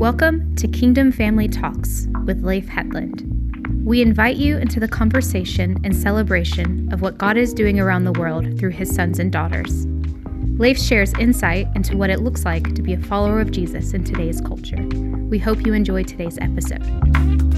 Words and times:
Welcome 0.00 0.56
to 0.56 0.66
Kingdom 0.66 1.12
Family 1.12 1.46
Talks 1.46 2.08
with 2.24 2.42
Leif 2.42 2.66
Hetland. 2.66 3.22
We 3.84 4.00
invite 4.00 4.36
you 4.36 4.56
into 4.56 4.80
the 4.80 4.88
conversation 4.88 5.76
and 5.84 5.94
celebration 5.94 6.90
of 6.90 7.02
what 7.02 7.18
God 7.18 7.36
is 7.36 7.52
doing 7.52 7.78
around 7.78 8.04
the 8.04 8.12
world 8.12 8.58
through 8.58 8.70
his 8.70 8.90
sons 8.94 9.18
and 9.18 9.30
daughters. 9.30 9.84
Leif 10.58 10.80
shares 10.80 11.12
insight 11.18 11.68
into 11.76 11.98
what 11.98 12.08
it 12.08 12.22
looks 12.22 12.46
like 12.46 12.74
to 12.76 12.80
be 12.80 12.94
a 12.94 12.98
follower 12.98 13.42
of 13.42 13.50
Jesus 13.50 13.92
in 13.92 14.02
today's 14.02 14.40
culture. 14.40 14.82
We 15.28 15.38
hope 15.38 15.66
you 15.66 15.74
enjoy 15.74 16.04
today's 16.04 16.38
episode. 16.38 17.49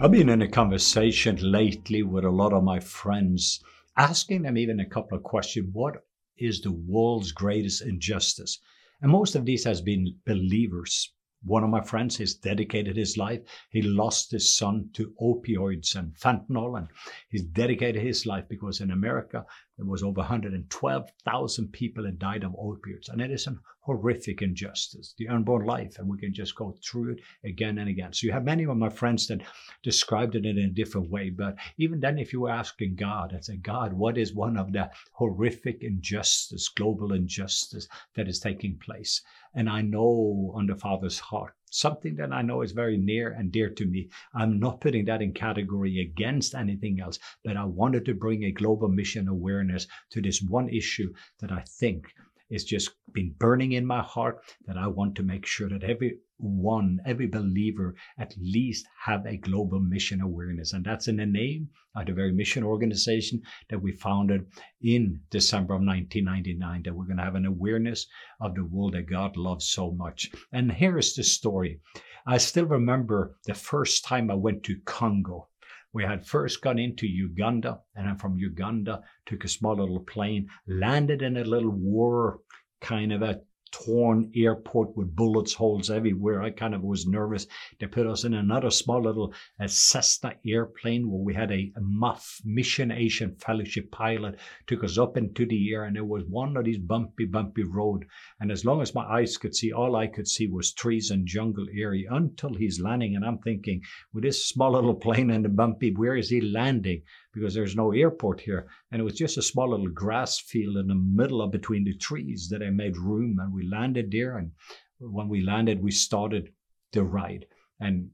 I've 0.00 0.12
been 0.12 0.28
in 0.28 0.42
a 0.42 0.48
conversation 0.48 1.36
lately 1.42 2.04
with 2.04 2.24
a 2.24 2.30
lot 2.30 2.52
of 2.52 2.62
my 2.62 2.78
friends, 2.78 3.60
asking 3.96 4.42
them 4.42 4.56
even 4.56 4.78
a 4.78 4.88
couple 4.88 5.18
of 5.18 5.24
questions. 5.24 5.70
What 5.72 6.04
is 6.36 6.60
the 6.60 6.70
world's 6.70 7.32
greatest 7.32 7.82
injustice? 7.82 8.60
And 9.02 9.10
most 9.10 9.34
of 9.34 9.44
these 9.44 9.64
has 9.64 9.80
been 9.80 10.14
believers. 10.24 11.12
One 11.42 11.64
of 11.64 11.70
my 11.70 11.80
friends 11.80 12.16
has 12.18 12.34
dedicated 12.34 12.96
his 12.96 13.16
life. 13.16 13.40
He 13.70 13.82
lost 13.82 14.30
his 14.30 14.56
son 14.56 14.90
to 14.92 15.14
opioids 15.20 15.96
and 15.96 16.14
fentanyl, 16.14 16.78
and 16.78 16.86
he's 17.28 17.42
dedicated 17.42 18.00
his 18.00 18.24
life 18.24 18.44
because 18.48 18.80
in 18.80 18.92
America 18.92 19.46
there 19.78 19.86
was 19.86 20.02
over 20.02 20.18
112,000 20.18 21.72
people 21.72 22.02
that 22.02 22.18
died 22.18 22.42
of 22.42 22.50
opioids, 22.52 23.08
and 23.08 23.20
it 23.20 23.30
is 23.30 23.46
an 23.46 23.60
horrific 23.78 24.42
injustice, 24.42 25.14
the 25.16 25.28
unborn 25.28 25.64
life, 25.64 25.98
and 25.98 26.08
we 26.08 26.18
can 26.18 26.34
just 26.34 26.56
go 26.56 26.74
through 26.84 27.12
it 27.12 27.20
again 27.44 27.78
and 27.78 27.88
again. 27.88 28.12
So 28.12 28.26
you 28.26 28.32
have 28.32 28.44
many 28.44 28.64
of 28.64 28.76
my 28.76 28.88
friends 28.88 29.28
that 29.28 29.40
described 29.84 30.34
it 30.34 30.44
in 30.44 30.58
a 30.58 30.68
different 30.68 31.10
way, 31.10 31.30
but 31.30 31.56
even 31.78 32.00
then, 32.00 32.18
if 32.18 32.32
you 32.32 32.40
were 32.40 32.50
asking 32.50 32.96
God 32.96 33.32
and 33.32 33.44
say, 33.44 33.56
God, 33.56 33.92
what 33.92 34.18
is 34.18 34.34
one 34.34 34.56
of 34.56 34.72
the 34.72 34.90
horrific 35.12 35.82
injustice, 35.82 36.68
global 36.68 37.12
injustice 37.12 37.88
that 38.16 38.28
is 38.28 38.40
taking 38.40 38.78
place? 38.78 39.22
And 39.54 39.70
I 39.70 39.82
know 39.82 40.52
on 40.54 40.66
the 40.66 40.74
Father's 40.74 41.20
heart, 41.20 41.54
something 41.70 42.16
that 42.16 42.32
I 42.32 42.42
know 42.42 42.62
is 42.62 42.72
very 42.72 42.96
near 42.96 43.30
and 43.30 43.52
dear 43.52 43.70
to 43.70 43.86
me. 43.86 44.08
I'm 44.34 44.58
not 44.58 44.80
putting 44.80 45.04
that 45.06 45.22
in 45.22 45.32
category 45.32 46.00
against 46.00 46.54
anything 46.54 47.00
else, 47.00 47.18
but 47.44 47.56
I 47.56 47.64
wanted 47.64 48.04
to 48.06 48.14
bring 48.14 48.44
a 48.44 48.52
global 48.52 48.88
mission 48.88 49.28
awareness 49.28 49.86
to 50.10 50.20
this 50.20 50.42
one 50.42 50.68
issue 50.68 51.12
that 51.40 51.52
I 51.52 51.62
think 51.62 52.06
it's 52.50 52.64
just 52.64 52.90
been 53.12 53.34
burning 53.38 53.72
in 53.72 53.84
my 53.84 54.02
heart 54.02 54.38
that 54.66 54.78
I 54.78 54.86
want 54.86 55.14
to 55.16 55.22
make 55.22 55.44
sure 55.46 55.68
that 55.68 55.84
every 55.84 56.18
one, 56.38 57.00
every 57.04 57.26
believer 57.26 57.94
at 58.18 58.34
least 58.38 58.86
have 59.04 59.26
a 59.26 59.36
global 59.36 59.80
mission 59.80 60.20
awareness. 60.20 60.72
And 60.72 60.84
that's 60.84 61.08
in 61.08 61.16
the 61.16 61.26
name 61.26 61.68
of 61.96 62.06
the 62.06 62.12
very 62.12 62.32
mission 62.32 62.62
organization 62.62 63.42
that 63.70 63.82
we 63.82 63.92
founded 63.92 64.46
in 64.80 65.20
December 65.30 65.74
of 65.74 65.82
1999, 65.82 66.82
that 66.84 66.94
we're 66.94 67.06
going 67.06 67.18
to 67.18 67.24
have 67.24 67.34
an 67.34 67.46
awareness 67.46 68.06
of 68.40 68.54
the 68.54 68.64
world 68.64 68.94
that 68.94 69.10
God 69.10 69.36
loves 69.36 69.68
so 69.68 69.90
much. 69.90 70.30
And 70.52 70.70
here 70.72 70.96
is 70.96 71.14
the 71.14 71.24
story. 71.24 71.80
I 72.26 72.38
still 72.38 72.66
remember 72.66 73.36
the 73.46 73.54
first 73.54 74.04
time 74.04 74.30
I 74.30 74.34
went 74.34 74.62
to 74.64 74.78
Congo. 74.84 75.47
We 75.92 76.04
had 76.04 76.26
first 76.26 76.60
gone 76.60 76.78
into 76.78 77.06
Uganda, 77.06 77.80
and 77.94 78.06
then 78.06 78.16
from 78.16 78.38
Uganda 78.38 79.02
took 79.26 79.44
a 79.44 79.48
small 79.48 79.76
little 79.76 80.00
plane, 80.00 80.48
landed 80.66 81.22
in 81.22 81.36
a 81.36 81.44
little 81.44 81.70
war 81.70 82.40
kind 82.80 83.12
of 83.12 83.22
a 83.22 83.40
torn 83.72 84.30
airport 84.36 84.96
with 84.96 85.16
bullets 85.16 85.54
holes 85.54 85.90
everywhere. 85.90 86.40
I 86.40 86.50
kind 86.50 86.74
of 86.74 86.82
was 86.82 87.06
nervous. 87.06 87.46
They 87.80 87.86
put 87.88 88.06
us 88.06 88.24
in 88.24 88.34
another 88.34 88.70
small 88.70 89.02
little 89.02 89.34
uh, 89.60 89.66
Cessna 89.66 90.34
airplane 90.46 91.10
where 91.10 91.22
we 91.22 91.34
had 91.34 91.50
a, 91.50 91.72
a 91.76 91.80
MUF 91.80 92.40
Mission 92.44 92.92
Aviation 92.92 93.34
Fellowship 93.36 93.90
pilot 93.90 94.38
took 94.66 94.84
us 94.84 94.98
up 94.98 95.16
into 95.16 95.46
the 95.46 95.72
air, 95.72 95.84
and 95.84 95.96
it 95.96 96.06
was 96.06 96.24
one 96.28 96.56
of 96.58 96.64
these 96.64 96.78
bumpy, 96.78 97.24
bumpy 97.24 97.62
road. 97.62 98.04
And 98.38 98.52
as 98.52 98.66
long 98.66 98.82
as 98.82 98.94
my 98.94 99.04
eyes 99.04 99.38
could 99.38 99.54
see, 99.54 99.72
all 99.72 99.96
I 99.96 100.08
could 100.08 100.28
see 100.28 100.46
was 100.46 100.74
trees 100.74 101.10
and 101.10 101.26
jungle 101.26 101.66
area 101.74 102.08
until 102.10 102.52
he's 102.52 102.80
landing. 102.80 103.16
And 103.16 103.24
I'm 103.24 103.38
thinking, 103.38 103.80
with 104.12 104.24
this 104.24 104.46
small 104.46 104.72
little 104.72 104.94
plane 104.94 105.30
and 105.30 105.42
the 105.42 105.48
bumpy, 105.48 105.94
where 105.94 106.16
is 106.16 106.28
he 106.28 106.42
landing? 106.42 107.02
Because 107.38 107.54
there's 107.54 107.76
no 107.76 107.92
airport 107.92 108.40
here. 108.40 108.68
And 108.90 109.00
it 109.00 109.04
was 109.04 109.14
just 109.14 109.38
a 109.38 109.42
small 109.42 109.70
little 109.70 109.88
grass 109.88 110.38
field 110.38 110.76
in 110.76 110.88
the 110.88 110.94
middle 110.94 111.40
of 111.40 111.50
between 111.50 111.84
the 111.84 111.96
trees 111.96 112.48
that 112.50 112.62
I 112.62 112.70
made 112.70 112.96
room 112.96 113.38
and 113.40 113.52
we 113.52 113.68
landed 113.68 114.10
there. 114.10 114.38
And 114.38 114.52
when 114.98 115.28
we 115.28 115.40
landed, 115.42 115.82
we 115.82 115.90
started 115.90 116.52
the 116.92 117.04
ride. 117.04 117.46
And 117.80 118.10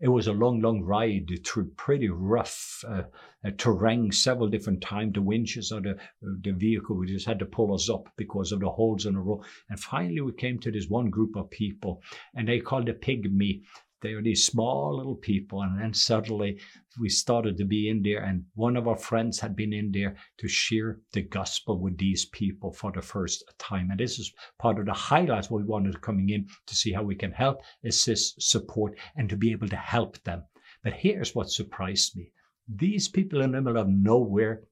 it 0.00 0.08
was 0.08 0.28
a 0.28 0.32
long, 0.32 0.60
long 0.60 0.82
ride 0.82 1.28
through 1.44 1.70
pretty 1.76 2.08
rough 2.08 2.84
uh, 2.86 3.02
uh, 3.44 3.50
terrain 3.56 4.12
several 4.12 4.48
different 4.48 4.80
times. 4.80 5.14
The 5.14 5.22
winches 5.22 5.72
of 5.72 5.82
the, 5.82 5.96
the 6.22 6.52
vehicle, 6.52 6.96
we 6.96 7.08
just 7.08 7.26
had 7.26 7.40
to 7.40 7.46
pull 7.46 7.74
us 7.74 7.90
up 7.90 8.08
because 8.16 8.52
of 8.52 8.60
the 8.60 8.68
holes 8.68 9.06
in 9.06 9.14
the 9.14 9.20
road. 9.20 9.42
And 9.68 9.80
finally, 9.80 10.20
we 10.20 10.32
came 10.32 10.60
to 10.60 10.70
this 10.70 10.86
one 10.88 11.10
group 11.10 11.36
of 11.36 11.50
people, 11.50 12.00
and 12.34 12.46
they 12.46 12.60
called 12.60 12.86
the 12.86 12.92
pygmy 12.92 13.62
they 14.00 14.14
were 14.14 14.22
these 14.22 14.46
small 14.46 14.96
little 14.96 15.16
people. 15.16 15.62
And 15.62 15.80
then 15.80 15.92
suddenly 15.92 16.60
we 17.00 17.08
started 17.08 17.56
to 17.58 17.64
be 17.64 17.88
in 17.88 18.02
there. 18.02 18.22
And 18.22 18.44
one 18.54 18.76
of 18.76 18.86
our 18.86 18.96
friends 18.96 19.40
had 19.40 19.56
been 19.56 19.72
in 19.72 19.90
there 19.90 20.16
to 20.38 20.48
share 20.48 21.00
the 21.12 21.22
gospel 21.22 21.80
with 21.80 21.98
these 21.98 22.26
people 22.26 22.72
for 22.72 22.92
the 22.92 23.02
first 23.02 23.44
time. 23.58 23.90
And 23.90 23.98
this 23.98 24.18
is 24.18 24.32
part 24.58 24.78
of 24.78 24.86
the 24.86 24.92
highlights 24.92 25.50
we 25.50 25.64
wanted 25.64 26.00
coming 26.00 26.30
in 26.30 26.46
to 26.66 26.74
see 26.74 26.92
how 26.92 27.02
we 27.02 27.16
can 27.16 27.32
help, 27.32 27.62
assist, 27.84 28.40
support, 28.40 28.96
and 29.16 29.28
to 29.28 29.36
be 29.36 29.50
able 29.50 29.68
to 29.68 29.76
help 29.76 30.22
them. 30.22 30.44
But 30.84 30.92
here's 30.92 31.34
what 31.34 31.50
surprised 31.50 32.16
me. 32.16 32.32
These 32.68 33.08
people 33.08 33.40
in 33.40 33.52
the 33.52 33.60
middle 33.60 33.80
of 33.80 33.88
nowhere 33.88 34.62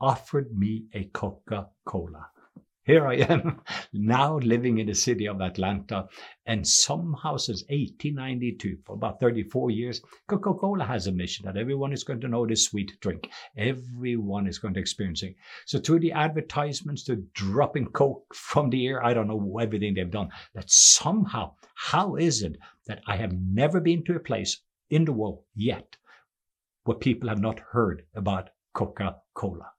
offered 0.00 0.56
me 0.56 0.86
a 0.94 1.04
Coca 1.04 1.68
Cola. 1.84 2.31
Here 2.84 3.06
I 3.06 3.14
am 3.14 3.60
now 3.92 4.38
living 4.38 4.78
in 4.78 4.88
the 4.88 4.94
city 4.94 5.28
of 5.28 5.40
Atlanta, 5.40 6.08
and 6.46 6.66
somehow 6.66 7.36
since 7.36 7.62
1892, 7.68 8.78
for 8.84 8.94
about 8.94 9.20
34 9.20 9.70
years, 9.70 10.02
Coca 10.26 10.52
Cola 10.54 10.84
has 10.84 11.06
a 11.06 11.12
mission 11.12 11.46
that 11.46 11.56
everyone 11.56 11.92
is 11.92 12.02
going 12.02 12.20
to 12.22 12.26
know 12.26 12.44
this 12.44 12.64
sweet 12.64 12.98
drink. 13.00 13.30
Everyone 13.56 14.48
is 14.48 14.58
going 14.58 14.74
to 14.74 14.80
experience 14.80 15.22
it. 15.22 15.36
So, 15.64 15.78
through 15.78 16.00
the 16.00 16.10
advertisements 16.10 17.04
to 17.04 17.24
dropping 17.34 17.86
Coke 17.92 18.34
from 18.34 18.68
the 18.70 18.84
air, 18.88 19.04
I 19.04 19.14
don't 19.14 19.28
know 19.28 19.58
everything 19.60 19.94
they've 19.94 20.10
done, 20.10 20.30
that 20.54 20.68
somehow, 20.68 21.54
how 21.76 22.16
is 22.16 22.42
it 22.42 22.56
that 22.88 23.00
I 23.06 23.16
have 23.16 23.32
never 23.32 23.80
been 23.80 24.02
to 24.06 24.16
a 24.16 24.20
place 24.20 24.60
in 24.90 25.04
the 25.04 25.12
world 25.12 25.44
yet 25.54 25.96
where 26.82 26.96
people 26.96 27.28
have 27.28 27.40
not 27.40 27.60
heard 27.60 28.06
about 28.16 28.50
Coca 28.74 29.18
Cola? 29.34 29.70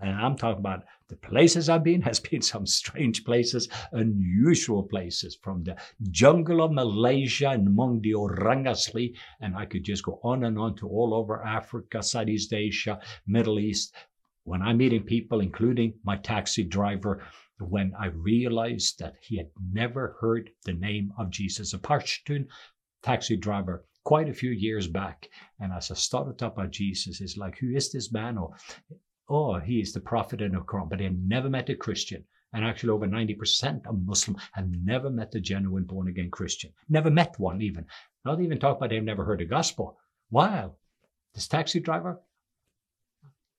And 0.00 0.16
I'm 0.16 0.36
talking 0.36 0.58
about 0.58 0.84
the 1.08 1.16
places 1.16 1.68
I've 1.68 1.84
been 1.84 2.02
has 2.10 2.18
been 2.18 2.42
some 2.42 2.66
strange 2.66 3.24
places, 3.24 3.68
unusual 3.92 4.82
places, 4.82 5.36
from 5.42 5.62
the 5.62 5.76
jungle 6.10 6.62
of 6.62 6.72
Malaysia 6.72 7.50
and 7.50 7.66
among 7.68 8.00
the 8.00 8.14
orang 8.14 8.64
asli, 8.64 9.14
and 9.40 9.56
I 9.56 9.66
could 9.66 9.84
just 9.84 10.04
go 10.04 10.18
on 10.24 10.44
and 10.44 10.58
on 10.58 10.74
to 10.76 10.88
all 10.88 11.14
over 11.14 11.44
Africa, 11.44 12.02
Southeast 12.02 12.52
Asia, 12.52 13.00
Middle 13.26 13.58
East. 13.58 13.94
When 14.44 14.62
I'm 14.62 14.78
meeting 14.78 15.04
people, 15.04 15.40
including 15.40 15.94
my 16.02 16.16
taxi 16.16 16.64
driver, 16.64 17.22
when 17.60 17.92
I 17.98 18.06
realized 18.06 18.98
that 18.98 19.14
he 19.20 19.36
had 19.36 19.50
never 19.72 20.16
heard 20.20 20.50
the 20.64 20.72
name 20.72 21.12
of 21.18 21.30
Jesus, 21.30 21.74
a 21.74 21.78
Pashtun 21.78 22.46
taxi 23.02 23.36
driver 23.36 23.84
quite 24.04 24.28
a 24.28 24.34
few 24.34 24.50
years 24.50 24.88
back. 24.88 25.28
And 25.60 25.72
as 25.72 25.90
I 25.90 25.94
started 25.94 26.42
up 26.42 26.56
about 26.56 26.70
Jesus, 26.70 27.20
it's 27.20 27.36
like, 27.36 27.58
who 27.58 27.70
is 27.70 27.92
this 27.92 28.12
man? 28.12 28.38
Or 28.38 28.56
oh, 29.32 29.58
he 29.58 29.80
is 29.80 29.92
the 29.92 30.00
prophet 30.00 30.42
in 30.42 30.52
the 30.52 30.60
Quran, 30.60 30.90
but 30.90 30.98
they 30.98 31.08
never 31.08 31.48
met 31.48 31.70
a 31.70 31.74
Christian. 31.74 32.24
And 32.52 32.64
actually, 32.64 32.90
over 32.90 33.06
90% 33.06 33.86
of 33.86 34.04
Muslims 34.04 34.42
have 34.52 34.68
never 34.84 35.08
met 35.08 35.34
a 35.34 35.40
genuine 35.40 35.84
born 35.84 36.08
again 36.08 36.30
Christian. 36.30 36.70
Never 36.90 37.10
met 37.10 37.38
one, 37.38 37.62
even. 37.62 37.86
Not 38.26 38.42
even 38.42 38.58
talk 38.58 38.76
about 38.76 38.90
they've 38.90 39.02
never 39.02 39.24
heard 39.24 39.40
the 39.40 39.46
gospel. 39.46 39.96
Wow. 40.30 40.76
This 41.34 41.48
taxi 41.48 41.80
driver, 41.80 42.20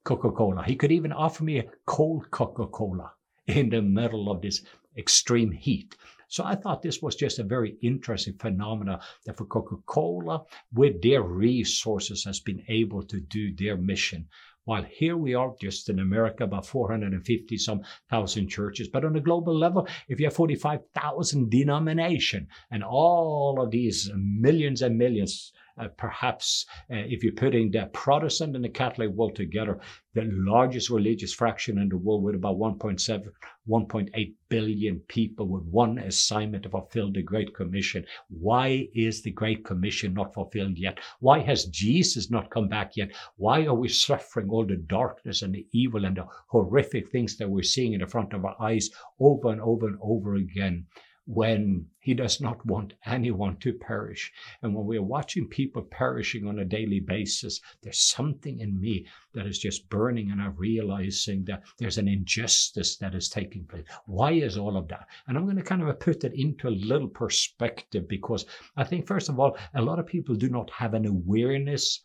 Coca 0.05 0.29
Cola. 0.31 0.63
He 0.63 0.75
could 0.75 0.91
even 0.91 1.11
offer 1.11 1.43
me 1.43 1.57
a 1.57 1.65
cold 1.87 2.29
Coca 2.29 2.67
Cola 2.67 3.11
in 3.47 3.69
the 3.69 3.81
middle 3.81 4.29
of 4.29 4.41
this 4.41 4.61
extreme 4.95 5.51
heat. 5.51 5.95
So 6.33 6.43
I 6.43 6.55
thought 6.55 6.81
this 6.81 6.99
was 6.99 7.15
just 7.15 7.37
a 7.37 7.43
very 7.43 7.77
interesting 7.83 8.33
phenomena 8.39 8.99
that 9.25 9.37
for 9.37 9.45
Coca-Cola, 9.45 10.43
with 10.73 10.99
their 10.99 11.21
resources, 11.21 12.23
has 12.23 12.39
been 12.39 12.63
able 12.69 13.03
to 13.03 13.19
do 13.19 13.53
their 13.55 13.77
mission 13.77 14.27
while 14.65 14.83
here 14.83 15.17
we 15.17 15.33
are 15.33 15.53
just 15.59 15.89
in 15.89 15.99
America, 15.99 16.43
about 16.43 16.65
450 16.65 17.57
some 17.57 17.81
thousand 18.09 18.47
churches. 18.47 18.87
But 18.87 19.05
on 19.05 19.15
a 19.15 19.21
global 19.21 19.57
level, 19.57 19.87
if 20.07 20.19
you 20.19 20.25
have 20.25 20.35
45,000 20.35 21.49
denomination 21.49 22.47
and 22.71 22.83
all 22.83 23.61
of 23.61 23.71
these 23.71 24.09
millions 24.15 24.81
and 24.81 24.97
millions 24.97 25.53
uh, 25.77 25.87
perhaps 25.97 26.65
uh, 26.91 26.95
if 26.95 27.23
you're 27.23 27.33
putting 27.33 27.71
the 27.71 27.89
Protestant 27.93 28.55
and 28.55 28.63
the 28.63 28.69
Catholic 28.69 29.09
world 29.09 29.35
together, 29.35 29.79
the 30.13 30.29
largest 30.31 30.91
religious 30.91 31.33
fraction 31.33 31.79
in 31.79 31.89
the 31.89 31.97
world 31.97 32.23
with 32.23 32.35
about 32.35 32.57
1.7, 32.57 33.31
1.8 33.67 34.33
billion 34.49 34.99
people 35.07 35.47
with 35.47 35.63
one 35.63 35.97
assignment 35.97 36.63
to 36.63 36.69
fulfill 36.69 37.11
the 37.11 37.23
Great 37.23 37.55
Commission. 37.55 38.05
Why 38.29 38.87
is 38.93 39.23
the 39.23 39.31
Great 39.31 39.65
Commission 39.65 40.13
not 40.13 40.33
fulfilled 40.33 40.77
yet? 40.77 40.99
Why 41.19 41.39
has 41.39 41.65
Jesus 41.65 42.29
not 42.29 42.51
come 42.51 42.67
back 42.67 42.95
yet? 42.95 43.09
Why 43.37 43.65
are 43.65 43.73
we 43.73 43.89
suffering 43.89 44.49
all 44.49 44.65
the 44.65 44.77
darkness 44.77 45.41
and 45.41 45.55
the 45.55 45.65
evil 45.71 46.05
and 46.05 46.17
the 46.17 46.27
horrific 46.49 47.09
things 47.09 47.37
that 47.37 47.49
we're 47.49 47.63
seeing 47.63 47.93
in 47.93 48.01
the 48.01 48.07
front 48.07 48.33
of 48.33 48.45
our 48.45 48.55
eyes 48.61 48.89
over 49.19 49.49
and 49.49 49.61
over 49.61 49.87
and 49.87 49.97
over 50.01 50.35
again? 50.35 50.85
When 51.25 51.85
he 51.99 52.13
does 52.13 52.41
not 52.41 52.65
want 52.65 52.93
anyone 53.05 53.55
to 53.57 53.73
perish. 53.73 54.31
And 54.61 54.75
when 54.75 54.85
we're 54.85 55.01
watching 55.01 55.47
people 55.47 55.81
perishing 55.83 56.45
on 56.45 56.59
a 56.59 56.65
daily 56.65 56.99
basis, 56.99 57.61
there's 57.81 57.99
something 57.99 58.59
in 58.59 58.79
me 58.79 59.05
that 59.33 59.45
is 59.45 59.57
just 59.57 59.89
burning, 59.89 60.31
and 60.31 60.41
I'm 60.41 60.55
realizing 60.57 61.45
that 61.45 61.63
there's 61.79 61.97
an 61.97 62.09
injustice 62.09 62.97
that 62.97 63.15
is 63.15 63.29
taking 63.29 63.65
place. 63.65 63.85
Why 64.05 64.33
is 64.33 64.57
all 64.57 64.75
of 64.75 64.89
that? 64.89 65.07
And 65.27 65.37
I'm 65.37 65.45
going 65.45 65.55
to 65.57 65.63
kind 65.63 65.81
of 65.81 65.99
put 65.99 66.25
it 66.25 66.33
into 66.33 66.67
a 66.67 66.71
little 66.71 67.07
perspective 67.07 68.07
because 68.07 68.45
I 68.75 68.83
think, 68.83 69.07
first 69.07 69.29
of 69.29 69.39
all, 69.39 69.57
a 69.75 69.81
lot 69.81 69.99
of 69.99 70.05
people 70.05 70.35
do 70.35 70.49
not 70.49 70.69
have 70.71 70.93
an 70.93 71.05
awareness 71.05 72.01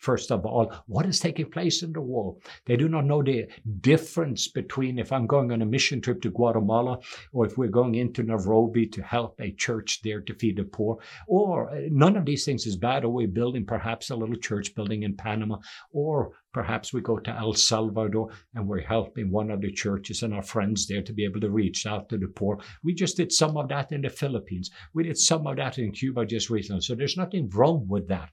first 0.00 0.32
of 0.32 0.44
all, 0.44 0.72
what 0.86 1.06
is 1.06 1.20
taking 1.20 1.50
place 1.50 1.82
in 1.82 1.92
the 1.92 2.00
world. 2.00 2.42
They 2.66 2.76
do 2.76 2.88
not 2.88 3.04
know 3.04 3.22
the 3.22 3.46
difference 3.80 4.48
between 4.48 4.98
if 4.98 5.12
I'm 5.12 5.26
going 5.26 5.52
on 5.52 5.62
a 5.62 5.66
mission 5.66 6.00
trip 6.00 6.22
to 6.22 6.30
Guatemala 6.30 6.98
or 7.32 7.46
if 7.46 7.56
we're 7.56 7.68
going 7.68 7.94
into 7.94 8.22
Nairobi 8.22 8.86
to 8.86 9.02
help 9.02 9.40
a 9.40 9.52
church 9.52 10.00
there 10.02 10.20
to 10.22 10.34
feed 10.34 10.56
the 10.56 10.64
poor, 10.64 10.98
or 11.26 11.70
uh, 11.70 11.80
none 11.90 12.16
of 12.16 12.24
these 12.24 12.44
things 12.44 12.66
is 12.66 12.76
bad, 12.76 13.04
or 13.04 13.12
we're 13.12 13.28
building 13.28 13.64
perhaps 13.64 14.10
a 14.10 14.16
little 14.16 14.36
church 14.36 14.74
building 14.74 15.02
in 15.02 15.14
Panama, 15.16 15.58
or 15.92 16.32
perhaps 16.52 16.92
we 16.92 17.00
go 17.00 17.18
to 17.18 17.30
El 17.30 17.52
Salvador 17.52 18.30
and 18.54 18.66
we're 18.66 18.80
helping 18.80 19.30
one 19.30 19.50
of 19.50 19.60
the 19.60 19.70
churches 19.70 20.22
and 20.22 20.34
our 20.34 20.42
friends 20.42 20.86
there 20.86 21.02
to 21.02 21.12
be 21.12 21.24
able 21.24 21.40
to 21.40 21.50
reach 21.50 21.86
out 21.86 22.08
to 22.08 22.18
the 22.18 22.26
poor. 22.26 22.58
We 22.82 22.94
just 22.94 23.16
did 23.16 23.32
some 23.32 23.56
of 23.56 23.68
that 23.68 23.92
in 23.92 24.02
the 24.02 24.10
Philippines. 24.10 24.70
We 24.94 25.04
did 25.04 25.18
some 25.18 25.46
of 25.46 25.56
that 25.56 25.78
in 25.78 25.92
Cuba 25.92 26.26
just 26.26 26.50
recently. 26.50 26.80
So 26.80 26.94
there's 26.94 27.16
nothing 27.16 27.50
wrong 27.50 27.86
with 27.88 28.08
that 28.08 28.30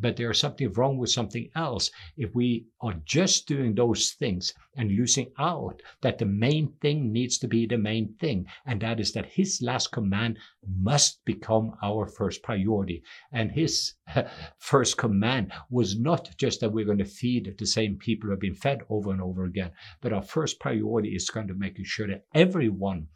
but 0.00 0.16
there's 0.16 0.38
something 0.38 0.72
wrong 0.72 0.96
with 0.96 1.10
something 1.10 1.48
else 1.54 1.90
if 2.16 2.34
we 2.34 2.66
are 2.80 2.94
just 3.04 3.46
doing 3.46 3.74
those 3.74 4.12
things 4.12 4.52
and 4.76 4.90
losing 4.90 5.30
out 5.38 5.82
that 6.00 6.18
the 6.18 6.26
main 6.26 6.72
thing 6.80 7.12
needs 7.12 7.38
to 7.38 7.46
be 7.46 7.66
the 7.66 7.78
main 7.78 8.14
thing 8.20 8.46
and 8.66 8.80
that 8.80 8.98
is 8.98 9.12
that 9.12 9.26
his 9.26 9.60
last 9.62 9.92
command 9.92 10.38
must 10.78 11.24
become 11.24 11.72
our 11.82 12.06
first 12.06 12.42
priority. 12.42 13.02
And 13.32 13.50
his 13.50 13.94
first 14.58 14.96
command 14.96 15.52
was 15.70 15.98
not 15.98 16.30
just 16.36 16.60
that 16.60 16.72
we're 16.72 16.84
going 16.84 16.98
to 16.98 17.04
feed 17.04 17.54
the 17.58 17.66
same 17.66 17.96
people 17.96 18.26
who 18.26 18.30
have 18.32 18.40
been 18.40 18.54
fed 18.54 18.80
over 18.88 19.10
and 19.10 19.20
over 19.20 19.44
again 19.44 19.70
but 20.00 20.12
our 20.12 20.22
first 20.22 20.60
priority 20.60 21.10
is 21.14 21.30
going 21.30 21.48
to 21.48 21.54
making 21.54 21.84
sure 21.84 22.06
that 22.06 22.24
everyone 22.34 23.06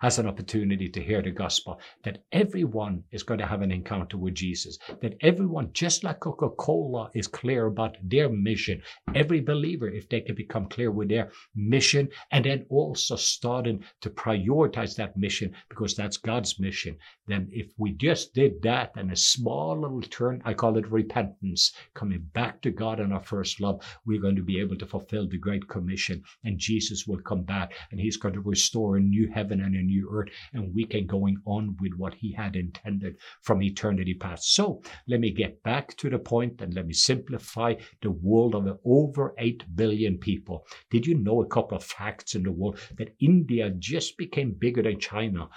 has 0.00 0.18
an 0.18 0.26
opportunity 0.26 0.88
to 0.88 1.02
hear 1.02 1.22
the 1.22 1.30
gospel, 1.30 1.78
that 2.04 2.24
everyone 2.32 3.04
is 3.10 3.22
going 3.22 3.38
to 3.38 3.46
have 3.46 3.62
an 3.62 3.70
encounter 3.70 4.16
with 4.16 4.34
Jesus, 4.34 4.78
that 5.00 5.16
everyone, 5.20 5.70
just 5.72 6.04
like 6.04 6.20
Coca 6.20 6.48
Cola, 6.50 7.10
is 7.14 7.26
clear 7.26 7.66
about 7.66 7.96
their 8.02 8.28
mission. 8.28 8.80
Every 9.14 9.40
believer, 9.40 9.88
if 9.88 10.08
they 10.08 10.20
can 10.20 10.34
become 10.34 10.66
clear 10.66 10.90
with 10.90 11.08
their 11.08 11.30
mission 11.54 12.08
and 12.30 12.44
then 12.44 12.64
also 12.70 13.16
starting 13.16 13.84
to 14.00 14.10
prioritize 14.10 14.96
that 14.96 15.16
mission 15.16 15.54
because 15.68 15.94
that's 15.94 16.16
God's 16.16 16.58
mission, 16.58 16.96
then 17.26 17.48
if 17.52 17.72
we 17.76 17.92
just 17.92 18.34
did 18.34 18.62
that 18.62 18.92
and 18.96 19.12
a 19.12 19.16
small 19.16 19.78
little 19.78 20.02
turn, 20.02 20.40
I 20.44 20.54
call 20.54 20.78
it 20.78 20.90
repentance, 20.90 21.72
coming 21.94 22.26
back 22.32 22.62
to 22.62 22.70
God 22.70 23.00
and 23.00 23.12
our 23.12 23.22
first 23.22 23.60
love, 23.60 23.84
we're 24.06 24.20
going 24.20 24.36
to 24.36 24.42
be 24.42 24.60
able 24.60 24.76
to 24.78 24.86
fulfill 24.86 25.28
the 25.28 25.38
Great 25.38 25.68
Commission 25.68 26.22
and 26.44 26.58
Jesus 26.58 27.06
will 27.06 27.20
come 27.20 27.42
back 27.42 27.74
and 27.90 28.00
he's 28.00 28.16
going 28.16 28.34
to 28.34 28.40
restore 28.40 28.96
a 28.96 29.00
new 29.00 29.28
heaven 29.28 29.60
and 29.60 29.74
a 29.74 29.89
earth, 30.10 30.28
and 30.52 30.74
we 30.74 30.84
can 30.84 31.06
going 31.06 31.36
on 31.44 31.76
with 31.80 31.92
what 31.94 32.14
he 32.14 32.32
had 32.32 32.56
intended 32.56 33.16
from 33.42 33.62
eternity 33.62 34.14
past. 34.14 34.54
So 34.54 34.82
let 35.08 35.20
me 35.20 35.30
get 35.30 35.62
back 35.62 35.96
to 35.96 36.10
the 36.10 36.18
point 36.18 36.60
and 36.60 36.74
let 36.74 36.86
me 36.86 36.92
simplify 36.92 37.74
the 38.02 38.10
world 38.10 38.54
of 38.54 38.78
over 38.84 39.34
8 39.38 39.64
billion 39.74 40.18
people. 40.18 40.66
Did 40.90 41.06
you 41.06 41.16
know 41.16 41.42
a 41.42 41.46
couple 41.46 41.76
of 41.76 41.84
facts 41.84 42.34
in 42.34 42.42
the 42.42 42.52
world 42.52 42.78
that 42.98 43.14
India 43.20 43.70
just 43.70 44.16
became 44.16 44.52
bigger 44.52 44.82
than 44.82 45.00
China? 45.00 45.48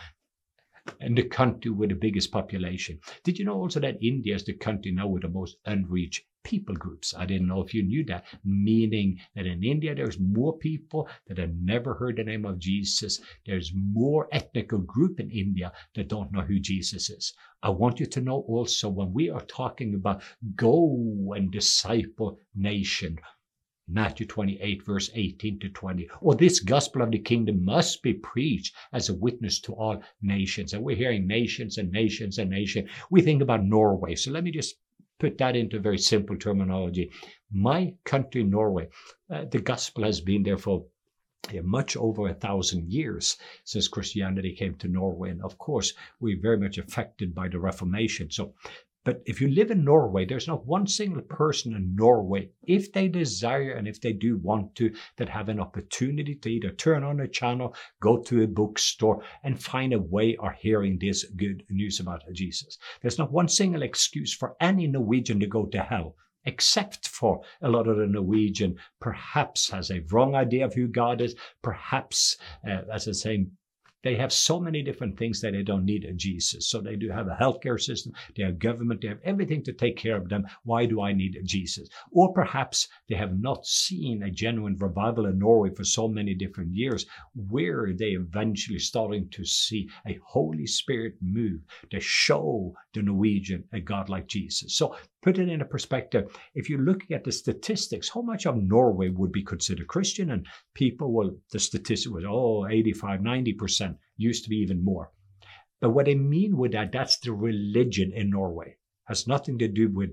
and 0.99 1.17
the 1.17 1.23
country 1.23 1.71
with 1.71 1.89
the 1.89 1.95
biggest 1.95 2.29
population. 2.31 2.99
Did 3.23 3.39
you 3.39 3.45
know 3.45 3.53
also 3.53 3.79
that 3.79 4.03
India 4.03 4.35
is 4.35 4.43
the 4.43 4.53
country 4.53 4.91
now 4.91 5.07
with 5.07 5.21
the 5.21 5.29
most 5.29 5.55
unreached 5.65 6.25
people 6.43 6.75
groups. 6.75 7.13
I 7.17 7.25
didn't 7.25 7.47
know 7.47 7.61
if 7.61 7.73
you 7.73 7.83
knew 7.83 8.03
that, 8.05 8.25
meaning 8.43 9.19
that 9.35 9.45
in 9.45 9.63
India 9.63 9.95
there's 9.95 10.19
more 10.19 10.57
people 10.57 11.09
that 11.27 11.37
have 11.37 11.55
never 11.55 11.93
heard 11.93 12.17
the 12.17 12.23
name 12.23 12.45
of 12.45 12.59
Jesus. 12.59 13.19
There's 13.45 13.73
more 13.73 14.27
ethnic 14.31 14.67
group 14.67 15.19
in 15.19 15.29
India 15.31 15.71
that 15.95 16.09
don't 16.09 16.31
know 16.31 16.41
who 16.41 16.59
Jesus 16.59 17.09
is. 17.09 17.33
I 17.61 17.69
want 17.69 17.99
you 17.99 18.05
to 18.07 18.21
know 18.21 18.41
also 18.41 18.89
when 18.89 19.13
we 19.13 19.29
are 19.29 19.41
talking 19.41 19.95
about 19.95 20.21
go 20.55 21.33
and 21.35 21.51
disciple 21.51 22.39
nation, 22.53 23.17
Matthew 23.87 24.25
28, 24.25 24.85
verse 24.85 25.09
18 25.13 25.59
to 25.59 25.69
20. 25.69 26.09
Or 26.21 26.35
this 26.35 26.59
gospel 26.59 27.01
of 27.01 27.11
the 27.11 27.19
kingdom 27.19 27.63
must 27.63 28.01
be 28.01 28.13
preached 28.13 28.75
as 28.91 29.09
a 29.09 29.13
witness 29.13 29.59
to 29.61 29.73
all 29.73 30.01
nations. 30.21 30.73
And 30.73 30.83
we're 30.83 30.95
hearing 30.95 31.27
nations 31.27 31.77
and 31.77 31.91
nations 31.91 32.37
and 32.37 32.49
nations. 32.49 32.89
We 33.09 33.21
think 33.21 33.41
about 33.41 33.65
Norway. 33.65 34.15
So 34.15 34.31
let 34.31 34.43
me 34.43 34.51
just 34.51 34.75
put 35.19 35.37
that 35.37 35.55
into 35.55 35.79
very 35.79 35.97
simple 35.97 36.37
terminology. 36.37 37.11
My 37.51 37.93
country, 38.03 38.43
Norway, 38.43 38.89
uh, 39.29 39.45
the 39.45 39.59
gospel 39.59 40.03
has 40.03 40.21
been 40.21 40.43
there 40.43 40.57
for 40.57 40.85
yeah, 41.51 41.61
much 41.61 41.97
over 41.97 42.27
a 42.27 42.33
thousand 42.33 42.91
years 42.91 43.37
since 43.65 43.87
Christianity 43.87 44.55
came 44.55 44.75
to 44.75 44.87
Norway. 44.87 45.31
And 45.31 45.41
of 45.43 45.57
course, 45.57 45.93
we're 46.19 46.41
very 46.41 46.57
much 46.57 46.77
affected 46.77 47.35
by 47.35 47.49
the 47.49 47.59
Reformation. 47.59 48.31
So 48.31 48.53
but 49.05 49.21
if 49.25 49.41
you 49.41 49.49
live 49.49 49.69
in 49.69 49.83
Norway, 49.83 50.25
there's 50.25 50.47
not 50.47 50.65
one 50.65 50.87
single 50.87 51.21
person 51.23 51.75
in 51.75 51.95
Norway, 51.95 52.49
if 52.63 52.93
they 52.93 53.09
desire 53.09 53.71
and 53.71 53.87
if 53.87 53.99
they 53.99 54.13
do 54.13 54.37
want 54.37 54.75
to, 54.75 54.93
that 55.17 55.27
have 55.27 55.49
an 55.49 55.59
opportunity 55.59 56.35
to 56.35 56.49
either 56.49 56.71
turn 56.71 57.03
on 57.03 57.19
a 57.19 57.27
channel, 57.27 57.75
go 57.99 58.17
to 58.17 58.43
a 58.43 58.47
bookstore, 58.47 59.21
and 59.43 59.61
find 59.61 59.93
a 59.93 59.99
way 59.99 60.37
of 60.37 60.53
hearing 60.53 60.97
this 60.99 61.25
good 61.25 61.63
news 61.69 61.99
about 61.99 62.23
Jesus. 62.31 62.77
There's 63.01 63.19
not 63.19 63.31
one 63.31 63.49
single 63.49 63.81
excuse 63.81 64.33
for 64.33 64.55
any 64.61 64.87
Norwegian 64.87 65.39
to 65.41 65.47
go 65.47 65.65
to 65.65 65.81
hell 65.81 66.15
except 66.45 67.07
for 67.07 67.41
a 67.61 67.69
lot 67.69 67.87
of 67.87 67.97
the 67.97 68.07
Norwegian 68.07 68.75
perhaps 68.99 69.69
has 69.69 69.89
a 69.89 70.03
wrong 70.11 70.35
idea 70.35 70.65
of 70.65 70.73
who 70.73 70.87
God 70.87 71.21
is, 71.21 71.35
perhaps, 71.61 72.37
uh, 72.67 72.81
as 72.91 73.07
I 73.07 73.13
say, 73.13 73.45
they 74.03 74.15
have 74.15 74.31
so 74.33 74.59
many 74.59 74.83
different 74.83 75.17
things 75.17 75.41
that 75.41 75.53
they 75.53 75.63
don't 75.63 75.85
need 75.85 76.03
a 76.03 76.13
Jesus. 76.13 76.69
So 76.69 76.81
they 76.81 76.95
do 76.95 77.09
have 77.09 77.27
a 77.27 77.37
healthcare 77.39 77.79
system, 77.79 78.13
they 78.35 78.43
have 78.43 78.59
government, 78.59 79.01
they 79.01 79.07
have 79.07 79.21
everything 79.23 79.63
to 79.63 79.73
take 79.73 79.97
care 79.97 80.17
of 80.17 80.29
them. 80.29 80.45
Why 80.63 80.85
do 80.85 81.01
I 81.01 81.13
need 81.13 81.35
a 81.35 81.43
Jesus? 81.43 81.87
Or 82.11 82.33
perhaps 82.33 82.87
they 83.07 83.15
have 83.15 83.39
not 83.39 83.65
seen 83.65 84.23
a 84.23 84.31
genuine 84.31 84.75
revival 84.77 85.25
in 85.25 85.39
Norway 85.39 85.71
for 85.73 85.83
so 85.83 86.07
many 86.07 86.33
different 86.33 86.73
years, 86.73 87.05
where 87.33 87.93
they 87.93 88.11
eventually 88.11 88.79
starting 88.79 89.29
to 89.29 89.45
see 89.45 89.89
a 90.05 90.19
Holy 90.25 90.67
Spirit 90.67 91.15
move 91.21 91.61
to 91.89 91.99
show 91.99 92.73
the 92.93 93.01
Norwegian 93.01 93.63
a 93.71 93.79
God 93.79 94.09
like 94.09 94.27
Jesus. 94.27 94.77
So 94.77 94.95
put 95.23 95.39
it 95.39 95.49
in 95.49 95.61
a 95.61 95.65
perspective. 95.65 96.35
If 96.53 96.69
you're 96.69 96.81
looking 96.81 97.15
at 97.15 97.23
the 97.23 97.31
statistics, 97.31 98.09
how 98.09 98.21
much 98.21 98.45
of 98.45 98.57
Norway 98.57 99.09
would 99.09 99.31
be 99.31 99.43
considered 99.43 99.87
Christian? 99.87 100.31
And 100.31 100.45
people 100.73 101.11
will, 101.11 101.37
the 101.51 101.59
statistic 101.59 102.11
was, 102.11 102.25
oh, 102.27 102.67
85, 102.67 103.21
90%, 103.21 103.95
used 104.17 104.43
to 104.43 104.49
be 104.49 104.57
even 104.57 104.83
more. 104.83 105.11
But 105.79 105.91
what 105.91 106.09
I 106.09 106.15
mean 106.15 106.57
with 106.57 106.73
that, 106.73 106.91
that's 106.91 107.17
the 107.17 107.33
religion 107.33 108.11
in 108.13 108.29
Norway. 108.29 108.75
Has 109.05 109.27
nothing 109.27 109.57
to 109.59 109.67
do 109.67 109.89
with 109.89 110.11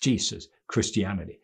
Jesus, 0.00 0.48
Christianity. 0.68 1.40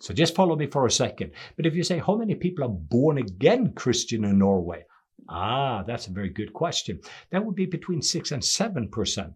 So 0.00 0.12
just 0.12 0.34
follow 0.34 0.56
me 0.56 0.66
for 0.66 0.86
a 0.86 0.90
second. 0.90 1.32
But 1.56 1.66
if 1.66 1.74
you 1.74 1.82
say, 1.82 1.98
how 1.98 2.16
many 2.16 2.34
people 2.34 2.64
are 2.64 2.68
born 2.68 3.18
again 3.18 3.72
Christian 3.72 4.24
in 4.24 4.38
Norway? 4.38 4.84
Ah, 5.28 5.82
that's 5.86 6.06
a 6.06 6.12
very 6.12 6.28
good 6.28 6.52
question. 6.52 7.00
That 7.30 7.44
would 7.44 7.56
be 7.56 7.66
between 7.66 8.02
6 8.02 8.30
and 8.32 8.42
7%. 8.42 9.34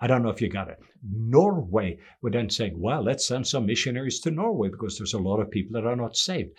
I 0.00 0.06
don't 0.06 0.22
know 0.22 0.30
if 0.30 0.42
you 0.42 0.48
got 0.48 0.68
it. 0.68 0.78
Norway 1.02 1.98
would 2.20 2.34
then 2.34 2.50
say, 2.50 2.72
well, 2.74 3.02
let's 3.02 3.26
send 3.26 3.46
some 3.46 3.66
missionaries 3.66 4.20
to 4.20 4.30
Norway 4.30 4.68
because 4.68 4.98
there's 4.98 5.14
a 5.14 5.18
lot 5.18 5.40
of 5.40 5.50
people 5.50 5.72
that 5.74 5.86
are 5.86 5.96
not 5.96 6.16
saved. 6.16 6.50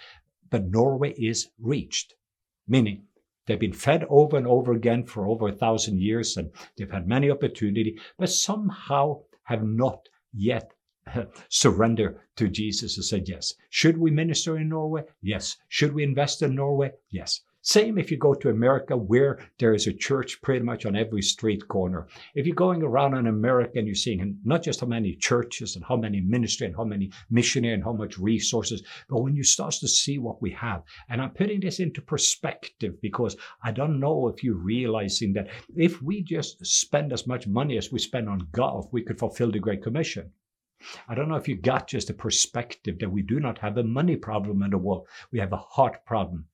But 0.49 0.69
Norway 0.69 1.13
is 1.13 1.49
reached, 1.59 2.15
meaning 2.67 3.03
they've 3.45 3.59
been 3.59 3.73
fed 3.73 4.05
over 4.09 4.37
and 4.37 4.47
over 4.47 4.73
again 4.73 5.05
for 5.05 5.27
over 5.27 5.47
a 5.47 5.55
thousand 5.55 5.99
years 5.99 6.37
and 6.37 6.51
they've 6.77 6.91
had 6.91 7.07
many 7.07 7.29
opportunity, 7.29 7.99
but 8.17 8.29
somehow 8.29 9.21
have 9.43 9.63
not 9.63 10.07
yet 10.33 10.71
uh, 11.13 11.25
surrender 11.49 12.21
to 12.35 12.47
Jesus 12.47 12.97
and 12.97 13.05
said 13.05 13.29
yes. 13.29 13.53
Should 13.69 13.97
we 13.97 14.11
minister 14.11 14.57
in 14.57 14.69
Norway? 14.69 15.03
Yes. 15.21 15.57
Should 15.67 15.93
we 15.93 16.03
invest 16.03 16.41
in 16.41 16.55
Norway? 16.55 16.91
Yes. 17.11 17.41
Same 17.67 17.97
if 17.97 18.11
you 18.11 18.17
go 18.17 18.35
to 18.35 18.51
America, 18.51 18.95
where 18.95 19.39
there 19.57 19.73
is 19.73 19.87
a 19.87 19.93
church 19.93 20.39
pretty 20.43 20.63
much 20.63 20.85
on 20.85 20.95
every 20.95 21.23
street 21.23 21.67
corner. 21.67 22.05
If 22.35 22.45
you're 22.45 22.53
going 22.53 22.83
around 22.83 23.15
in 23.15 23.25
America 23.25 23.79
and 23.79 23.87
you're 23.87 23.95
seeing 23.95 24.37
not 24.43 24.61
just 24.61 24.81
how 24.81 24.85
many 24.85 25.15
churches 25.15 25.75
and 25.75 25.83
how 25.83 25.95
many 25.95 26.21
ministry 26.21 26.67
and 26.67 26.75
how 26.75 26.83
many 26.83 27.09
missionary 27.31 27.73
and 27.73 27.83
how 27.83 27.93
much 27.93 28.19
resources, 28.19 28.83
but 29.09 29.23
when 29.23 29.35
you 29.35 29.43
start 29.43 29.73
to 29.79 29.87
see 29.87 30.19
what 30.19 30.43
we 30.43 30.51
have, 30.51 30.83
and 31.09 31.19
I'm 31.19 31.31
putting 31.31 31.59
this 31.59 31.79
into 31.79 32.03
perspective 32.03 33.01
because 33.01 33.35
I 33.63 33.71
don't 33.71 33.99
know 33.99 34.27
if 34.27 34.43
you're 34.43 34.53
realizing 34.53 35.33
that 35.33 35.47
if 35.75 36.03
we 36.03 36.21
just 36.21 36.63
spend 36.63 37.11
as 37.11 37.25
much 37.25 37.47
money 37.47 37.79
as 37.79 37.91
we 37.91 37.97
spend 37.97 38.29
on 38.29 38.47
golf, 38.51 38.93
we 38.93 39.01
could 39.01 39.17
fulfill 39.17 39.49
the 39.49 39.57
Great 39.57 39.81
Commission. 39.81 40.31
I 41.07 41.15
don't 41.15 41.29
know 41.29 41.35
if 41.35 41.47
you 41.47 41.55
got 41.55 41.87
just 41.87 42.09
the 42.09 42.13
perspective 42.13 42.99
that 42.99 43.11
we 43.11 43.23
do 43.23 43.39
not 43.39 43.57
have 43.57 43.75
a 43.79 43.83
money 43.83 44.17
problem 44.17 44.61
in 44.61 44.69
the 44.69 44.77
world. 44.77 45.07
We 45.31 45.39
have 45.39 45.51
a 45.51 45.57
heart 45.57 46.05
problem. 46.05 46.45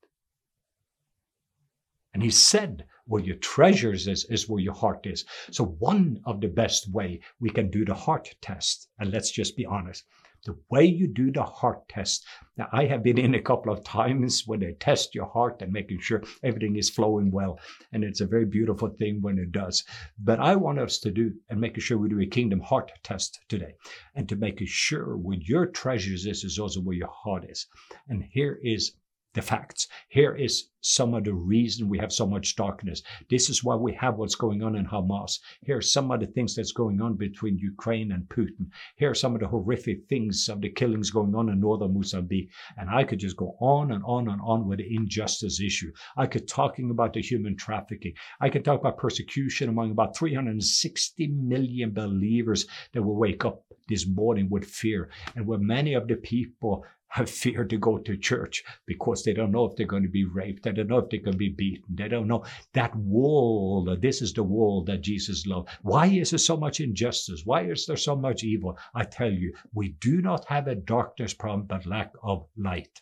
And 2.13 2.21
he 2.21 2.29
said, 2.29 2.85
where 3.05 3.21
your 3.21 3.37
treasures 3.37 4.07
is, 4.07 4.25
is 4.25 4.47
where 4.47 4.61
your 4.61 4.73
heart 4.73 5.05
is. 5.05 5.25
So 5.51 5.65
one 5.65 6.21
of 6.25 6.39
the 6.39 6.47
best 6.47 6.91
way 6.91 7.19
we 7.39 7.49
can 7.49 7.69
do 7.69 7.83
the 7.83 7.93
heart 7.93 8.35
test, 8.41 8.87
and 8.99 9.11
let's 9.11 9.31
just 9.31 9.57
be 9.57 9.65
honest, 9.65 10.05
the 10.45 10.57
way 10.69 10.83
you 10.85 11.07
do 11.07 11.31
the 11.31 11.43
heart 11.43 11.87
test. 11.87 12.25
Now, 12.57 12.67
I 12.71 12.85
have 12.85 13.03
been 13.03 13.19
in 13.19 13.35
a 13.35 13.41
couple 13.41 13.71
of 13.71 13.83
times 13.83 14.47
when 14.47 14.59
they 14.59 14.73
test 14.73 15.13
your 15.13 15.27
heart 15.27 15.61
and 15.61 15.71
making 15.71 15.99
sure 15.99 16.23
everything 16.43 16.77
is 16.77 16.89
flowing 16.89 17.31
well. 17.31 17.59
And 17.91 18.03
it's 18.03 18.21
a 18.21 18.25
very 18.25 18.45
beautiful 18.45 18.89
thing 18.89 19.21
when 19.21 19.37
it 19.37 19.51
does. 19.51 19.83
But 20.17 20.39
I 20.39 20.55
want 20.55 20.79
us 20.79 20.97
to 20.99 21.11
do 21.11 21.31
and 21.49 21.61
making 21.61 21.81
sure 21.81 21.97
we 21.97 22.09
do 22.09 22.19
a 22.19 22.25
kingdom 22.25 22.59
heart 22.61 22.91
test 23.03 23.39
today 23.49 23.75
and 24.15 24.27
to 24.29 24.35
make 24.35 24.59
sure 24.65 25.15
where 25.15 25.37
your 25.39 25.67
treasures 25.67 26.25
is, 26.25 26.43
is 26.43 26.57
also 26.57 26.81
where 26.81 26.97
your 26.97 27.11
heart 27.13 27.45
is. 27.47 27.67
And 28.09 28.23
here 28.23 28.59
is 28.63 28.93
the 29.33 29.41
facts. 29.41 29.87
Here 30.09 30.35
is 30.35 30.69
some 30.81 31.13
of 31.13 31.23
the 31.23 31.33
reason 31.33 31.87
we 31.87 31.99
have 31.99 32.11
so 32.11 32.25
much 32.25 32.55
darkness. 32.55 33.01
This 33.29 33.49
is 33.49 33.63
why 33.63 33.75
we 33.75 33.93
have 33.93 34.17
what's 34.17 34.35
going 34.35 34.63
on 34.63 34.75
in 34.75 34.85
Hamas. 34.85 35.39
Here 35.63 35.77
are 35.77 35.81
some 35.81 36.11
of 36.11 36.19
the 36.19 36.25
things 36.25 36.55
that's 36.55 36.71
going 36.71 36.99
on 37.01 37.15
between 37.15 37.57
Ukraine 37.57 38.11
and 38.11 38.27
Putin. 38.27 38.67
Here 38.97 39.11
are 39.11 39.15
some 39.15 39.33
of 39.33 39.41
the 39.41 39.47
horrific 39.47 40.07
things 40.09 40.49
of 40.49 40.59
the 40.59 40.69
killings 40.69 41.11
going 41.11 41.35
on 41.35 41.49
in 41.49 41.59
northern 41.59 41.93
Mozambique. 41.93 42.49
And 42.77 42.89
I 42.89 43.03
could 43.03 43.19
just 43.19 43.37
go 43.37 43.55
on 43.61 43.91
and 43.91 44.03
on 44.05 44.27
and 44.27 44.41
on 44.43 44.67
with 44.67 44.79
the 44.79 44.95
injustice 44.95 45.61
issue. 45.61 45.91
I 46.17 46.25
could 46.25 46.47
talking 46.47 46.89
about 46.89 47.13
the 47.13 47.21
human 47.21 47.55
trafficking. 47.55 48.13
I 48.41 48.49
could 48.49 48.65
talk 48.65 48.79
about 48.79 48.97
persecution 48.97 49.69
among 49.69 49.91
about 49.91 50.17
360 50.17 51.27
million 51.27 51.91
believers 51.91 52.65
that 52.93 53.03
will 53.03 53.15
wake 53.17 53.45
up 53.45 53.63
this 53.87 54.07
morning 54.07 54.49
with 54.49 54.65
fear 54.65 55.09
and 55.35 55.45
where 55.45 55.59
many 55.59 55.93
of 55.93 56.07
the 56.07 56.15
people 56.15 56.85
have 57.11 57.29
fear 57.29 57.65
to 57.65 57.77
go 57.77 57.97
to 57.97 58.15
church 58.15 58.63
because 58.87 59.23
they 59.23 59.33
don't 59.33 59.51
know 59.51 59.65
if 59.65 59.75
they're 59.75 59.85
going 59.85 60.03
to 60.03 60.09
be 60.09 60.23
raped. 60.23 60.63
They 60.63 60.71
don't 60.71 60.87
know 60.87 60.99
if 60.99 61.09
they're 61.09 61.19
going 61.19 61.33
to 61.33 61.37
be 61.37 61.49
beaten. 61.49 61.83
They 61.93 62.07
don't 62.07 62.27
know 62.27 62.45
that 62.73 62.95
wall. 62.95 63.97
This 64.01 64.21
is 64.21 64.33
the 64.33 64.43
wall 64.43 64.83
that 64.85 65.01
Jesus 65.01 65.45
loved. 65.45 65.69
Why 65.81 66.07
is 66.07 66.29
there 66.29 66.39
so 66.39 66.55
much 66.55 66.79
injustice? 66.79 67.41
Why 67.43 67.63
is 67.63 67.85
there 67.85 67.97
so 67.97 68.15
much 68.15 68.45
evil? 68.45 68.77
I 68.95 69.03
tell 69.03 69.31
you, 69.31 69.53
we 69.73 69.89
do 69.99 70.21
not 70.21 70.45
have 70.47 70.67
a 70.67 70.75
darkness 70.75 71.33
problem, 71.33 71.67
but 71.67 71.85
lack 71.85 72.13
of 72.23 72.47
light. 72.57 73.01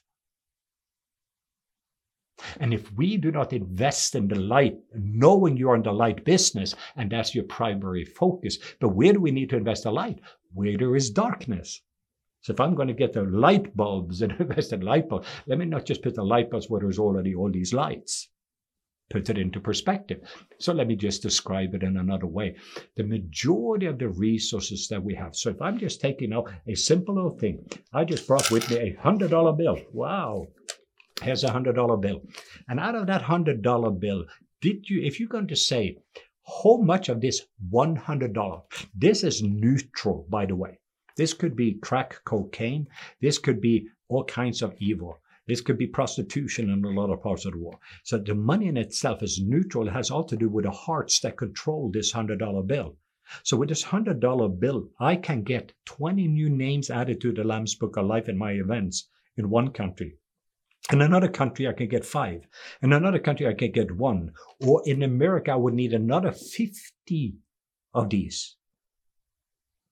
And 2.60 2.74
if 2.74 2.92
we 2.94 3.18
do 3.18 3.32
not 3.32 3.54
invest 3.54 4.16
in 4.16 4.28
the 4.28 4.40
light, 4.40 4.78
knowing 4.96 5.58
you're 5.58 5.76
in 5.76 5.84
the 5.84 5.92
light 5.92 6.24
business, 6.24 6.74
and 6.96 7.12
that's 7.12 7.36
your 7.36 7.44
primary 7.44 8.06
focus, 8.06 8.58
but 8.80 8.96
where 8.96 9.14
do 9.14 9.20
we 9.20 9.32
need 9.32 9.50
to 9.52 9.58
invest 9.58 9.84
the 9.84 9.92
light? 9.92 10.20
Where 10.54 10.78
there 10.78 10.96
is 10.96 11.12
darkness. 11.12 11.82
So 12.42 12.54
if 12.54 12.60
I'm 12.60 12.76
going 12.76 12.88
to 12.88 12.94
get 12.94 13.14
the 13.14 13.24
light 13.24 13.76
bulbs 13.76 14.22
and 14.22 14.32
invest 14.40 14.74
in 14.74 14.82
light 14.82 15.10
bulbs, 15.10 15.28
let 15.48 15.60
me 15.60 15.66
not 15.66 15.86
just 15.86 16.02
put 16.02 16.16
the 16.16 16.24
light 16.24 16.50
bulbs 16.50 16.70
where 16.70 16.82
there's 16.82 17.00
already 17.00 17.36
all 17.36 17.52
these 17.52 17.74
lights. 17.74 18.30
Put 19.10 19.30
it 19.30 19.40
into 19.40 19.60
perspective. 19.60 20.22
So 20.60 20.72
let 20.72 20.88
me 20.88 20.96
just 20.96 21.24
describe 21.24 21.74
it 21.74 21.82
in 21.82 21.98
another 21.98 22.28
way. 22.28 22.56
The 22.96 23.04
majority 23.04 23.88
of 23.88 23.98
the 23.98 24.10
resources 24.10 24.88
that 24.90 25.04
we 25.04 25.16
have. 25.16 25.36
So 25.36 25.50
if 25.50 25.62
I'm 25.62 25.80
just 25.80 26.00
taking 26.00 26.32
out 26.32 26.52
a 26.68 26.76
simple 26.76 27.16
little 27.16 27.38
thing, 27.38 27.66
I 27.92 28.06
just 28.06 28.28
brought 28.28 28.52
with 28.52 28.70
me 28.70 28.78
a 28.78 29.02
hundred 29.02 29.32
dollar 29.32 29.54
bill. 29.54 29.80
Wow. 29.92 30.46
Here's 31.24 31.44
a 31.44 31.52
hundred 31.52 31.76
dollar 31.76 31.98
bill. 31.98 32.22
And 32.68 32.80
out 32.80 32.96
of 32.96 33.08
that 33.08 33.24
hundred 33.24 33.64
dollar 33.64 33.90
bill, 33.90 34.26
did 34.62 34.88
you, 34.88 35.02
if 35.02 35.20
you're 35.20 35.28
going 35.28 35.48
to 35.48 35.56
say, 35.56 35.98
how 36.64 36.78
much 36.78 37.10
of 37.10 37.22
this 37.22 37.46
$100, 37.72 38.88
this 38.96 39.24
is 39.24 39.44
neutral, 39.44 40.26
by 40.30 40.46
the 40.46 40.56
way. 40.56 40.79
This 41.20 41.34
could 41.34 41.54
be 41.54 41.74
crack 41.74 42.24
cocaine. 42.24 42.88
This 43.20 43.40
could 43.40 43.60
be 43.60 43.90
all 44.08 44.24
kinds 44.24 44.62
of 44.62 44.74
evil. 44.78 45.20
This 45.48 45.60
could 45.60 45.78
be 45.78 45.86
prostitution 45.86 46.70
in 46.70 46.86
a 46.86 46.90
lot 46.92 47.10
of 47.10 47.22
parts 47.22 47.44
of 47.44 47.52
the 47.52 47.58
world. 47.58 47.80
So 48.06 48.20
the 48.20 48.36
money 48.36 48.68
in 48.68 48.78
itself 48.78 49.22
is 49.22 49.42
neutral. 49.42 49.90
It 49.90 49.92
has 49.92 50.12
all 50.12 50.24
to 50.24 50.38
do 50.38 50.48
with 50.48 50.64
the 50.64 50.72
hearts 50.72 51.20
that 51.20 51.36
control 51.36 51.92
this 51.92 52.14
$100 52.14 52.66
bill. 52.66 52.96
So 53.44 53.58
with 53.58 53.68
this 53.68 53.84
$100 53.84 54.60
bill, 54.62 54.92
I 54.98 55.18
can 55.18 55.44
get 55.44 55.74
20 55.88 56.26
new 56.30 56.50
names 56.50 56.90
added 56.90 57.20
to 57.20 57.34
the 57.34 57.44
Lamb's 57.44 57.76
Book 57.76 57.98
of 57.98 58.06
Life 58.06 58.30
in 58.30 58.38
my 58.38 58.54
events 58.54 59.10
in 59.36 59.50
one 59.50 59.72
country. 59.74 60.16
In 60.90 61.02
another 61.02 61.28
country, 61.28 61.68
I 61.68 61.74
can 61.74 61.90
get 61.90 62.06
five. 62.06 62.48
In 62.82 62.94
another 62.94 63.20
country, 63.20 63.46
I 63.46 63.56
can 63.56 63.74
get 63.74 63.92
one. 63.92 64.32
Or 64.62 64.82
in 64.86 65.04
America, 65.04 65.52
I 65.52 65.58
would 65.58 65.74
need 65.74 65.92
another 65.92 66.32
50 66.32 67.36
of 67.94 68.10
these 68.10 68.56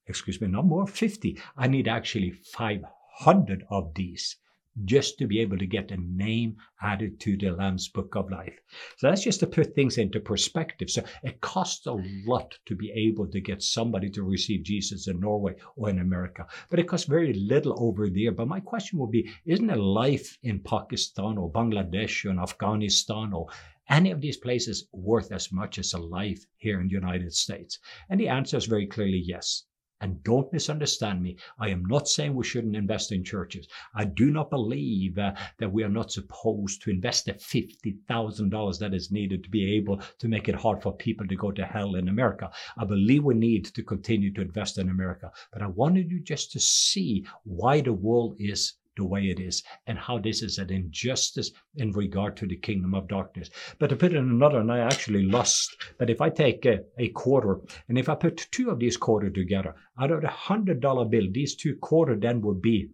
excuse 0.08 0.40
me, 0.42 0.48
not 0.48 0.66
more, 0.66 0.88
50. 0.88 1.40
I 1.58 1.68
need 1.68 1.88
actually 1.88 2.32
500 2.32 3.66
of 3.70 3.94
these 3.94 4.38
just 4.86 5.18
to 5.18 5.26
be 5.26 5.40
able 5.40 5.58
to 5.58 5.66
get 5.66 5.92
a 5.92 5.98
name 5.98 6.56
added 6.82 7.20
to 7.20 7.36
the 7.36 7.52
Lamb's 7.52 7.88
Book 7.88 8.16
of 8.16 8.30
Life. 8.30 8.60
So 8.98 9.10
that's 9.10 9.24
just 9.24 9.40
to 9.40 9.48
put 9.48 9.74
things 9.74 9.98
into 9.98 10.20
perspective. 10.20 10.90
So 10.90 11.04
it 11.24 11.42
costs 11.42 11.88
a 11.88 11.98
lot 12.26 12.58
to 12.68 12.76
be 12.76 12.92
able 12.92 13.28
to 13.28 13.42
get 13.42 13.64
somebody 13.64 14.10
to 14.12 14.24
receive 14.24 14.64
Jesus 14.64 15.08
in 15.08 15.20
Norway 15.20 15.56
or 15.76 15.90
in 15.90 16.00
America, 16.00 16.46
but 16.70 16.80
it 16.80 16.88
costs 16.88 17.08
very 17.08 17.34
little 17.34 17.76
over 17.84 18.10
there. 18.10 18.32
But 18.32 18.48
my 18.48 18.60
question 18.60 19.00
would 19.00 19.12
be, 19.12 19.30
isn't 19.46 19.70
a 19.70 19.76
life 19.76 20.38
in 20.44 20.60
Pakistan 20.60 21.38
or 21.38 21.52
Bangladesh 21.52 22.26
or 22.26 22.30
in 22.30 22.40
Afghanistan 22.40 23.34
or 23.34 23.48
any 23.90 24.12
of 24.12 24.22
these 24.22 24.38
places 24.38 24.88
worth 24.92 25.32
as 25.32 25.52
much 25.52 25.80
as 25.80 25.94
a 25.94 25.98
life 25.98 26.46
here 26.58 26.80
in 26.80 26.88
the 26.88 26.94
United 26.94 27.34
States? 27.34 27.80
And 28.10 28.20
the 28.20 28.28
answer 28.28 28.58
is 28.58 28.66
very 28.66 28.86
clearly 28.86 29.24
yes. 29.26 29.64
And 30.00 30.24
don't 30.24 30.54
misunderstand 30.54 31.24
me. 31.24 31.38
I 31.60 31.70
am 31.70 31.84
not 31.86 32.08
saying 32.08 32.36
we 32.36 32.44
shouldn't 32.44 32.76
invest 32.76 33.12
in 33.12 33.24
churches. 33.24 33.68
I 33.96 34.06
do 34.06 34.30
not 34.30 34.52
believe 34.52 35.18
uh, 35.18 35.34
that 35.58 35.72
we 35.72 35.84
are 35.84 35.90
not 35.90 36.12
supposed 36.12 36.84
to 36.84 36.92
invest 36.92 37.26
the 37.26 37.34
$50,000 37.34 38.80
that 38.80 38.94
is 38.94 39.12
needed 39.12 39.44
to 39.44 39.50
be 39.50 39.76
able 39.76 40.00
to 40.20 40.28
make 40.28 40.48
it 40.48 40.56
hard 40.56 40.84
for 40.84 40.96
people 40.96 41.28
to 41.28 41.36
go 41.36 41.52
to 41.52 41.66
hell 41.66 41.96
in 41.96 42.10
America. 42.10 42.52
I 42.78 42.86
believe 42.86 43.24
we 43.24 43.34
need 43.34 43.66
to 43.66 43.82
continue 43.82 44.32
to 44.34 44.42
invest 44.42 44.78
in 44.78 44.90
America. 44.90 45.32
But 45.52 45.64
I 45.64 45.68
wanted 45.68 46.12
you 46.12 46.20
just 46.20 46.52
to 46.52 46.60
see 46.60 47.26
why 47.44 47.82
the 47.82 47.94
world 47.94 48.36
is 48.38 48.74
the 48.98 49.06
way 49.06 49.30
it 49.30 49.40
is 49.40 49.64
and 49.86 49.98
how 49.98 50.18
this 50.18 50.42
is 50.42 50.58
an 50.58 50.72
injustice 50.72 51.52
in 51.76 51.92
regard 51.92 52.36
to 52.38 52.48
the 52.48 52.58
kingdom 52.58 52.94
of 52.94 53.08
darkness. 53.08 53.50
But 53.80 53.92
to 53.92 53.96
put 53.96 54.12
it 54.12 54.18
in 54.18 54.30
another, 54.30 54.60
and 54.60 54.72
I 54.72 54.80
actually 54.80 55.24
lost, 55.24 55.78
but 55.98 56.10
if 56.10 56.20
I 56.20 56.30
take 56.30 56.66
a, 56.66 56.80
a 56.98 57.10
quarter 57.10 57.62
and 57.88 57.98
if 57.98 58.10
I 58.10 58.16
put 58.16 58.48
two 58.52 58.70
of 58.70 58.80
these 58.80 58.98
quarter 58.98 59.30
together, 59.30 59.76
out 60.00 60.12
of 60.12 60.22
the 60.22 60.28
hundred 60.28 60.82
dollar 60.82 61.06
bill, 61.06 61.28
these 61.32 61.56
two 61.56 61.76
quarter 61.78 62.16
then 62.16 62.42
would 62.42 62.62
be, 62.62 62.90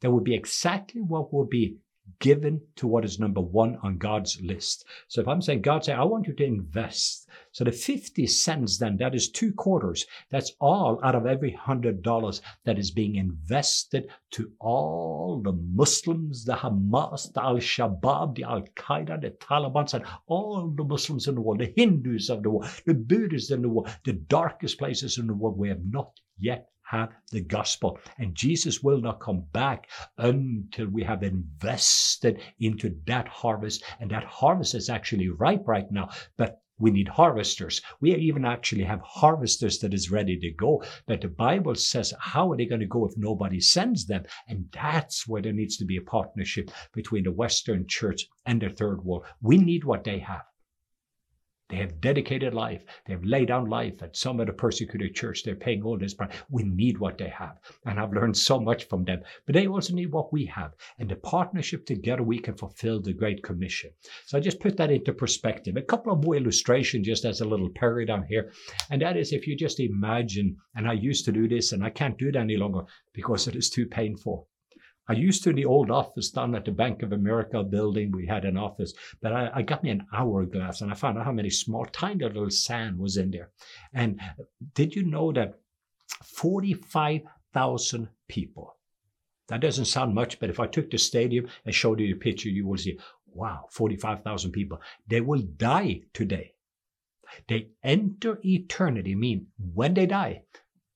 that 0.00 0.10
would 0.10 0.24
be 0.24 0.34
exactly 0.34 1.00
what 1.00 1.32
would 1.32 1.48
be 1.48 1.78
given 2.20 2.60
to 2.76 2.86
what 2.86 3.04
is 3.04 3.18
number 3.18 3.40
one 3.40 3.78
on 3.82 3.98
God's 3.98 4.40
list. 4.40 4.84
So 5.08 5.20
if 5.20 5.28
I'm 5.28 5.42
saying, 5.42 5.62
God 5.62 5.84
say, 5.84 5.92
I 5.92 6.04
want 6.04 6.26
you 6.26 6.34
to 6.34 6.44
invest. 6.44 7.28
So 7.52 7.64
the 7.64 7.72
50 7.72 8.26
cents 8.26 8.78
then, 8.78 8.96
that 8.98 9.14
is 9.14 9.30
two 9.30 9.52
quarters. 9.52 10.06
That's 10.30 10.52
all 10.60 11.00
out 11.02 11.14
of 11.14 11.26
every 11.26 11.52
hundred 11.52 12.02
dollars 12.02 12.42
that 12.64 12.78
is 12.78 12.90
being 12.90 13.16
invested 13.16 14.08
to 14.32 14.52
all 14.58 15.40
the 15.42 15.52
Muslims, 15.52 16.44
the 16.44 16.54
Hamas, 16.54 17.32
the 17.32 17.42
Al-Shabaab, 17.42 18.34
the 18.36 18.44
Al-Qaeda, 18.44 19.20
the 19.20 19.30
Taliban, 19.30 19.92
and 19.94 20.04
all 20.26 20.68
the 20.68 20.84
Muslims 20.84 21.28
in 21.28 21.34
the 21.34 21.40
world, 21.40 21.60
the 21.60 21.72
Hindus 21.76 22.30
of 22.30 22.42
the 22.42 22.50
world, 22.50 22.70
the 22.86 22.94
Buddhists 22.94 23.50
in 23.50 23.62
the 23.62 23.68
world, 23.68 23.88
the 24.04 24.12
darkest 24.12 24.78
places 24.78 25.18
in 25.18 25.26
the 25.26 25.34
world 25.34 25.56
we 25.58 25.68
have 25.68 25.84
not 25.84 26.12
yet 26.38 26.68
have 26.88 27.10
the 27.32 27.40
gospel. 27.42 27.98
And 28.18 28.34
Jesus 28.34 28.82
will 28.82 29.00
not 29.00 29.20
come 29.20 29.44
back 29.52 29.88
until 30.16 30.86
we 30.88 31.02
have 31.04 31.22
invested 31.22 32.40
into 32.60 32.96
that 33.06 33.28
harvest. 33.28 33.84
And 34.00 34.10
that 34.10 34.24
harvest 34.24 34.74
is 34.74 34.88
actually 34.88 35.28
ripe 35.28 35.68
right 35.68 35.90
now. 35.90 36.08
But 36.36 36.62
we 36.78 36.90
need 36.90 37.08
harvesters. 37.08 37.82
We 38.00 38.14
even 38.14 38.44
actually 38.44 38.84
have 38.84 39.00
harvesters 39.02 39.80
that 39.80 39.92
is 39.92 40.10
ready 40.10 40.38
to 40.38 40.50
go. 40.52 40.82
But 41.06 41.20
the 41.20 41.28
Bible 41.28 41.74
says, 41.74 42.14
how 42.20 42.52
are 42.52 42.56
they 42.56 42.66
going 42.66 42.80
to 42.80 42.86
go 42.86 43.04
if 43.04 43.16
nobody 43.16 43.60
sends 43.60 44.06
them? 44.06 44.24
And 44.48 44.66
that's 44.72 45.26
where 45.26 45.42
there 45.42 45.52
needs 45.52 45.76
to 45.78 45.84
be 45.84 45.96
a 45.96 46.02
partnership 46.02 46.70
between 46.94 47.24
the 47.24 47.32
Western 47.32 47.86
church 47.88 48.28
and 48.46 48.62
the 48.62 48.70
third 48.70 49.04
world. 49.04 49.24
We 49.42 49.58
need 49.58 49.84
what 49.84 50.04
they 50.04 50.20
have. 50.20 50.42
They 51.68 51.76
have 51.76 52.00
dedicated 52.00 52.54
life. 52.54 52.82
They 53.06 53.12
have 53.12 53.24
laid 53.24 53.48
down 53.48 53.68
life 53.68 54.02
at 54.02 54.16
some 54.16 54.40
of 54.40 54.46
the 54.46 54.54
persecuted 54.54 55.14
church. 55.14 55.42
They're 55.42 55.54
paying 55.54 55.82
all 55.82 55.98
this 55.98 56.14
price. 56.14 56.32
We 56.50 56.62
need 56.62 56.98
what 56.98 57.18
they 57.18 57.28
have. 57.28 57.58
And 57.84 58.00
I've 58.00 58.12
learned 58.12 58.36
so 58.38 58.58
much 58.58 58.84
from 58.88 59.04
them. 59.04 59.22
But 59.44 59.54
they 59.54 59.66
also 59.66 59.92
need 59.94 60.10
what 60.10 60.32
we 60.32 60.46
have. 60.46 60.72
And 60.98 61.10
the 61.10 61.16
partnership 61.16 61.84
together, 61.84 62.22
we 62.22 62.38
can 62.38 62.56
fulfill 62.56 63.02
the 63.02 63.12
Great 63.12 63.42
Commission. 63.42 63.90
So 64.24 64.38
I 64.38 64.40
just 64.40 64.60
put 64.60 64.78
that 64.78 64.90
into 64.90 65.12
perspective. 65.12 65.76
A 65.76 65.82
couple 65.82 66.12
of 66.12 66.24
more 66.24 66.36
illustrations 66.36 67.06
just 67.06 67.26
as 67.26 67.42
a 67.42 67.48
little 67.48 67.70
paradigm 67.70 68.24
here. 68.24 68.52
And 68.90 69.02
that 69.02 69.18
is 69.18 69.32
if 69.32 69.46
you 69.46 69.54
just 69.54 69.78
imagine, 69.78 70.56
and 70.74 70.88
I 70.88 70.94
used 70.94 71.26
to 71.26 71.32
do 71.32 71.48
this 71.48 71.72
and 71.72 71.84
I 71.84 71.90
can't 71.90 72.18
do 72.18 72.28
it 72.28 72.36
any 72.36 72.56
longer 72.56 72.84
because 73.12 73.46
it 73.46 73.56
is 73.56 73.68
too 73.68 73.86
painful. 73.86 74.47
I 75.08 75.14
used 75.14 75.42
to 75.44 75.52
the 75.54 75.64
old 75.64 75.90
office 75.90 76.30
down 76.30 76.54
at 76.54 76.66
the 76.66 76.70
Bank 76.70 77.02
of 77.02 77.12
America 77.12 77.62
building, 77.62 78.12
we 78.12 78.26
had 78.26 78.44
an 78.44 78.58
office, 78.58 78.92
but 79.22 79.32
I, 79.32 79.50
I, 79.54 79.62
got 79.62 79.82
me 79.82 79.90
an 79.90 80.06
hourglass 80.12 80.82
and 80.82 80.90
I 80.90 80.94
found 80.94 81.16
out 81.18 81.24
how 81.24 81.32
many 81.32 81.48
small, 81.48 81.86
tiny 81.86 82.24
little 82.24 82.50
sand 82.50 82.98
was 82.98 83.16
in 83.16 83.30
there. 83.30 83.50
And 83.94 84.20
did 84.74 84.94
you 84.94 85.04
know 85.04 85.32
that 85.32 85.60
45,000 86.24 88.08
people, 88.28 88.76
that 89.48 89.60
doesn't 89.60 89.86
sound 89.86 90.14
much, 90.14 90.38
but 90.40 90.50
if 90.50 90.60
I 90.60 90.66
took 90.66 90.90
the 90.90 90.98
stadium 90.98 91.48
and 91.64 91.74
showed 91.74 92.00
you 92.00 92.14
a 92.14 92.18
picture, 92.18 92.50
you 92.50 92.66
will 92.66 92.76
see, 92.76 92.98
wow, 93.26 93.66
45,000 93.70 94.52
people, 94.52 94.78
they 95.06 95.22
will 95.22 95.40
die 95.40 96.02
today. 96.12 96.52
They 97.46 97.68
enter 97.82 98.40
eternity, 98.44 99.14
mean 99.14 99.46
when 99.74 99.94
they 99.94 100.06
die, 100.06 100.42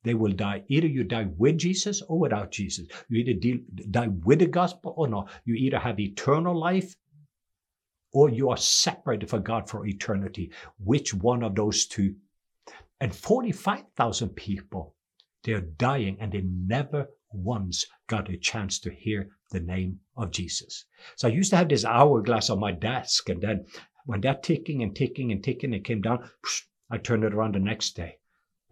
they 0.05 0.15
will 0.15 0.33
die. 0.33 0.65
Either 0.69 0.87
you 0.87 1.05
die 1.05 1.29
with 1.37 1.59
Jesus 1.59 2.03
or 2.03 2.19
without 2.19 2.51
Jesus. 2.51 2.87
You 3.09 3.21
either 3.21 3.39
deal, 3.39 3.59
die 3.91 4.09
with 4.09 4.41
the 4.41 4.47
gospel 4.47 4.95
or 4.97 5.09
not. 5.09 5.31
You 5.45 5.55
either 5.55 5.79
have 5.79 6.01
eternal 6.01 6.59
life 6.59 6.97
or 8.13 8.29
you 8.29 8.51
are 8.51 8.57
separated 8.57 9.31
from 9.31 9.43
God 9.43 9.69
for 9.71 9.87
eternity. 9.87 10.51
Which 10.83 11.15
one 11.15 11.43
of 11.43 11.55
those 11.55 11.87
two? 11.87 12.17
And 13.01 13.15
45,000 13.15 14.31
people, 14.31 14.95
they're 15.45 15.61
dying 15.61 16.17
and 16.21 16.31
they 16.31 16.43
never 16.43 17.09
once 17.33 17.87
got 18.09 18.31
a 18.31 18.37
chance 18.37 18.79
to 18.81 18.91
hear 18.91 19.31
the 19.51 19.61
name 19.61 19.99
of 20.17 20.31
Jesus. 20.31 20.85
So 21.17 21.29
I 21.29 21.31
used 21.33 21.51
to 21.51 21.57
have 21.57 21.69
this 21.69 21.85
hourglass 21.85 22.51
on 22.51 22.61
my 22.61 22.73
desk, 22.73 23.29
and 23.29 23.41
then 23.41 23.67
when 24.05 24.21
that 24.23 24.43
ticking 24.43 24.83
and 24.83 24.95
ticking 24.95 25.33
and 25.33 25.43
ticking, 25.43 25.73
it 25.73 25.85
came 25.85 26.03
down, 26.03 26.29
I 26.91 26.99
turned 26.99 27.25
it 27.25 27.35
around 27.35 27.55
the 27.55 27.61
next 27.61 27.97
day. 27.97 28.19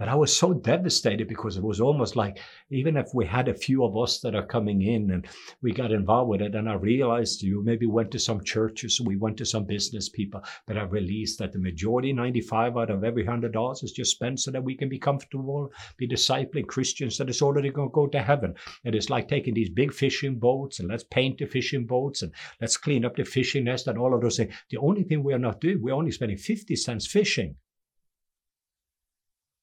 But 0.00 0.08
I 0.08 0.14
was 0.14 0.34
so 0.34 0.54
devastated 0.54 1.28
because 1.28 1.58
it 1.58 1.62
was 1.62 1.78
almost 1.78 2.16
like 2.16 2.38
even 2.70 2.96
if 2.96 3.08
we 3.12 3.26
had 3.26 3.48
a 3.48 3.54
few 3.54 3.84
of 3.84 3.98
us 3.98 4.18
that 4.20 4.34
are 4.34 4.46
coming 4.46 4.80
in 4.80 5.10
and 5.10 5.28
we 5.60 5.72
got 5.72 5.92
involved 5.92 6.30
with 6.30 6.40
it, 6.40 6.54
and 6.54 6.70
I 6.70 6.72
realized 6.72 7.42
you 7.42 7.62
maybe 7.62 7.84
went 7.84 8.10
to 8.12 8.18
some 8.18 8.42
churches, 8.42 8.98
we 8.98 9.18
went 9.18 9.36
to 9.36 9.44
some 9.44 9.66
business 9.66 10.08
people, 10.08 10.40
but 10.66 10.78
I 10.78 10.84
released 10.84 11.38
that 11.40 11.52
the 11.52 11.58
majority, 11.58 12.14
95 12.14 12.78
out 12.78 12.88
of 12.88 13.04
every 13.04 13.26
hundred 13.26 13.52
dollars, 13.52 13.82
is 13.82 13.92
just 13.92 14.12
spent 14.12 14.40
so 14.40 14.50
that 14.52 14.64
we 14.64 14.74
can 14.74 14.88
be 14.88 14.98
comfortable, 14.98 15.70
be 15.98 16.08
discipling 16.08 16.66
Christians 16.66 17.18
that 17.18 17.28
is 17.28 17.42
already 17.42 17.68
going 17.68 17.90
to 17.90 17.94
go 17.94 18.06
to 18.06 18.22
heaven. 18.22 18.54
And 18.86 18.94
It 18.94 18.98
is 18.98 19.10
like 19.10 19.28
taking 19.28 19.52
these 19.52 19.68
big 19.68 19.92
fishing 19.92 20.38
boats 20.38 20.80
and 20.80 20.88
let's 20.88 21.04
paint 21.04 21.36
the 21.36 21.44
fishing 21.44 21.84
boats 21.84 22.22
and 22.22 22.32
let's 22.58 22.78
clean 22.78 23.04
up 23.04 23.16
the 23.16 23.24
fishing 23.24 23.64
nest 23.64 23.86
and 23.86 23.98
all 23.98 24.14
of 24.14 24.22
those 24.22 24.38
things. 24.38 24.54
The 24.70 24.78
only 24.78 25.02
thing 25.02 25.22
we 25.22 25.34
are 25.34 25.38
not 25.38 25.60
doing, 25.60 25.82
we're 25.82 25.92
only 25.92 26.12
spending 26.12 26.38
50 26.38 26.74
cents 26.74 27.06
fishing. 27.06 27.56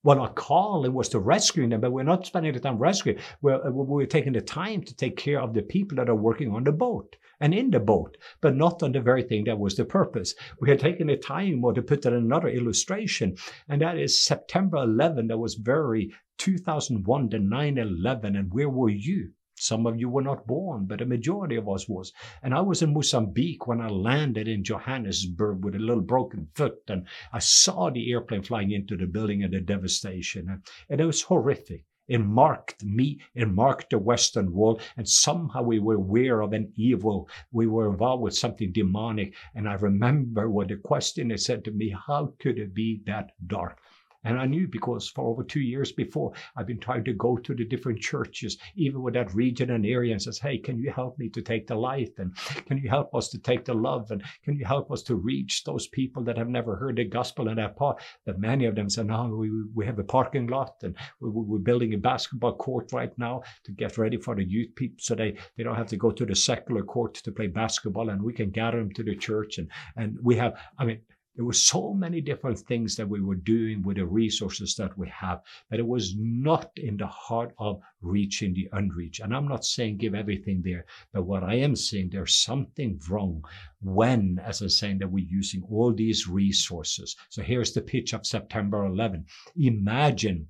Well, 0.03 0.19
our 0.19 0.31
calling 0.31 0.93
was 0.93 1.09
to 1.09 1.19
rescue 1.19 1.67
them, 1.67 1.81
but 1.81 1.91
we're 1.91 2.03
not 2.03 2.25
spending 2.25 2.53
the 2.53 2.59
time 2.59 2.77
rescuing. 2.77 3.19
We're, 3.41 3.65
uh, 3.65 3.71
we're 3.71 4.05
taking 4.05 4.33
the 4.33 4.41
time 4.41 4.83
to 4.83 4.95
take 4.95 5.17
care 5.17 5.41
of 5.41 5.53
the 5.53 5.63
people 5.63 5.97
that 5.97 6.07
are 6.09 6.15
working 6.15 6.51
on 6.51 6.63
the 6.63 6.71
boat 6.71 7.15
and 7.39 7.53
in 7.53 7.71
the 7.71 7.79
boat, 7.79 8.15
but 8.39 8.55
not 8.55 8.83
on 8.83 8.91
the 8.91 9.01
very 9.01 9.23
thing 9.23 9.45
that 9.45 9.59
was 9.59 9.75
the 9.75 9.85
purpose. 9.85 10.35
We 10.61 10.69
had 10.69 10.79
taken 10.79 11.07
the 11.07 11.17
time, 11.17 11.63
or 11.63 11.73
to 11.73 11.81
put 11.81 12.03
that 12.03 12.13
in 12.13 12.19
another 12.19 12.49
illustration, 12.49 13.37
and 13.67 13.81
that 13.81 13.97
is 13.97 14.23
September 14.23 14.77
11. 14.77 15.27
That 15.27 15.39
was 15.39 15.55
very 15.55 16.13
2001 16.37 17.29
to 17.31 17.39
9 17.39 17.77
11. 17.77 18.35
And 18.35 18.53
where 18.53 18.69
were 18.69 18.89
you? 18.89 19.31
Some 19.59 19.87
of 19.87 19.99
you 19.99 20.07
were 20.07 20.21
not 20.21 20.45
born, 20.45 20.85
but 20.85 21.01
a 21.01 21.05
majority 21.05 21.55
of 21.55 21.67
us 21.67 21.89
was. 21.89 22.13
And 22.43 22.53
I 22.53 22.61
was 22.61 22.83
in 22.83 22.93
Mozambique 22.93 23.65
when 23.65 23.81
I 23.81 23.87
landed 23.87 24.47
in 24.47 24.63
Johannesburg 24.63 25.65
with 25.65 25.73
a 25.73 25.79
little 25.79 26.03
broken 26.03 26.49
foot, 26.53 26.83
and 26.87 27.07
I 27.33 27.39
saw 27.39 27.89
the 27.89 28.11
airplane 28.11 28.43
flying 28.43 28.69
into 28.69 28.95
the 28.95 29.07
building 29.07 29.43
and 29.43 29.51
the 29.51 29.59
devastation. 29.59 30.61
And 30.89 31.01
it 31.01 31.05
was 31.05 31.23
horrific. 31.23 31.85
It 32.07 32.19
marked 32.19 32.85
me, 32.85 33.19
it 33.33 33.49
marked 33.49 33.89
the 33.89 33.97
Western 33.97 34.53
world, 34.53 34.81
and 34.95 35.09
somehow 35.09 35.63
we 35.63 35.79
were 35.79 35.95
aware 35.95 36.41
of 36.41 36.53
an 36.53 36.71
evil. 36.75 37.27
We 37.51 37.65
were 37.65 37.89
involved 37.89 38.23
with 38.23 38.37
something 38.37 38.71
demonic. 38.71 39.33
And 39.55 39.67
I 39.67 39.73
remember 39.73 40.49
what 40.49 40.67
the 40.67 40.77
question 40.77 41.35
said 41.37 41.65
to 41.65 41.71
me, 41.71 41.89
how 42.05 42.35
could 42.39 42.59
it 42.59 42.73
be 42.73 43.01
that 43.07 43.31
dark? 43.45 43.81
And 44.23 44.39
I 44.39 44.45
knew 44.45 44.67
because 44.67 45.07
for 45.07 45.25
over 45.25 45.43
two 45.43 45.61
years 45.61 45.91
before, 45.91 46.33
I've 46.55 46.67
been 46.67 46.79
trying 46.79 47.03
to 47.05 47.13
go 47.13 47.37
to 47.37 47.53
the 47.53 47.65
different 47.65 47.99
churches, 47.99 48.57
even 48.75 49.01
with 49.01 49.13
that 49.13 49.33
region 49.33 49.71
and 49.71 49.85
area, 49.85 50.11
and 50.11 50.21
says, 50.21 50.39
Hey, 50.39 50.57
can 50.57 50.77
you 50.77 50.91
help 50.91 51.17
me 51.17 51.29
to 51.29 51.41
take 51.41 51.67
the 51.67 51.75
light? 51.75 52.13
And 52.17 52.35
can 52.65 52.77
you 52.77 52.89
help 52.89 53.13
us 53.15 53.29
to 53.29 53.39
take 53.39 53.65
the 53.65 53.73
love? 53.73 54.11
And 54.11 54.23
can 54.43 54.55
you 54.55 54.65
help 54.65 54.91
us 54.91 55.03
to 55.03 55.15
reach 55.15 55.63
those 55.63 55.87
people 55.87 56.23
that 56.23 56.37
have 56.37 56.49
never 56.49 56.75
heard 56.75 56.97
the 56.97 57.05
gospel 57.05 57.47
in 57.49 57.55
that 57.57 57.77
part? 57.77 58.01
But 58.25 58.39
many 58.39 58.65
of 58.65 58.75
them 58.75 58.89
said, 58.89 59.07
No, 59.07 59.27
we, 59.27 59.49
we 59.73 59.85
have 59.85 59.99
a 59.99 60.03
parking 60.03 60.47
lot 60.47 60.75
and 60.83 60.95
we, 61.19 61.29
are 61.29 61.59
building 61.59 61.93
a 61.93 61.97
basketball 61.97 62.55
court 62.55 62.91
right 62.93 63.17
now 63.17 63.43
to 63.63 63.71
get 63.71 63.97
ready 63.97 64.17
for 64.17 64.35
the 64.35 64.43
youth 64.43 64.75
people 64.75 64.97
so 64.99 65.15
they, 65.15 65.37
they 65.55 65.63
don't 65.63 65.75
have 65.75 65.87
to 65.87 65.97
go 65.97 66.11
to 66.11 66.25
the 66.25 66.35
secular 66.35 66.83
court 66.83 67.15
to 67.15 67.31
play 67.31 67.47
basketball 67.47 68.09
and 68.09 68.21
we 68.21 68.33
can 68.33 68.49
gather 68.49 68.77
them 68.79 68.91
to 68.93 69.03
the 69.03 69.15
church. 69.15 69.57
And, 69.57 69.69
and 69.95 70.17
we 70.21 70.35
have, 70.35 70.55
I 70.77 70.85
mean, 70.85 71.01
there 71.37 71.45
were 71.45 71.53
so 71.53 71.93
many 71.93 72.19
different 72.19 72.57
things 72.57 72.95
that 72.95 73.07
we 73.07 73.21
were 73.21 73.35
doing 73.35 73.83
with 73.83 73.97
the 73.97 74.05
resources 74.05 74.73
that 74.75 74.97
we 74.97 75.07
have, 75.07 75.41
but 75.69 75.79
it 75.79 75.85
was 75.85 76.15
not 76.17 76.71
in 76.75 76.97
the 76.97 77.05
heart 77.05 77.53
of 77.59 77.79
reaching 78.01 78.55
the 78.55 78.67
unreached. 78.73 79.19
And 79.19 79.35
I'm 79.35 79.47
not 79.47 79.63
saying 79.63 79.97
give 79.97 80.15
everything 80.15 80.63
there, 80.63 80.85
but 81.13 81.23
what 81.23 81.43
I 81.43 81.53
am 81.53 81.75
saying, 81.75 82.09
there's 82.11 82.35
something 82.35 82.99
wrong 83.07 83.43
when, 83.81 84.41
as 84.43 84.61
I'm 84.61 84.69
saying, 84.69 84.97
that 84.97 85.11
we're 85.11 85.27
using 85.29 85.61
all 85.69 85.93
these 85.93 86.27
resources. 86.27 87.15
So 87.29 87.43
here's 87.43 87.71
the 87.71 87.81
pitch 87.81 88.13
of 88.13 88.25
September 88.25 88.85
11. 88.85 89.23
Imagine 89.57 90.47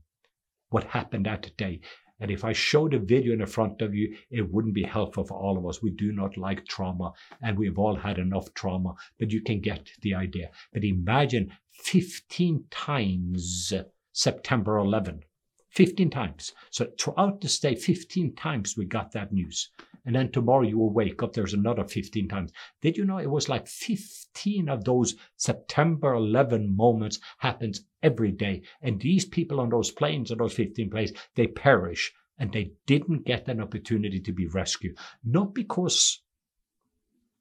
what 0.70 0.86
happened 0.86 1.26
that 1.26 1.52
day. 1.58 1.82
And 2.20 2.32
if 2.32 2.44
I 2.44 2.52
showed 2.52 2.94
a 2.94 3.00
video 3.00 3.34
in 3.34 3.46
front 3.46 3.82
of 3.82 3.94
you, 3.94 4.16
it 4.32 4.52
wouldn't 4.52 4.74
be 4.74 4.84
helpful 4.84 5.24
for 5.24 5.38
all 5.38 5.58
of 5.58 5.68
us. 5.68 5.82
We 5.82 5.92
do 5.92 6.12
not 6.12 6.36
like 6.38 6.66
trauma, 6.66 7.14
and 7.42 7.58
we've 7.58 7.78
all 7.78 7.96
had 7.96 8.18
enough 8.18 8.54
trauma, 8.54 8.96
but 9.20 9.32
you 9.32 9.42
can 9.42 9.62
get 9.62 9.90
the 10.02 10.16
idea. 10.16 10.50
But 10.74 10.84
imagine 10.84 11.52
15 11.84 12.66
times 12.72 13.72
September 14.14 14.78
11. 14.78 15.24
15 15.70 16.10
times. 16.10 16.54
So 16.72 16.88
throughout 17.00 17.42
the 17.42 17.56
day, 17.62 17.76
15 17.76 18.36
times 18.36 18.76
we 18.76 18.86
got 18.86 19.12
that 19.12 19.32
news. 19.32 19.70
And 20.08 20.16
then 20.16 20.32
tomorrow 20.32 20.62
you 20.62 20.78
will 20.78 20.94
wake 20.94 21.22
up, 21.22 21.34
there's 21.34 21.54
another 21.54 21.84
15 21.84 22.30
times. 22.30 22.54
Did 22.82 22.96
you 22.96 23.04
know 23.04 23.18
it 23.18 23.30
was 23.30 23.50
like 23.50 23.68
15 23.68 24.70
of 24.70 24.86
those 24.86 25.16
September 25.36 26.14
11 26.14 26.74
moments 26.78 27.20
happens 27.40 27.82
every 28.02 28.32
day. 28.32 28.62
And 28.82 29.02
these 29.02 29.26
people 29.26 29.60
on 29.60 29.68
those 29.68 29.92
planes, 29.92 30.32
on 30.32 30.38
those 30.38 30.54
15 30.54 30.90
planes, 30.90 31.12
they 31.36 31.48
perish 31.48 32.14
and 32.40 32.54
they 32.54 32.72
didn't 32.86 33.26
get 33.26 33.50
an 33.50 33.60
opportunity 33.60 34.22
to 34.22 34.32
be 34.32 34.48
rescued. 34.48 34.98
Not 35.26 35.54
because 35.54 36.22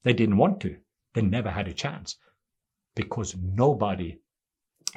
they 0.03 0.13
didn't 0.13 0.37
want 0.37 0.61
to, 0.63 0.77
they 1.15 1.23
never 1.23 1.51
had 1.51 1.69
a 1.69 1.73
chance. 1.73 2.17
Because 2.97 3.37
nobody, 3.37 4.19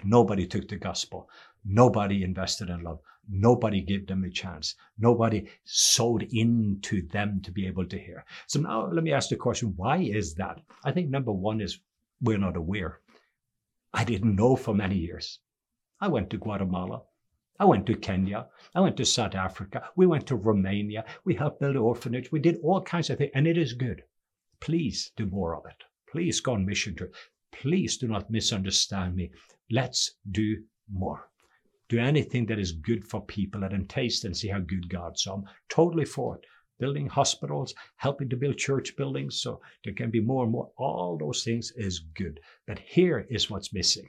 nobody 0.04 0.48
took 0.48 0.68
the 0.68 0.78
gospel. 0.78 1.30
Nobody 1.66 2.24
invested 2.24 2.70
in 2.70 2.84
love. 2.84 3.02
Nobody 3.32 3.82
gave 3.82 4.08
them 4.08 4.24
a 4.24 4.30
chance. 4.30 4.76
Nobody 4.98 5.50
sowed 5.66 6.24
into 6.32 7.06
them 7.10 7.42
to 7.42 7.52
be 7.52 7.68
able 7.68 7.86
to 7.86 8.00
hear. 8.00 8.26
So 8.48 8.62
now 8.62 8.88
let 8.88 9.04
me 9.04 9.12
ask 9.12 9.30
the 9.30 9.36
question 9.36 9.76
why 9.76 9.98
is 9.98 10.34
that? 10.36 10.62
I 10.84 10.92
think 10.92 11.10
number 11.10 11.32
one 11.32 11.62
is 11.62 11.80
we're 12.22 12.38
not 12.38 12.56
aware. 12.56 13.02
I 13.94 14.04
didn't 14.04 14.36
know 14.36 14.56
for 14.56 14.74
many 14.74 14.98
years. 14.98 15.40
I 16.00 16.08
went 16.08 16.30
to 16.30 16.38
Guatemala. 16.38 17.04
I 17.60 17.66
went 17.66 17.86
to 17.88 17.96
Kenya. 17.96 18.48
I 18.74 18.80
went 18.80 18.96
to 18.98 19.06
South 19.06 19.36
Africa. 19.36 19.90
We 19.96 20.08
went 20.08 20.26
to 20.28 20.38
Romania. 20.38 21.04
We 21.26 21.36
helped 21.36 21.60
build 21.60 21.76
an 21.76 21.82
orphanage. 21.82 22.32
We 22.32 22.40
did 22.40 22.58
all 22.64 22.82
kinds 22.82 23.10
of 23.10 23.18
things, 23.18 23.32
and 23.36 23.46
it 23.46 23.58
is 23.58 23.74
good. 23.74 24.04
Please 24.62 25.12
do 25.18 25.26
more 25.26 25.56
of 25.56 25.66
it. 25.66 25.84
Please 26.10 26.40
go 26.40 26.54
on 26.54 26.66
mission 26.66 26.96
trip. 26.96 27.14
Please 27.52 27.98
do 27.98 28.08
not 28.08 28.32
misunderstand 28.32 29.16
me. 29.16 29.32
Let's 29.70 30.16
do 30.32 30.64
more 30.92 31.29
do 31.90 32.00
anything 32.00 32.46
that 32.46 32.60
is 32.60 32.72
good 32.72 33.06
for 33.06 33.26
people 33.26 33.62
Let 33.62 33.72
them 33.72 33.88
taste 33.88 34.24
and 34.24 34.38
see 34.38 34.48
how 34.48 34.60
good 34.60 34.88
God. 34.90 35.18
So 35.18 35.34
I'm 35.34 35.46
totally 35.70 36.06
for 36.06 36.36
it. 36.36 36.46
Building 36.80 37.08
hospitals, 37.08 37.74
helping 37.98 38.30
to 38.30 38.38
build 38.38 38.58
church 38.58 38.96
buildings 38.96 39.42
so 39.42 39.60
there 39.84 39.94
can 39.94 40.10
be 40.10 40.22
more 40.22 40.44
and 40.44 40.52
more. 40.52 40.72
All 40.78 41.18
those 41.18 41.44
things 41.44 41.74
is 41.76 42.00
good. 42.00 42.40
But 42.68 42.80
here 42.80 43.28
is 43.30 43.50
what's 43.50 43.74
missing. 43.74 44.08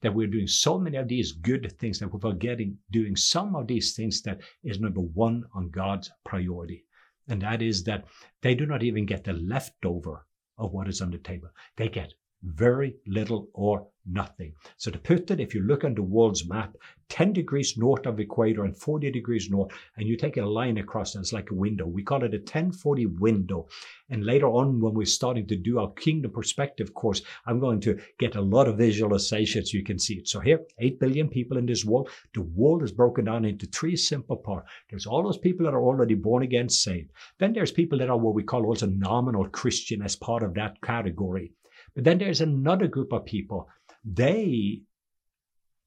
That 0.00 0.14
we're 0.14 0.26
doing 0.26 0.46
so 0.46 0.78
many 0.78 0.96
of 0.96 1.06
these 1.06 1.32
good 1.32 1.70
things 1.78 1.98
that 1.98 2.12
we're 2.12 2.18
forgetting 2.18 2.78
doing 2.90 3.14
some 3.14 3.54
of 3.54 3.66
these 3.66 3.94
things 3.94 4.22
that 4.22 4.40
is 4.64 4.80
number 4.80 5.00
one 5.00 5.44
on 5.54 5.70
God's 5.70 6.10
priority. 6.24 6.84
And 7.28 7.42
that 7.42 7.62
is 7.62 7.84
that 7.84 8.06
they 8.42 8.54
do 8.54 8.66
not 8.66 8.82
even 8.82 9.06
get 9.06 9.24
the 9.24 9.34
leftover 9.34 10.24
of 10.56 10.72
what 10.72 10.88
is 10.88 11.00
on 11.00 11.10
the 11.10 11.18
table. 11.18 11.50
They 11.76 11.88
get 11.88 12.14
very 12.42 12.94
little 13.06 13.48
or 13.52 13.86
nothing. 14.06 14.52
So 14.76 14.90
to 14.90 14.98
put 14.98 15.30
it, 15.30 15.40
if 15.40 15.54
you 15.54 15.62
look 15.62 15.84
on 15.84 15.94
the 15.94 16.02
world's 16.02 16.48
map, 16.48 16.74
10 17.10 17.32
degrees 17.32 17.76
north 17.76 18.06
of 18.06 18.20
equator 18.20 18.64
and 18.64 18.76
40 18.76 19.10
degrees 19.10 19.50
north, 19.50 19.72
and 19.96 20.06
you 20.06 20.16
take 20.16 20.36
a 20.36 20.44
line 20.44 20.78
across 20.78 21.14
and 21.14 21.22
it's 21.22 21.32
like 21.32 21.50
a 21.50 21.54
window. 21.54 21.86
We 21.86 22.02
call 22.02 22.22
it 22.24 22.34
a 22.34 22.38
1040 22.38 23.06
window. 23.06 23.66
And 24.10 24.24
later 24.24 24.46
on, 24.46 24.80
when 24.80 24.94
we're 24.94 25.06
starting 25.06 25.46
to 25.48 25.56
do 25.56 25.78
our 25.78 25.92
kingdom 25.92 26.30
perspective 26.30 26.94
course, 26.94 27.22
I'm 27.46 27.60
going 27.60 27.80
to 27.80 27.98
get 28.18 28.36
a 28.36 28.40
lot 28.40 28.68
of 28.68 28.76
visualizations. 28.76 29.72
You 29.72 29.84
can 29.84 29.98
see 29.98 30.14
it. 30.14 30.28
So 30.28 30.40
here, 30.40 30.60
8 30.78 31.00
billion 31.00 31.28
people 31.28 31.58
in 31.58 31.66
this 31.66 31.84
world. 31.84 32.08
The 32.34 32.42
world 32.42 32.82
is 32.82 32.92
broken 32.92 33.26
down 33.26 33.44
into 33.44 33.66
three 33.66 33.96
simple 33.96 34.36
parts. 34.36 34.70
There's 34.90 35.06
all 35.06 35.22
those 35.22 35.38
people 35.38 35.66
that 35.66 35.74
are 35.74 35.82
already 35.82 36.14
born 36.14 36.42
again, 36.42 36.68
saved. 36.68 37.10
Then 37.38 37.52
there's 37.52 37.72
people 37.72 37.98
that 37.98 38.10
are 38.10 38.18
what 38.18 38.34
we 38.34 38.42
call 38.42 38.66
also 38.66 38.86
nominal 38.86 39.48
Christian 39.48 40.02
as 40.02 40.16
part 40.16 40.42
of 40.42 40.54
that 40.54 40.80
category. 40.82 41.52
But 41.94 42.04
then 42.04 42.18
there's 42.18 42.40
another 42.40 42.86
group 42.86 43.12
of 43.12 43.24
people. 43.24 43.68
They 44.04 44.82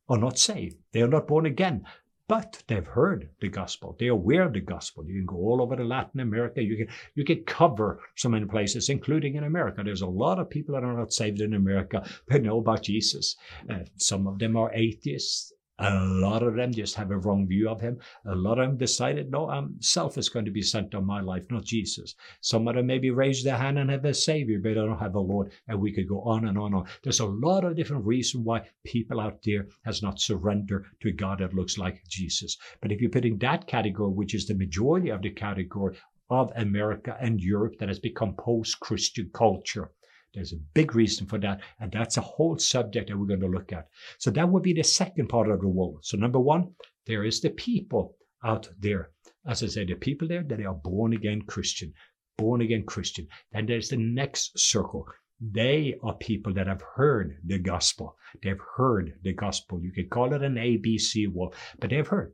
are 0.10 0.18
not 0.18 0.38
saved. 0.38 0.78
They 0.92 1.02
are 1.02 1.08
not 1.08 1.28
born 1.28 1.46
again. 1.46 1.86
But 2.28 2.64
they've 2.68 2.88
heard 2.88 3.30
the 3.42 3.50
gospel. 3.50 3.98
They 4.00 4.08
are 4.08 4.12
aware 4.12 4.44
of 4.44 4.54
the 4.54 4.62
gospel. 4.62 5.06
You 5.06 5.16
can 5.16 5.26
go 5.26 5.36
all 5.36 5.62
over 5.62 5.76
to 5.76 5.84
Latin 5.84 6.22
America. 6.22 6.64
You 6.64 6.78
can 6.78 6.88
you 7.14 7.26
can 7.26 7.44
cover 7.44 8.00
so 8.16 8.30
many 8.30 8.46
places, 8.46 8.88
including 8.88 9.36
in 9.36 9.44
America. 9.44 9.82
There's 9.84 10.02
a 10.02 10.08
lot 10.08 10.40
of 10.40 10.50
people 10.50 10.74
that 10.76 10.86
are 10.86 10.98
not 10.98 11.12
saved 11.12 11.42
in 11.42 11.54
America 11.54 12.08
but 12.30 12.42
know 12.42 12.60
about 12.60 12.84
Jesus. 12.84 13.36
Uh, 13.70 13.80
some 13.98 14.28
of 14.28 14.40
them 14.40 14.56
are 14.56 14.72
atheists. 14.74 15.52
A 15.82 16.06
lot 16.06 16.44
of 16.44 16.56
them 16.56 16.72
just 16.72 16.94
have 16.94 17.10
a 17.10 17.18
wrong 17.18 17.48
view 17.48 17.68
of 17.68 17.82
him. 17.82 17.98
A 18.26 18.36
lot 18.36 18.60
of 18.60 18.68
them 18.68 18.78
decided, 18.78 19.32
no, 19.32 19.50
um, 19.50 19.78
self 19.80 20.16
is 20.16 20.30
going 20.30 20.46
to 20.46 20.52
be 20.52 20.62
sent 20.62 20.94
on 20.94 21.06
my 21.08 21.22
life, 21.22 21.50
not 21.50 21.64
Jesus. 21.64 22.14
Some 22.42 22.68
of 22.68 22.76
them 22.76 22.86
maybe 22.86 23.10
raise 23.10 23.44
their 23.44 23.58
hand 23.58 23.80
and 23.80 23.90
have 23.90 24.06
a 24.06 24.14
savior, 24.14 24.60
but 24.60 24.70
they 24.70 24.76
don't 24.76 25.00
have 25.00 25.16
a 25.16 25.20
Lord. 25.20 25.52
And 25.68 25.82
we 25.82 25.92
could 25.92 26.08
go 26.08 26.22
on 26.22 26.46
and 26.46 26.56
on 26.56 26.68
and 26.68 26.76
on. 26.76 26.88
There's 27.04 27.20
a 27.20 27.26
lot 27.26 27.64
of 27.64 27.76
different 27.76 28.06
reasons 28.06 28.46
why 28.46 28.68
people 28.86 29.20
out 29.20 29.42
there 29.44 29.68
has 29.84 30.04
not 30.04 30.20
surrendered 30.20 30.86
to 31.02 31.10
a 31.10 31.14
God 31.14 31.40
that 31.40 31.56
looks 31.56 31.80
like 31.80 32.04
Jesus. 32.08 32.58
But 32.80 32.92
if 32.92 33.02
you're 33.02 33.10
putting 33.10 33.40
that 33.40 33.66
category, 33.66 34.12
which 34.12 34.36
is 34.36 34.46
the 34.46 34.54
majority 34.54 35.10
of 35.10 35.24
the 35.24 35.32
category 35.32 35.98
of 36.30 36.52
America 36.58 37.18
and 37.20 37.42
Europe 37.42 37.78
that 37.80 37.90
has 37.90 38.00
become 38.00 38.36
post-Christian 38.36 39.32
culture, 39.34 39.92
there's 40.34 40.54
a 40.54 40.64
big 40.74 40.96
reason 40.96 41.28
for 41.28 41.38
that, 41.40 41.62
and 41.80 41.92
that's 41.92 42.18
a 42.18 42.22
whole 42.22 42.58
subject 42.58 43.10
that 43.10 43.18
we're 43.18 43.26
going 43.26 43.42
to 43.42 43.48
look 43.48 43.74
at. 43.74 43.88
So 44.18 44.32
that 44.32 44.48
would 44.50 44.64
be 44.64 44.74
the 44.74 44.84
second 44.84 45.28
part 45.28 45.50
of 45.50 45.62
the 45.62 45.68
world. 45.68 46.00
So 46.04 46.18
number 46.18 46.40
one, 46.40 46.74
there 47.06 47.24
is 47.24 47.42
the 47.42 47.50
people 47.50 48.16
out 48.44 48.70
there. 48.80 49.12
As 49.46 49.64
I 49.64 49.68
said, 49.68 49.88
the 49.88 49.96
people 49.96 50.28
there 50.28 50.44
that 50.44 50.66
are 50.66 50.74
born 50.74 51.14
again 51.14 51.42
Christian, 51.42 51.94
born 52.38 52.62
again 52.62 52.84
Christian. 52.86 53.28
Then 53.52 53.66
there's 53.66 53.90
the 53.90 53.98
next 53.98 54.58
circle. 54.58 55.06
They 55.40 55.96
are 56.04 56.14
people 56.16 56.54
that 56.54 56.68
have 56.68 56.84
heard 56.96 57.38
the 57.44 57.58
gospel. 57.58 58.16
They've 58.44 58.62
heard 58.78 59.14
the 59.24 59.34
gospel. 59.34 59.82
You 59.82 59.92
could 59.92 60.10
call 60.12 60.34
it 60.34 60.44
an 60.44 60.56
ABC 60.56 61.28
wall, 61.28 61.54
but 61.80 61.90
they've 61.90 62.08
heard. 62.08 62.34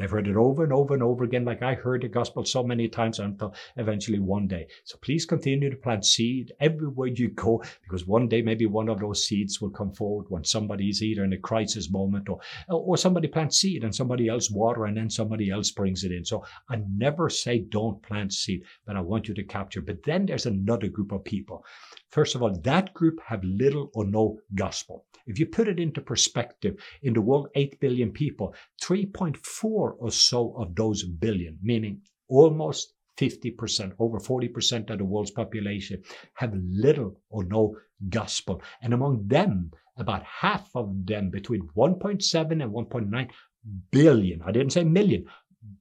They've 0.00 0.10
heard 0.10 0.28
it 0.28 0.36
over 0.36 0.64
and 0.64 0.72
over 0.72 0.94
and 0.94 1.02
over 1.02 1.24
again, 1.24 1.44
like 1.44 1.62
I 1.62 1.74
heard 1.74 2.00
the 2.00 2.08
gospel 2.08 2.42
so 2.46 2.62
many 2.62 2.88
times 2.88 3.18
until 3.18 3.54
eventually 3.76 4.18
one 4.18 4.48
day. 4.48 4.66
So 4.84 4.96
please 5.02 5.26
continue 5.26 5.68
to 5.68 5.76
plant 5.76 6.06
seed 6.06 6.52
everywhere 6.58 7.08
you 7.08 7.28
go, 7.28 7.62
because 7.82 8.06
one 8.06 8.26
day 8.26 8.40
maybe 8.40 8.64
one 8.64 8.88
of 8.88 8.98
those 8.98 9.26
seeds 9.26 9.60
will 9.60 9.68
come 9.68 9.92
forward 9.92 10.24
when 10.30 10.42
somebody's 10.42 11.02
either 11.02 11.22
in 11.22 11.34
a 11.34 11.38
crisis 11.38 11.90
moment 11.90 12.30
or, 12.30 12.40
or 12.70 12.96
somebody 12.96 13.28
plants 13.28 13.58
seed 13.58 13.84
and 13.84 13.94
somebody 13.94 14.26
else 14.26 14.50
water 14.50 14.86
and 14.86 14.96
then 14.96 15.10
somebody 15.10 15.50
else 15.50 15.70
brings 15.70 16.02
it 16.02 16.12
in. 16.12 16.24
So 16.24 16.46
I 16.70 16.80
never 16.96 17.28
say 17.28 17.58
don't 17.58 18.02
plant 18.02 18.32
seed, 18.32 18.62
but 18.86 18.96
I 18.96 19.02
want 19.02 19.28
you 19.28 19.34
to 19.34 19.44
capture. 19.44 19.82
But 19.82 20.02
then 20.02 20.24
there's 20.24 20.46
another 20.46 20.88
group 20.88 21.12
of 21.12 21.24
people. 21.24 21.62
First 22.08 22.34
of 22.34 22.42
all, 22.42 22.58
that 22.60 22.94
group 22.94 23.20
have 23.26 23.44
little 23.44 23.90
or 23.92 24.06
no 24.06 24.38
gospel. 24.54 25.04
If 25.26 25.38
you 25.38 25.46
put 25.46 25.68
it 25.68 25.80
into 25.80 26.00
perspective, 26.00 26.76
in 27.02 27.14
the 27.14 27.20
world, 27.20 27.48
8 27.54 27.80
billion 27.80 28.12
people, 28.12 28.54
3.4 28.82 29.36
or 29.64 30.10
so 30.10 30.54
of 30.56 30.74
those 30.74 31.04
billion, 31.04 31.58
meaning 31.62 32.02
almost 32.28 32.94
50%, 33.18 33.92
over 33.98 34.18
40% 34.18 34.90
of 34.90 34.98
the 34.98 35.04
world's 35.04 35.30
population, 35.30 36.02
have 36.34 36.54
little 36.54 37.20
or 37.28 37.44
no 37.44 37.76
gospel. 38.08 38.62
And 38.82 38.94
among 38.94 39.28
them, 39.28 39.70
about 39.96 40.24
half 40.24 40.70
of 40.74 41.06
them, 41.06 41.30
between 41.30 41.68
1.7 41.76 42.50
and 42.50 42.72
1.9 42.72 43.30
billion, 43.90 44.42
I 44.42 44.52
didn't 44.52 44.72
say 44.72 44.84
million, 44.84 45.26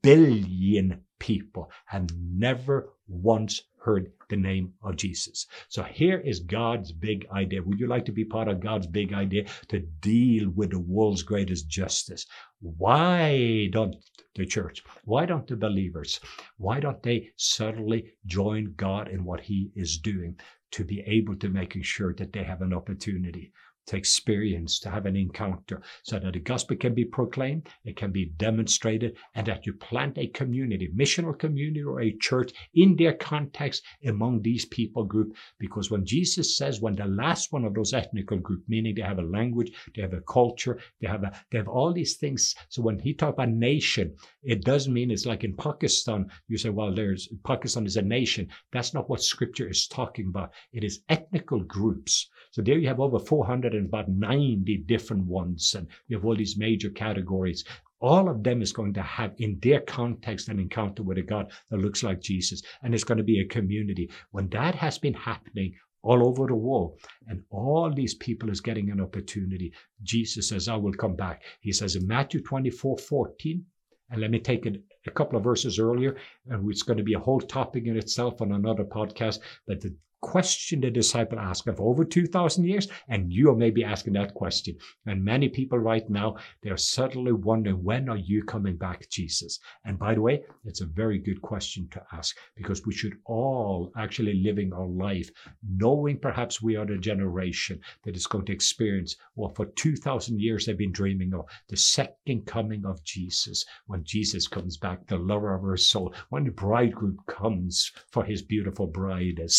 billion 0.01 1.01
people 1.19 1.69
have 1.85 2.09
never 2.17 2.89
once 3.07 3.61
heard 3.81 4.11
the 4.29 4.37
name 4.37 4.73
of 4.83 4.95
Jesus. 4.95 5.47
So 5.69 5.83
here 5.83 6.19
is 6.19 6.39
God's 6.39 6.91
big 6.91 7.25
idea. 7.31 7.63
Would 7.63 7.79
you 7.79 7.87
like 7.87 8.05
to 8.05 8.11
be 8.11 8.25
part 8.25 8.47
of 8.47 8.59
God's 8.59 8.87
big 8.87 9.13
idea 9.13 9.45
to 9.69 9.79
deal 9.79 10.49
with 10.51 10.71
the 10.71 10.79
world's 10.79 11.23
greatest 11.23 11.67
justice? 11.69 12.25
Why 12.61 13.69
don't 13.71 13.95
the 14.35 14.45
church, 14.45 14.83
why 15.05 15.25
don't 15.25 15.47
the 15.47 15.55
believers, 15.55 16.19
why 16.57 16.79
don't 16.79 17.01
they 17.03 17.29
suddenly 17.35 18.13
join 18.25 18.73
God 18.77 19.07
in 19.07 19.23
what 19.23 19.41
he 19.41 19.71
is 19.75 19.97
doing 19.97 20.39
to 20.71 20.83
be 20.83 21.01
able 21.01 21.35
to 21.37 21.49
making 21.49 21.81
sure 21.81 22.13
that 22.13 22.31
they 22.31 22.43
have 22.43 22.61
an 22.61 22.73
opportunity? 22.73 23.51
To 23.87 23.97
experience, 23.97 24.79
to 24.79 24.89
have 24.89 25.05
an 25.05 25.15
encounter, 25.15 25.81
so 26.03 26.19
that 26.19 26.33
the 26.33 26.39
gospel 26.39 26.75
can 26.77 26.93
be 26.93 27.05
proclaimed, 27.05 27.67
it 27.85 27.95
can 27.95 28.11
be 28.11 28.25
demonstrated, 28.37 29.17
and 29.35 29.47
that 29.47 29.65
you 29.65 29.73
plant 29.73 30.17
a 30.17 30.27
community, 30.27 30.89
missional 30.95 31.37
community 31.37 31.83
or 31.83 32.01
a 32.01 32.15
church 32.17 32.51
in 32.75 32.95
their 32.95 33.13
context 33.13 33.83
among 34.05 34.41
these 34.41 34.65
people 34.65 35.03
group. 35.03 35.35
Because 35.59 35.89
when 35.89 36.05
Jesus 36.05 36.57
says, 36.57 36.81
when 36.81 36.95
the 36.95 37.05
last 37.05 37.51
one 37.51 37.65
of 37.65 37.73
those 37.73 37.93
ethnical 37.93 38.37
group, 38.37 38.63
meaning 38.67 38.95
they 38.95 39.01
have 39.01 39.19
a 39.19 39.23
language, 39.23 39.71
they 39.95 40.01
have 40.01 40.13
a 40.13 40.21
culture, 40.21 40.79
they 41.01 41.07
have 41.07 41.23
a, 41.23 41.31
they 41.51 41.57
have 41.57 41.67
all 41.67 41.93
these 41.93 42.15
things. 42.17 42.55
So 42.69 42.81
when 42.81 42.99
he 42.99 43.13
talk 43.13 43.33
about 43.33 43.49
nation, 43.49 44.15
it 44.43 44.63
doesn't 44.63 44.93
mean 44.93 45.11
it's 45.11 45.25
like 45.25 45.43
in 45.43 45.55
Pakistan. 45.55 46.29
You 46.47 46.57
say, 46.57 46.69
well, 46.69 46.93
there's 46.93 47.27
Pakistan 47.45 47.85
is 47.85 47.97
a 47.97 48.01
nation. 48.01 48.47
That's 48.71 48.93
not 48.93 49.09
what 49.09 49.23
Scripture 49.23 49.69
is 49.69 49.87
talking 49.87 50.27
about. 50.27 50.51
It 50.73 50.83
is 50.83 51.01
ethnical 51.09 51.61
groups. 51.61 52.29
So 52.51 52.61
there 52.61 52.77
you 52.77 52.87
have 52.87 52.99
over 52.99 53.19
400 53.19 53.73
and 53.73 53.87
about 53.87 54.09
90 54.09 54.77
different 54.87 55.25
ones, 55.25 55.75
and 55.75 55.87
you 56.07 56.17
have 56.17 56.25
all 56.25 56.35
these 56.35 56.57
major 56.57 56.89
categories. 56.89 57.63
All 58.01 58.29
of 58.29 58.43
them 58.43 58.61
is 58.61 58.71
going 58.71 58.93
to 58.93 59.01
have 59.01 59.33
in 59.37 59.59
their 59.61 59.81
context 59.81 60.47
an 60.47 60.59
encounter 60.59 61.03
with 61.03 61.17
a 61.17 61.21
God 61.21 61.51
that 61.69 61.77
looks 61.77 62.01
like 62.01 62.21
Jesus, 62.21 62.61
and 62.81 62.93
it's 62.93 63.03
going 63.03 63.17
to 63.17 63.23
be 63.23 63.39
a 63.41 63.45
community. 63.45 64.09
When 64.31 64.49
that 64.49 64.75
has 64.75 64.97
been 64.97 65.13
happening 65.13 65.73
all 66.01 66.25
over 66.25 66.47
the 66.47 66.55
world. 66.55 66.99
And 67.27 67.43
all 67.49 67.91
these 67.93 68.15
people 68.15 68.49
is 68.49 68.61
getting 68.61 68.89
an 68.89 69.01
opportunity. 69.01 69.73
Jesus 70.01 70.49
says, 70.49 70.67
I 70.67 70.75
will 70.75 70.93
come 70.93 71.15
back. 71.15 71.43
He 71.61 71.71
says 71.71 71.95
in 71.95 72.07
Matthew 72.07 72.41
24, 72.41 72.97
14, 72.97 73.65
and 74.11 74.21
let 74.21 74.31
me 74.31 74.39
take 74.39 74.65
it 74.65 74.81
a 75.05 75.11
couple 75.11 75.37
of 75.37 75.43
verses 75.43 75.77
earlier, 75.77 76.15
and 76.47 76.69
it's 76.71 76.83
going 76.83 76.97
to 76.97 77.03
be 77.03 77.13
a 77.13 77.19
whole 77.19 77.41
topic 77.41 77.85
in 77.85 77.97
itself 77.97 78.41
on 78.41 78.53
another 78.53 78.83
podcast. 78.83 79.39
But 79.67 79.81
the 79.81 79.95
question 80.21 80.81
the 80.81 80.91
disciple 80.91 81.39
asked 81.39 81.67
of 81.67 81.79
over 81.79 82.03
2,000 82.03 82.65
years, 82.65 82.87
and 83.07 83.31
you 83.31 83.55
may 83.55 83.69
be 83.69 83.83
asking 83.83 84.13
that 84.13 84.33
question. 84.33 84.75
And 85.05 85.23
many 85.23 85.49
people 85.49 85.79
right 85.79 86.09
now, 86.09 86.35
they're 86.61 86.77
suddenly 86.77 87.31
wondering, 87.31 87.83
when 87.83 88.09
are 88.09 88.17
you 88.17 88.43
coming 88.43 88.75
back, 88.75 89.09
Jesus? 89.09 89.59
And 89.85 89.97
by 89.97 90.15
the 90.15 90.21
way, 90.21 90.43
it's 90.65 90.81
a 90.81 90.85
very 90.85 91.19
good 91.19 91.41
question 91.41 91.87
to 91.91 92.01
ask 92.11 92.37
because 92.55 92.85
we 92.85 92.93
should 92.93 93.17
all 93.25 93.91
actually 93.97 94.35
living 94.35 94.73
our 94.73 94.87
life 94.87 95.29
knowing 95.63 96.17
perhaps 96.17 96.61
we 96.61 96.75
are 96.75 96.85
the 96.85 96.97
generation 96.97 97.79
that 98.03 98.15
is 98.15 98.27
going 98.27 98.45
to 98.45 98.53
experience 98.53 99.15
what 99.35 99.55
for 99.55 99.65
2,000 99.65 100.39
years 100.39 100.65
they've 100.65 100.77
been 100.77 100.91
dreaming 100.91 101.33
of 101.33 101.45
the 101.69 101.77
second 101.77 102.45
coming 102.45 102.85
of 102.85 103.03
Jesus. 103.03 103.65
When 103.87 104.03
Jesus 104.03 104.47
comes 104.47 104.77
back, 104.77 105.07
the 105.07 105.17
lover 105.17 105.53
of 105.53 105.63
our 105.63 105.77
soul, 105.77 106.13
when 106.29 106.43
the 106.43 106.51
bridegroom 106.51 107.17
comes 107.27 107.91
for 108.11 108.23
his 108.23 108.41
beautiful 108.41 108.87
bride, 108.87 109.39
as 109.39 109.55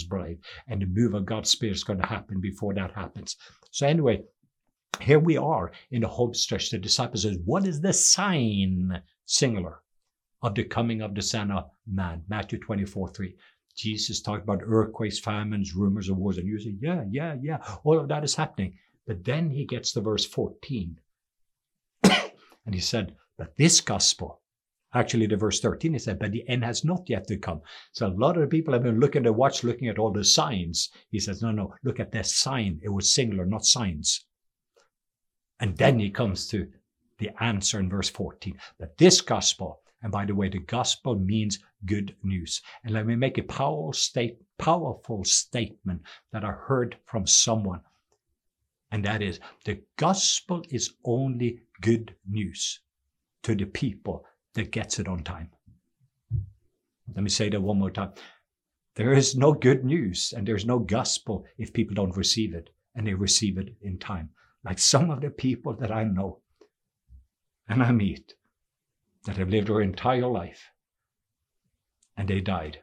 spotless 0.00 0.08
bride, 0.08 0.38
and 0.68 0.82
the 0.82 0.86
move 0.86 1.14
of 1.14 1.26
God's 1.26 1.50
Spirit 1.50 1.76
is 1.76 1.84
going 1.84 2.00
to 2.00 2.06
happen 2.06 2.40
before 2.40 2.74
that 2.74 2.92
happens. 2.92 3.36
So, 3.70 3.86
anyway, 3.86 4.22
here 5.00 5.18
we 5.18 5.36
are 5.36 5.72
in 5.90 6.02
the 6.02 6.08
home 6.08 6.34
stretch. 6.34 6.70
The 6.70 6.78
disciples 6.78 7.22
says, 7.22 7.38
What 7.44 7.66
is 7.66 7.80
the 7.80 7.92
sign, 7.92 9.02
singular, 9.26 9.82
of 10.42 10.54
the 10.54 10.64
coming 10.64 11.02
of 11.02 11.14
the 11.14 11.22
Son 11.22 11.50
of 11.50 11.70
Man? 11.86 12.22
Matthew 12.28 12.58
24 12.58 13.10
3. 13.10 13.34
Jesus 13.76 14.20
talked 14.20 14.42
about 14.42 14.62
earthquakes, 14.64 15.18
famines, 15.18 15.74
rumors 15.74 16.08
of 16.08 16.18
wars. 16.18 16.38
And 16.38 16.46
you 16.46 16.58
say, 16.58 16.74
Yeah, 16.80 17.04
yeah, 17.10 17.36
yeah, 17.40 17.58
all 17.84 17.98
of 17.98 18.08
that 18.08 18.24
is 18.24 18.34
happening. 18.34 18.74
But 19.06 19.24
then 19.24 19.50
he 19.50 19.64
gets 19.64 19.92
to 19.92 20.00
verse 20.00 20.26
14. 20.26 20.98
and 22.04 22.74
he 22.74 22.80
said, 22.80 23.16
But 23.38 23.56
this 23.56 23.80
gospel 23.80 24.39
Actually, 24.92 25.26
the 25.26 25.36
verse 25.36 25.60
13, 25.60 25.94
it 25.94 26.02
said, 26.02 26.18
but 26.18 26.32
the 26.32 26.48
end 26.48 26.64
has 26.64 26.84
not 26.84 27.08
yet 27.08 27.26
to 27.28 27.36
come. 27.36 27.60
So 27.92 28.06
a 28.06 28.08
lot 28.08 28.36
of 28.36 28.42
the 28.42 28.48
people 28.48 28.74
have 28.74 28.82
been 28.82 28.98
looking 28.98 29.20
at 29.20 29.24
the 29.24 29.32
watch, 29.32 29.62
looking 29.62 29.88
at 29.88 29.98
all 29.98 30.10
the 30.10 30.24
signs. 30.24 30.90
He 31.10 31.20
says, 31.20 31.42
no, 31.42 31.52
no, 31.52 31.74
look 31.84 32.00
at 32.00 32.10
the 32.10 32.24
sign. 32.24 32.80
It 32.82 32.88
was 32.88 33.14
singular, 33.14 33.46
not 33.46 33.64
signs. 33.64 34.24
And 35.60 35.76
then 35.76 35.98
he 35.98 36.10
comes 36.10 36.48
to 36.48 36.66
the 37.18 37.30
answer 37.40 37.78
in 37.78 37.88
verse 37.88 38.08
14. 38.08 38.58
But 38.78 38.98
this 38.98 39.20
gospel 39.20 39.82
And 40.02 40.12
by 40.12 40.24
the 40.24 40.34
way, 40.34 40.48
the 40.48 40.60
gospel 40.60 41.14
means 41.16 41.58
good 41.84 42.14
news. 42.22 42.62
And 42.84 42.94
let 42.94 43.06
me 43.06 43.16
make 43.16 43.38
a 43.38 43.42
powerful, 43.42 43.92
state, 43.92 44.38
powerful 44.58 45.24
statement 45.24 46.02
that 46.32 46.44
I 46.44 46.52
heard 46.52 46.96
from 47.06 47.26
someone. 47.26 47.80
And 48.92 49.04
that 49.04 49.22
is 49.22 49.40
the 49.64 49.80
gospel 49.96 50.62
is 50.70 50.94
only 51.04 51.60
good 51.80 52.14
news 52.28 52.80
to 53.42 53.54
the 53.54 53.66
people 53.66 54.24
that 54.54 54.72
gets 54.72 54.98
it 54.98 55.08
on 55.08 55.22
time. 55.22 55.50
Let 57.14 57.22
me 57.22 57.30
say 57.30 57.48
that 57.50 57.60
one 57.60 57.78
more 57.78 57.90
time. 57.90 58.12
There 58.96 59.12
is 59.12 59.36
no 59.36 59.52
good 59.52 59.84
news 59.84 60.34
and 60.36 60.46
there's 60.46 60.66
no 60.66 60.78
gospel 60.78 61.46
if 61.58 61.72
people 61.72 61.94
don't 61.94 62.16
receive 62.16 62.54
it 62.54 62.70
and 62.94 63.06
they 63.06 63.14
receive 63.14 63.58
it 63.58 63.74
in 63.82 63.98
time. 63.98 64.30
Like 64.64 64.78
some 64.78 65.10
of 65.10 65.20
the 65.20 65.30
people 65.30 65.74
that 65.74 65.90
I 65.90 66.04
know 66.04 66.40
and 67.68 67.82
I 67.82 67.92
meet 67.92 68.34
that 69.24 69.36
have 69.36 69.48
lived 69.48 69.68
their 69.68 69.80
entire 69.80 70.26
life 70.26 70.70
and 72.16 72.28
they 72.28 72.40
died 72.40 72.80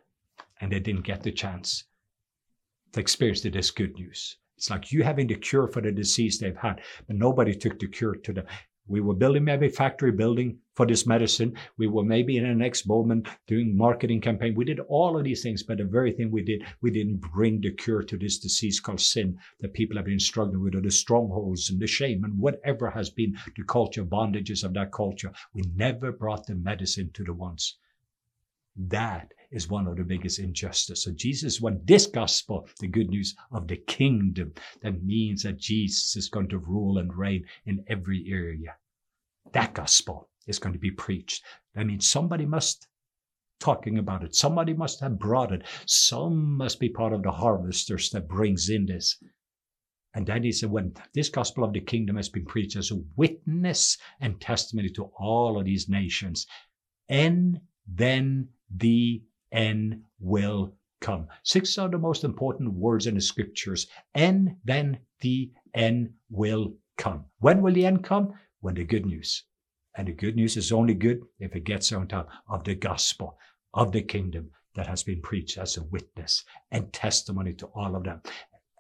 and 0.62 0.72
they 0.72 0.80
didn't 0.80 1.06
get 1.06 1.24
the 1.24 1.32
chance 1.32 1.84
to 2.94 3.00
experience 3.00 3.42
this 3.42 3.72
good 3.72 3.94
news. 3.96 4.38
It's 4.58 4.70
like 4.70 4.92
you 4.92 5.04
having 5.04 5.28
the 5.28 5.36
cure 5.36 5.68
for 5.68 5.82
the 5.82 5.92
disease 5.92 6.40
they've 6.40 6.58
had, 6.58 6.82
but 7.06 7.16
nobody 7.16 7.54
took 7.54 7.80
the 7.80 7.88
cure 7.88 8.16
to 8.16 8.34
them. 8.34 8.46
We 8.88 9.02
were 9.02 9.16
building 9.16 9.44
maybe 9.44 9.70
factory 9.70 10.12
building 10.12 10.60
for 10.76 10.86
this 10.86 11.06
medicine. 11.06 11.56
We 11.78 11.88
were 11.88 12.04
maybe 12.04 12.38
in 12.38 12.48
the 12.48 12.56
next 12.56 12.88
moment 12.88 13.28
doing 13.46 13.76
marketing 13.76 14.22
campaign. 14.22 14.56
We 14.56 14.64
did 14.64 14.80
all 14.80 15.18
of 15.18 15.24
these 15.24 15.44
things, 15.44 15.64
but 15.64 15.80
the 15.80 15.84
very 15.84 16.14
thing 16.14 16.32
we 16.32 16.44
did, 16.44 16.64
we 16.82 16.92
didn't 16.92 17.18
bring 17.34 17.60
the 17.60 17.72
cure 17.72 18.04
to 18.04 18.18
this 18.18 18.38
disease 18.38 18.80
called 18.80 19.02
sin 19.02 19.38
that 19.60 19.74
people 19.74 19.98
have 19.98 20.06
been 20.06 20.20
struggling 20.20 20.64
with, 20.64 20.76
or 20.76 20.82
the 20.82 20.92
strongholds 20.92 21.70
and 21.70 21.80
the 21.80 21.88
shame 21.88 22.24
and 22.24 22.40
whatever 22.40 22.90
has 22.90 23.10
been 23.10 23.38
the 23.56 23.64
culture, 23.64 24.06
bondages 24.06 24.64
of 24.64 24.74
that 24.76 24.92
culture. 24.92 25.32
We 25.54 25.64
never 25.76 26.12
brought 26.12 26.46
the 26.46 26.56
medicine 26.56 27.12
to 27.14 27.24
the 27.24 27.34
ones. 27.34 27.78
That 28.78 29.34
is 29.52 29.70
one 29.70 29.88
of 29.88 29.98
the 29.98 30.04
biggest 30.04 30.40
injustices. 30.40 31.04
So 31.04 31.12
Jesus 31.12 31.60
want 31.60 31.88
this 31.88 32.06
gospel, 32.06 32.68
the 32.80 32.88
good 32.88 33.10
news 33.10 33.36
of 33.52 33.68
the 33.68 33.78
kingdom, 33.78 34.54
that 34.82 35.04
means 35.04 35.44
that 35.44 35.58
Jesus 35.58 36.16
is 36.16 36.30
going 36.30 36.50
to 36.50 36.60
rule 36.60 37.00
and 37.00 37.14
reign 37.14 37.46
in 37.66 37.84
every 37.88 38.26
area. 38.30 38.76
That 39.54 39.74
gospel 39.74 40.30
is 40.46 40.60
going 40.60 40.74
to 40.74 40.80
be 40.80 40.92
preached. 40.92 41.44
That 41.74 41.88
means 41.88 42.08
somebody 42.08 42.46
must 42.46 42.88
talking 43.60 43.98
about 43.98 44.24
it. 44.24 44.36
Somebody 44.36 44.74
must 44.74 45.00
have 45.00 45.18
brought 45.18 45.52
it. 45.52 45.64
Some 45.86 46.58
must 46.58 46.80
be 46.80 46.90
part 46.90 47.14
of 47.14 47.24
the 47.24 47.32
harvesters 47.32 48.12
that 48.12 48.28
brings 48.28 48.70
in 48.70 48.86
this. 48.86 49.18
And 50.14 50.28
then 50.28 50.44
he 50.44 50.52
said, 50.52 50.70
when 50.70 50.94
this 51.14 51.30
gospel 51.30 51.64
of 51.64 51.74
the 51.74 51.82
kingdom 51.82 52.16
has 52.16 52.30
been 52.30 52.46
preached 52.46 52.76
as 52.76 52.92
a 52.92 53.02
witness 53.16 53.98
and 54.20 54.40
testimony 54.40 54.90
to 54.90 55.12
all 55.18 55.60
of 55.60 55.66
these 55.66 55.90
nations, 55.90 56.46
and 57.10 57.60
then 57.88 58.50
the 58.76 59.22
end 59.52 60.04
will 60.20 60.74
come. 61.00 61.28
Six 61.44 61.78
are 61.78 61.90
the 61.90 61.98
most 61.98 62.24
important 62.24 62.74
words 62.74 63.08
in 63.08 63.16
the 63.16 63.22
scriptures. 63.22 63.88
And 64.16 64.56
then 64.66 65.00
the 65.22 65.52
end 65.74 66.14
will 66.30 66.74
come. 66.98 67.26
When 67.40 67.62
will 67.62 67.74
the 67.74 67.86
end 67.86 68.04
come? 68.04 68.34
When 68.62 68.76
the 68.76 68.84
good 68.84 69.06
news. 69.06 69.44
And 69.96 70.08
the 70.08 70.14
good 70.14 70.36
news 70.36 70.58
is 70.58 70.72
only 70.72 70.94
good 70.94 71.22
if 71.40 71.56
it 71.56 71.64
gets 71.64 71.92
on 71.92 72.08
top 72.08 72.30
of 72.50 72.64
the 72.64 72.76
gospel 72.76 73.38
of 73.74 73.92
the 73.92 74.02
kingdom 74.02 74.52
that 74.76 74.88
has 74.88 75.04
been 75.04 75.22
preached 75.22 75.58
as 75.58 75.78
a 75.78 75.84
witness 75.84 76.44
and 76.72 76.92
testimony 76.94 77.54
to 77.54 77.66
all 77.68 77.96
of 77.96 78.04
them. 78.04 78.22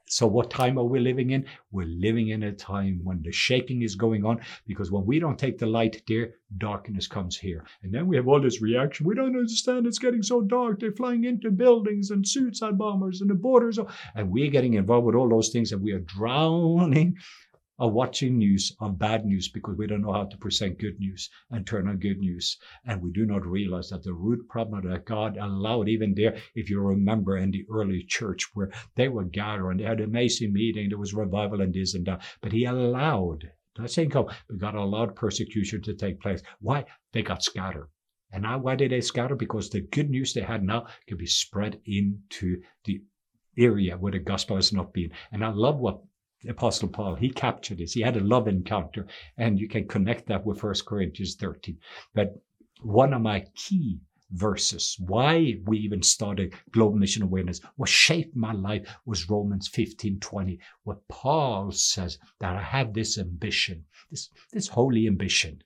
So, 0.10 0.26
what 0.26 0.50
time 0.50 0.78
are 0.78 0.86
we 0.86 1.00
living 1.00 1.32
in? 1.32 1.46
We're 1.72 1.86
living 1.86 2.30
in 2.30 2.44
a 2.44 2.54
time 2.54 3.02
when 3.04 3.22
the 3.22 3.32
shaking 3.32 3.82
is 3.82 3.96
going 3.96 4.24
on 4.26 4.40
because 4.66 4.90
when 4.90 5.06
we 5.06 5.20
don't 5.20 5.38
take 5.38 5.58
the 5.58 5.66
light 5.66 6.02
there, 6.08 6.36
darkness 6.58 7.08
comes 7.08 7.38
here. 7.38 7.66
And 7.84 7.94
then 7.94 8.08
we 8.08 8.16
have 8.16 8.28
all 8.28 8.40
this 8.40 8.62
reaction. 8.62 9.06
We 9.06 9.16
don't 9.16 9.36
understand. 9.36 9.86
It's 9.86 10.00
getting 10.00 10.24
so 10.24 10.42
dark. 10.42 10.80
They're 10.80 10.94
flying 10.94 11.26
into 11.26 11.52
buildings 11.52 12.12
and 12.12 12.26
suicide 12.26 12.78
bombers 12.78 13.20
and 13.20 13.30
the 13.30 13.36
borders. 13.36 13.80
And 14.16 14.32
we're 14.32 14.50
getting 14.50 14.76
involved 14.76 15.08
with 15.08 15.16
all 15.16 15.28
those 15.28 15.50
things 15.50 15.74
and 15.74 15.82
we 15.82 15.92
are 15.92 16.00
drowning 16.00 17.18
are 17.80 17.90
watching 17.90 18.38
news 18.38 18.76
of 18.80 18.98
bad 18.98 19.26
news 19.26 19.48
because 19.48 19.76
we 19.78 19.88
don't 19.88 20.02
know 20.02 20.14
how 20.14 20.26
to 20.26 20.38
present 20.38 20.80
good 20.80 21.00
news 21.00 21.30
and 21.52 21.66
turn 21.66 21.88
on 21.88 21.98
good 21.98 22.20
news. 22.20 22.58
And 22.86 23.02
we 23.02 23.12
do 23.12 23.26
not 23.26 23.46
realize 23.46 23.90
that 23.90 24.04
the 24.04 24.14
root 24.14 24.48
problem 24.50 24.90
that 24.90 25.06
God 25.06 25.38
allowed, 25.38 25.88
even 25.88 26.14
there, 26.16 26.38
if 26.56 26.70
you 26.70 26.80
remember 26.80 27.38
in 27.38 27.52
the 27.52 27.66
early 27.72 28.04
church 28.04 28.44
where 28.54 28.72
they 28.96 29.10
were 29.10 29.26
gathering, 29.26 29.78
they 29.78 29.84
had 29.84 30.00
an 30.00 30.06
amazing 30.06 30.54
meeting, 30.54 30.90
there 30.90 30.98
was 30.98 31.14
revival 31.14 31.62
and 31.62 31.74
this 31.74 31.94
and 31.94 32.06
that, 32.08 32.24
but 32.42 32.52
He 32.52 32.66
allowed, 32.66 33.52
not 33.78 33.92
saying 33.92 34.10
come, 34.10 34.28
but 34.48 34.58
God 34.58 34.76
allowed 34.76 35.16
persecution 35.16 35.82
to 35.84 35.94
take 35.94 36.20
place. 36.20 36.42
Why? 36.60 36.86
They 37.14 37.22
got 37.22 37.44
scattered. 37.44 37.90
And 38.32 38.44
now, 38.44 38.58
why 38.58 38.76
did 38.76 38.92
they 38.92 39.02
scatter? 39.02 39.36
Because 39.36 39.70
the 39.70 39.82
good 39.82 40.10
news 40.10 40.34
they 40.34 40.42
had 40.42 40.62
now 40.62 40.88
could 41.08 41.18
be 41.18 41.28
spread 41.28 41.80
into 41.86 42.62
the 42.84 43.02
area 43.58 43.98
where 43.98 44.12
the 44.12 44.20
gospel 44.20 44.58
has 44.58 44.74
not 44.74 44.94
been. 44.94 45.12
And 45.32 45.44
I 45.46 45.50
love 45.50 45.80
what 45.80 46.02
Apostle 46.48 46.90
Paul, 46.90 47.16
he 47.16 47.30
captured 47.30 47.80
this. 47.80 47.94
He 47.94 48.02
had 48.02 48.18
a 48.18 48.24
love 48.24 48.48
encounter, 48.48 49.08
and 49.38 49.60
you 49.60 49.68
can 49.68 49.88
connect 49.88 50.28
that 50.28 50.46
with 50.46 50.62
1 50.62 50.76
Corinthians 50.86 51.36
13. 51.36 51.78
But 52.14 52.42
one 52.82 53.14
of 53.14 53.22
my 53.22 53.46
key 53.56 54.00
verses, 54.32 54.96
why 55.00 55.56
we 55.66 55.80
even 55.80 56.04
started 56.04 56.54
Global 56.72 56.98
Mission 56.98 57.24
Awareness, 57.24 57.62
what 57.76 57.90
shaped 57.90 58.36
my 58.36 58.52
life 58.54 58.88
was 59.06 59.30
Romans 59.30 59.68
15 59.68 60.20
20, 60.20 60.60
where 60.84 60.98
Paul 61.10 61.72
says 61.72 62.20
that 62.40 62.56
I 62.56 62.62
have 62.62 62.94
this 62.94 63.18
ambition, 63.18 63.86
this, 64.12 64.30
this 64.52 64.68
holy 64.68 65.08
ambition, 65.08 65.64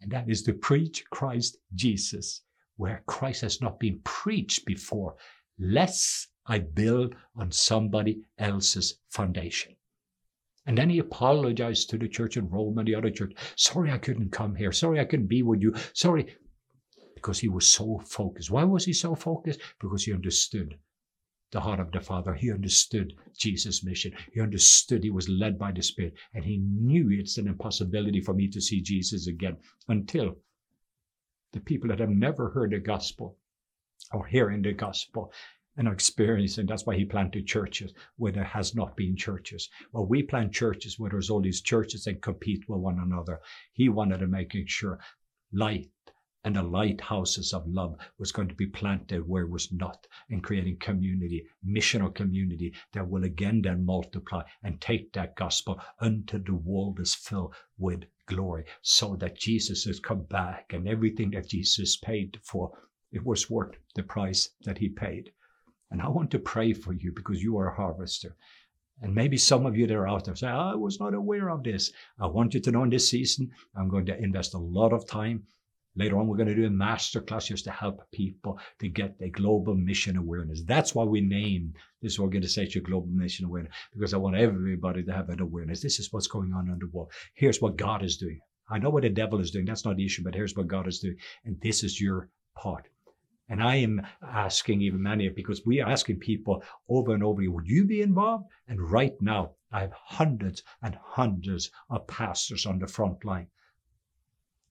and 0.00 0.10
that 0.10 0.28
is 0.28 0.42
to 0.42 0.52
preach 0.52 1.04
Christ 1.10 1.56
Jesus 1.74 2.42
where 2.76 3.02
Christ 3.06 3.42
has 3.42 3.60
not 3.60 3.78
been 3.78 4.00
preached 4.04 4.64
before, 4.64 5.14
lest 5.58 6.28
I 6.46 6.60
build 6.60 7.14
on 7.36 7.52
somebody 7.52 8.22
else's 8.38 8.98
foundation. 9.10 9.76
And 10.66 10.76
then 10.76 10.90
he 10.90 10.98
apologized 10.98 11.90
to 11.90 11.98
the 11.98 12.08
church 12.08 12.36
in 12.36 12.48
Rome 12.48 12.78
and 12.78 12.86
the 12.86 12.94
other 12.94 13.10
church. 13.10 13.32
Sorry, 13.56 13.90
I 13.90 13.98
couldn't 13.98 14.30
come 14.30 14.54
here. 14.54 14.72
Sorry, 14.72 15.00
I 15.00 15.04
couldn't 15.04 15.26
be 15.26 15.42
with 15.42 15.60
you. 15.62 15.74
Sorry. 15.94 16.36
Because 17.14 17.38
he 17.38 17.48
was 17.48 17.66
so 17.66 17.98
focused. 18.06 18.50
Why 18.50 18.64
was 18.64 18.84
he 18.84 18.92
so 18.92 19.14
focused? 19.14 19.60
Because 19.80 20.04
he 20.04 20.12
understood 20.12 20.78
the 21.50 21.60
heart 21.60 21.80
of 21.80 21.90
the 21.92 22.00
Father. 22.00 22.34
He 22.34 22.52
understood 22.52 23.14
Jesus' 23.36 23.82
mission. 23.82 24.12
He 24.32 24.40
understood 24.40 25.02
he 25.02 25.10
was 25.10 25.28
led 25.28 25.58
by 25.58 25.72
the 25.72 25.82
Spirit. 25.82 26.14
And 26.34 26.44
he 26.44 26.58
knew 26.58 27.10
it's 27.10 27.38
an 27.38 27.48
impossibility 27.48 28.20
for 28.20 28.34
me 28.34 28.48
to 28.48 28.60
see 28.60 28.80
Jesus 28.80 29.26
again 29.26 29.56
until 29.88 30.36
the 31.52 31.60
people 31.60 31.88
that 31.88 31.98
have 32.00 32.10
never 32.10 32.50
heard 32.50 32.70
the 32.70 32.78
gospel 32.78 33.36
or 34.12 34.26
hearing 34.26 34.62
the 34.62 34.72
gospel 34.72 35.32
and 35.80 35.88
experiencing. 35.88 36.66
That's 36.66 36.84
why 36.84 36.94
he 36.94 37.06
planted 37.06 37.46
churches 37.46 37.94
where 38.18 38.32
there 38.32 38.44
has 38.44 38.74
not 38.74 38.98
been 38.98 39.16
churches. 39.16 39.70
Well, 39.92 40.04
we 40.04 40.22
plant 40.22 40.52
churches 40.52 40.98
where 40.98 41.10
there's 41.10 41.30
all 41.30 41.40
these 41.40 41.62
churches 41.62 42.06
and 42.06 42.20
compete 42.20 42.68
with 42.68 42.80
one 42.80 42.98
another. 42.98 43.40
He 43.72 43.88
wanted 43.88 44.18
to 44.18 44.26
make 44.26 44.52
sure 44.66 45.00
light 45.54 45.88
and 46.44 46.56
the 46.56 46.62
lighthouses 46.62 47.54
of 47.54 47.66
love 47.66 47.96
was 48.18 48.30
going 48.30 48.48
to 48.48 48.54
be 48.54 48.66
planted 48.66 49.26
where 49.26 49.44
it 49.44 49.50
was 49.50 49.72
not 49.72 50.06
and 50.28 50.44
creating 50.44 50.76
community, 50.76 51.46
missional 51.66 52.14
community 52.14 52.74
that 52.92 53.08
will 53.08 53.24
again 53.24 53.62
then 53.62 53.82
multiply 53.82 54.42
and 54.62 54.82
take 54.82 55.10
that 55.14 55.34
gospel 55.34 55.80
until 56.00 56.40
the 56.44 56.54
world 56.54 57.00
is 57.00 57.14
filled 57.14 57.54
with 57.78 58.04
glory 58.26 58.64
so 58.82 59.16
that 59.16 59.38
Jesus 59.38 59.84
has 59.84 59.98
come 59.98 60.24
back 60.24 60.74
and 60.74 60.86
everything 60.86 61.30
that 61.30 61.48
Jesus 61.48 61.96
paid 61.96 62.38
for, 62.44 62.70
it 63.12 63.24
was 63.24 63.48
worth 63.48 63.76
the 63.94 64.02
price 64.02 64.50
that 64.64 64.76
he 64.76 64.90
paid. 64.90 65.32
And 65.90 66.00
I 66.00 66.08
want 66.08 66.30
to 66.32 66.38
pray 66.38 66.72
for 66.72 66.92
you 66.92 67.12
because 67.12 67.42
you 67.42 67.58
are 67.58 67.68
a 67.68 67.74
harvester. 67.74 68.36
And 69.02 69.14
maybe 69.14 69.36
some 69.36 69.64
of 69.66 69.76
you 69.76 69.86
that 69.86 69.96
are 69.96 70.08
out 70.08 70.24
there 70.26 70.36
say, 70.36 70.48
ah, 70.48 70.72
I 70.72 70.76
was 70.76 71.00
not 71.00 71.14
aware 71.14 71.48
of 71.50 71.62
this. 71.64 71.92
I 72.18 72.26
want 72.26 72.54
you 72.54 72.60
to 72.60 72.70
know 72.70 72.82
in 72.82 72.90
this 72.90 73.08
season, 73.08 73.50
I'm 73.74 73.88
going 73.88 74.06
to 74.06 74.22
invest 74.22 74.54
a 74.54 74.58
lot 74.58 74.92
of 74.92 75.06
time. 75.06 75.44
Later 75.96 76.18
on, 76.18 76.28
we're 76.28 76.36
going 76.36 76.48
to 76.48 76.54
do 76.54 76.66
a 76.66 76.70
master 76.70 77.20
class 77.20 77.48
just 77.48 77.64
to 77.64 77.70
help 77.72 78.08
people 78.12 78.60
to 78.78 78.88
get 78.88 79.16
a 79.20 79.30
global 79.30 79.74
mission 79.74 80.16
awareness. 80.16 80.62
That's 80.62 80.94
why 80.94 81.02
we 81.04 81.20
name 81.20 81.74
this 82.00 82.18
organization 82.18 82.84
Global 82.84 83.08
Mission 83.08 83.46
Awareness, 83.46 83.72
because 83.92 84.14
I 84.14 84.18
want 84.18 84.36
everybody 84.36 85.02
to 85.02 85.12
have 85.12 85.26
that 85.26 85.40
awareness. 85.40 85.80
This 85.80 85.98
is 85.98 86.12
what's 86.12 86.28
going 86.28 86.52
on 86.52 86.68
in 86.68 86.78
the 86.78 86.86
world. 86.86 87.10
Here's 87.34 87.60
what 87.60 87.76
God 87.76 88.04
is 88.04 88.18
doing. 88.18 88.40
I 88.68 88.78
know 88.78 88.90
what 88.90 89.02
the 89.02 89.10
devil 89.10 89.40
is 89.40 89.50
doing. 89.50 89.64
That's 89.64 89.84
not 89.84 89.96
the 89.96 90.04
issue, 90.04 90.22
but 90.22 90.34
here's 90.34 90.54
what 90.54 90.68
God 90.68 90.86
is 90.86 91.00
doing. 91.00 91.16
And 91.44 91.60
this 91.60 91.82
is 91.82 92.00
your 92.00 92.28
part. 92.54 92.86
And 93.50 93.60
I 93.60 93.76
am 93.76 94.00
asking 94.22 94.80
even 94.80 95.02
many, 95.02 95.28
because 95.28 95.66
we 95.66 95.80
are 95.80 95.90
asking 95.90 96.20
people 96.20 96.62
over 96.88 97.12
and 97.12 97.24
over, 97.24 97.42
would 97.50 97.66
you 97.66 97.84
be 97.84 98.00
involved? 98.00 98.44
And 98.68 98.80
right 98.80 99.20
now, 99.20 99.56
I 99.72 99.80
have 99.80 99.92
hundreds 99.92 100.62
and 100.82 100.96
hundreds 101.02 101.70
of 101.90 102.06
pastors 102.06 102.64
on 102.64 102.78
the 102.78 102.86
front 102.86 103.24
line. 103.24 103.48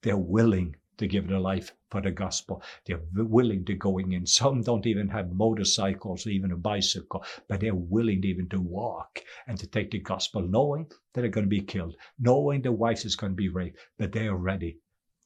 They're 0.01 0.17
willing 0.17 0.77
to 0.97 1.07
give 1.07 1.27
their 1.27 1.39
life 1.39 1.73
for 1.91 2.01
the 2.01 2.11
gospel. 2.11 2.63
They're 2.85 3.01
willing 3.13 3.65
to 3.65 3.73
going 3.73 4.13
in. 4.13 4.25
Some 4.25 4.63
don't 4.63 4.85
even 4.85 5.09
have 5.09 5.31
motorcycles, 5.31 6.25
or 6.25 6.29
even 6.29 6.53
a 6.53 6.57
bicycle, 6.57 7.25
but 7.49 7.59
they're 7.59 7.75
willing 7.75 8.23
even 8.23 8.47
to 8.49 8.61
walk 8.61 9.21
and 9.47 9.57
to 9.59 9.67
take 9.67 9.91
the 9.91 9.99
gospel, 9.99 10.41
knowing 10.41 10.87
that 11.13 11.21
they're 11.21 11.29
going 11.29 11.45
to 11.45 11.49
be 11.49 11.61
killed, 11.61 11.95
knowing 12.17 12.61
the 12.61 12.71
wife 12.71 13.03
is 13.03 13.17
going 13.17 13.33
to 13.33 13.35
be 13.35 13.49
raped, 13.49 13.77
but 13.97 14.13
they 14.13 14.27
are 14.27 14.37
ready 14.37 14.79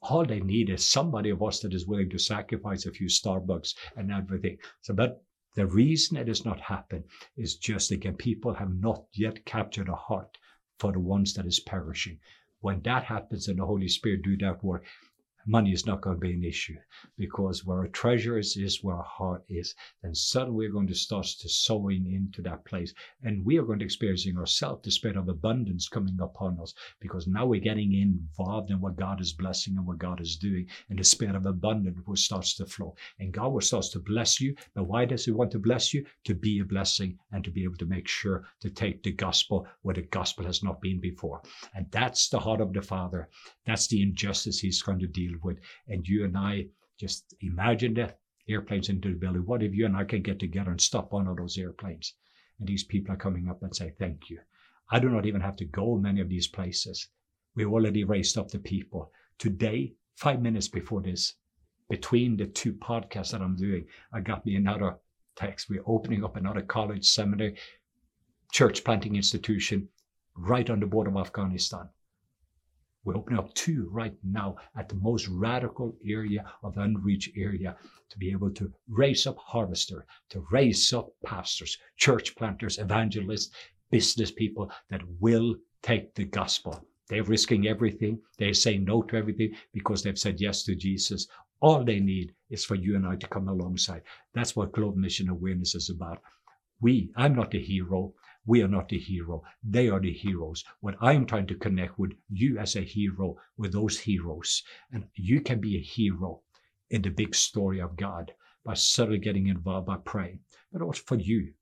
All 0.09 0.25
they 0.25 0.41
need 0.41 0.69
is 0.69 0.87
somebody 0.87 1.29
of 1.29 1.41
us 1.41 1.61
that 1.61 1.73
is 1.73 1.87
willing 1.87 2.09
to 2.09 2.19
sacrifice 2.19 2.85
a 2.85 2.91
few 2.91 3.07
Starbucks 3.07 3.73
and 3.95 4.11
everything. 4.11 4.57
So, 4.81 4.93
but 4.93 5.23
the 5.55 5.65
reason 5.65 6.17
it 6.17 6.27
has 6.27 6.43
not 6.43 6.59
happened 6.59 7.05
is 7.37 7.55
just 7.55 7.91
again, 7.91 8.17
people 8.17 8.53
have 8.55 8.73
not 8.73 9.05
yet 9.13 9.45
captured 9.45 9.87
a 9.87 9.95
heart 9.95 10.37
for 10.77 10.91
the 10.91 10.99
ones 10.99 11.33
that 11.35 11.45
is 11.45 11.59
perishing. 11.61 12.19
When 12.59 12.81
that 12.81 13.05
happens 13.05 13.47
and 13.47 13.59
the 13.59 13.65
Holy 13.65 13.87
Spirit 13.87 14.23
do 14.23 14.35
that 14.37 14.63
work, 14.63 14.83
money 15.45 15.71
is 15.71 15.86
not 15.86 16.01
going 16.01 16.15
to 16.15 16.19
be 16.19 16.34
an 16.34 16.43
issue 16.43 16.77
because 17.17 17.65
where 17.65 17.79
our 17.79 17.88
treasure 17.88 18.38
is, 18.38 18.56
is 18.58 18.84
where 18.84 18.95
our 18.95 19.03
heart 19.03 19.43
is. 19.49 19.75
Then 20.01 20.15
suddenly 20.15 20.67
we're 20.67 20.73
going 20.73 20.88
to 20.88 20.95
start 20.95 21.25
to 21.25 21.49
sowing 21.49 22.12
into 22.12 22.41
that 22.43 22.65
place. 22.65 22.93
And 23.23 23.45
we 23.45 23.58
are 23.58 23.63
going 23.63 23.79
to 23.79 23.86
experiencing 23.86 24.38
ourselves 24.38 24.82
the 24.84 24.91
spirit 24.91 25.17
of 25.17 25.29
abundance 25.29 25.88
coming 25.88 26.17
upon 26.19 26.60
us 26.60 26.73
because 26.99 27.27
now 27.27 27.45
we're 27.45 27.60
getting 27.60 27.93
involved 27.93 28.71
in 28.71 28.79
what 28.79 28.95
God 28.95 29.21
is 29.21 29.34
blessing 29.34 29.77
and 29.77 29.86
what 29.86 29.97
God 29.97 30.21
is 30.21 30.36
doing. 30.36 30.67
And 30.89 30.97
the 30.97 31.03
spirit 31.03 31.36
of 31.36 31.45
abundance 31.45 31.99
will 32.06 32.15
starts 32.15 32.56
to 32.56 32.65
flow. 32.65 32.95
And 33.19 33.34
God 33.34 33.49
will 33.49 33.62
start 33.62 33.86
to 33.91 33.99
bless 33.99 34.39
you. 34.39 34.56
But 34.73 34.86
why 34.86 35.06
does 35.06 35.25
He 35.25 35.32
want 35.32 35.51
to 35.51 35.60
bless 35.60 35.93
you? 35.93 36.06
To 36.25 36.36
be 36.36 36.60
a 36.60 36.65
blessing 36.65 37.17
and 37.32 37.43
to 37.43 37.51
be 37.51 37.63
able 37.63 37.77
to 37.77 37.86
make 37.86 38.08
sure 38.08 38.45
to 38.62 38.69
take 38.69 39.03
the 39.03 39.12
gospel 39.12 39.67
where 39.82 39.95
the 39.95 40.03
gospel 40.03 40.45
has 40.45 40.63
not 40.63 40.82
been 40.82 40.99
before. 40.99 41.41
And 41.75 41.86
that's 41.91 42.29
the 42.29 42.39
heart 42.39 42.62
of 42.62 42.73
the 42.73 42.82
Father. 42.82 43.29
That's 43.65 43.88
the 43.88 44.01
injustice 44.01 44.60
He's 44.60 44.82
going 44.82 44.99
to 44.99 45.08
deal 45.08 45.33
with. 45.41 45.60
And 45.88 46.08
you 46.08 46.26
and 46.26 46.38
I 46.38 46.67
just 46.98 47.34
imagine 47.41 47.93
the 47.93 48.13
airplanes 48.48 48.89
into 48.89 49.10
the 49.10 49.15
building. 49.15 49.46
What 49.46 49.63
if 49.63 49.74
you 49.74 49.86
and 49.86 49.96
I 49.96 50.04
can 50.04 50.22
get 50.22 50.39
together 50.39 50.72
and 50.72 50.82
stop 50.82 51.12
one 51.12 51.28
of 51.28 51.38
those 51.38 51.58
airplanes? 51.58 52.13
And 52.60 52.67
these 52.67 52.84
people 52.84 53.13
are 53.13 53.17
coming 53.17 53.50
up 53.50 53.63
and 53.63 53.76
say, 53.76 53.93
Thank 53.98 54.30
you. 54.30 54.39
I 54.89 55.00
do 55.00 55.10
not 55.10 55.26
even 55.26 55.41
have 55.41 55.56
to 55.58 55.65
go 55.65 55.96
many 55.96 56.22
of 56.22 56.30
these 56.30 56.48
places. 56.48 57.08
We 57.56 57.65
already 57.65 58.04
raised 58.04 58.38
up 58.38 58.50
the 58.50 58.60
people. 58.60 59.12
Today, 59.38 59.93
five 60.15 60.41
minutes 60.41 60.67
before 60.67 61.02
this, 61.02 61.36
between 61.89 62.38
the 62.38 62.48
two 62.48 62.74
podcasts 62.74 63.32
that 63.32 63.41
I'm 63.41 63.56
doing, 63.56 63.86
I 64.13 64.22
got 64.22 64.46
me 64.46 64.56
another 64.56 64.98
text. 65.36 65.69
We're 65.69 65.84
opening 65.86 66.24
up 66.24 66.36
another 66.36 66.62
college, 66.62 67.06
seminary, 67.06 67.58
church 68.52 68.84
planting 68.84 69.15
institution 69.15 69.89
right 70.36 70.69
on 70.69 70.80
the 70.80 70.86
border 70.86 71.12
of 71.12 71.17
Afghanistan. 71.17 71.89
We're 73.03 73.17
opening 73.17 73.39
up 73.39 73.53
two 73.53 73.89
right 73.91 74.15
now 74.23 74.55
at 74.77 74.87
the 74.87 74.95
most 74.95 75.27
radical 75.27 75.97
area 76.07 76.45
of 76.63 76.77
unreached 76.77 77.31
area 77.35 77.75
to 78.09 78.17
be 78.17 78.31
able 78.31 78.51
to 78.51 78.71
raise 78.87 79.27
up 79.27 79.37
harvester, 79.37 80.05
to 80.29 80.45
raise 80.51 80.93
up 80.93 81.09
pastors, 81.25 81.77
church 81.97 82.35
planters, 82.35 82.77
evangelists, 82.77 83.51
business 83.91 84.31
people 84.31 84.71
that 84.89 85.01
will 85.19 85.55
take 85.81 86.15
the 86.15 86.23
gospel. 86.23 86.87
They're 87.09 87.23
risking 87.23 87.67
everything. 87.67 88.21
They 88.37 88.53
say 88.53 88.77
no 88.77 89.01
to 89.03 89.17
everything 89.17 89.53
because 89.73 90.01
they've 90.01 90.17
said 90.17 90.39
yes 90.39 90.63
to 90.63 90.75
Jesus. 90.75 91.27
All 91.59 91.83
they 91.83 91.99
need 91.99 92.33
is 92.49 92.63
for 92.63 92.75
you 92.75 92.95
and 92.95 93.05
I 93.05 93.17
to 93.17 93.27
come 93.27 93.49
alongside. 93.49 94.03
That's 94.33 94.55
what 94.55 94.71
Global 94.71 94.97
Mission 94.97 95.29
Awareness 95.29 95.75
is 95.75 95.89
about. 95.89 96.21
We, 96.79 97.11
I'm 97.15 97.35
not 97.35 97.51
the 97.51 97.59
hero. 97.59 98.13
We 98.45 98.62
are 98.62 98.67
not 98.67 98.89
the 98.89 98.99
hero. 98.99 99.43
They 99.63 99.89
are 99.89 99.99
the 99.99 100.12
heroes. 100.12 100.65
What 100.82 100.95
I'm 101.01 101.25
trying 101.25 101.47
to 101.47 101.56
connect 101.56 101.97
with 101.97 102.12
you 102.29 102.58
as 102.58 102.75
a 102.75 102.82
hero 102.82 103.38
with 103.58 103.71
those 103.71 103.97
heroes. 103.99 104.63
And 104.91 105.06
you 105.15 105.39
can 105.41 105.62
be 105.62 105.77
a 105.77 105.82
hero 105.82 106.41
in 106.89 107.01
the 107.01 107.10
big 107.10 107.36
story 107.36 107.79
of 107.79 107.95
God 107.95 108.34
by 108.65 108.73
suddenly 108.73 109.19
getting 109.19 109.47
involved 109.47 109.88
by 109.88 109.97
praying, 109.97 110.39
but 110.71 110.82
also 110.82 111.01
for 111.06 111.15
you 111.15 111.53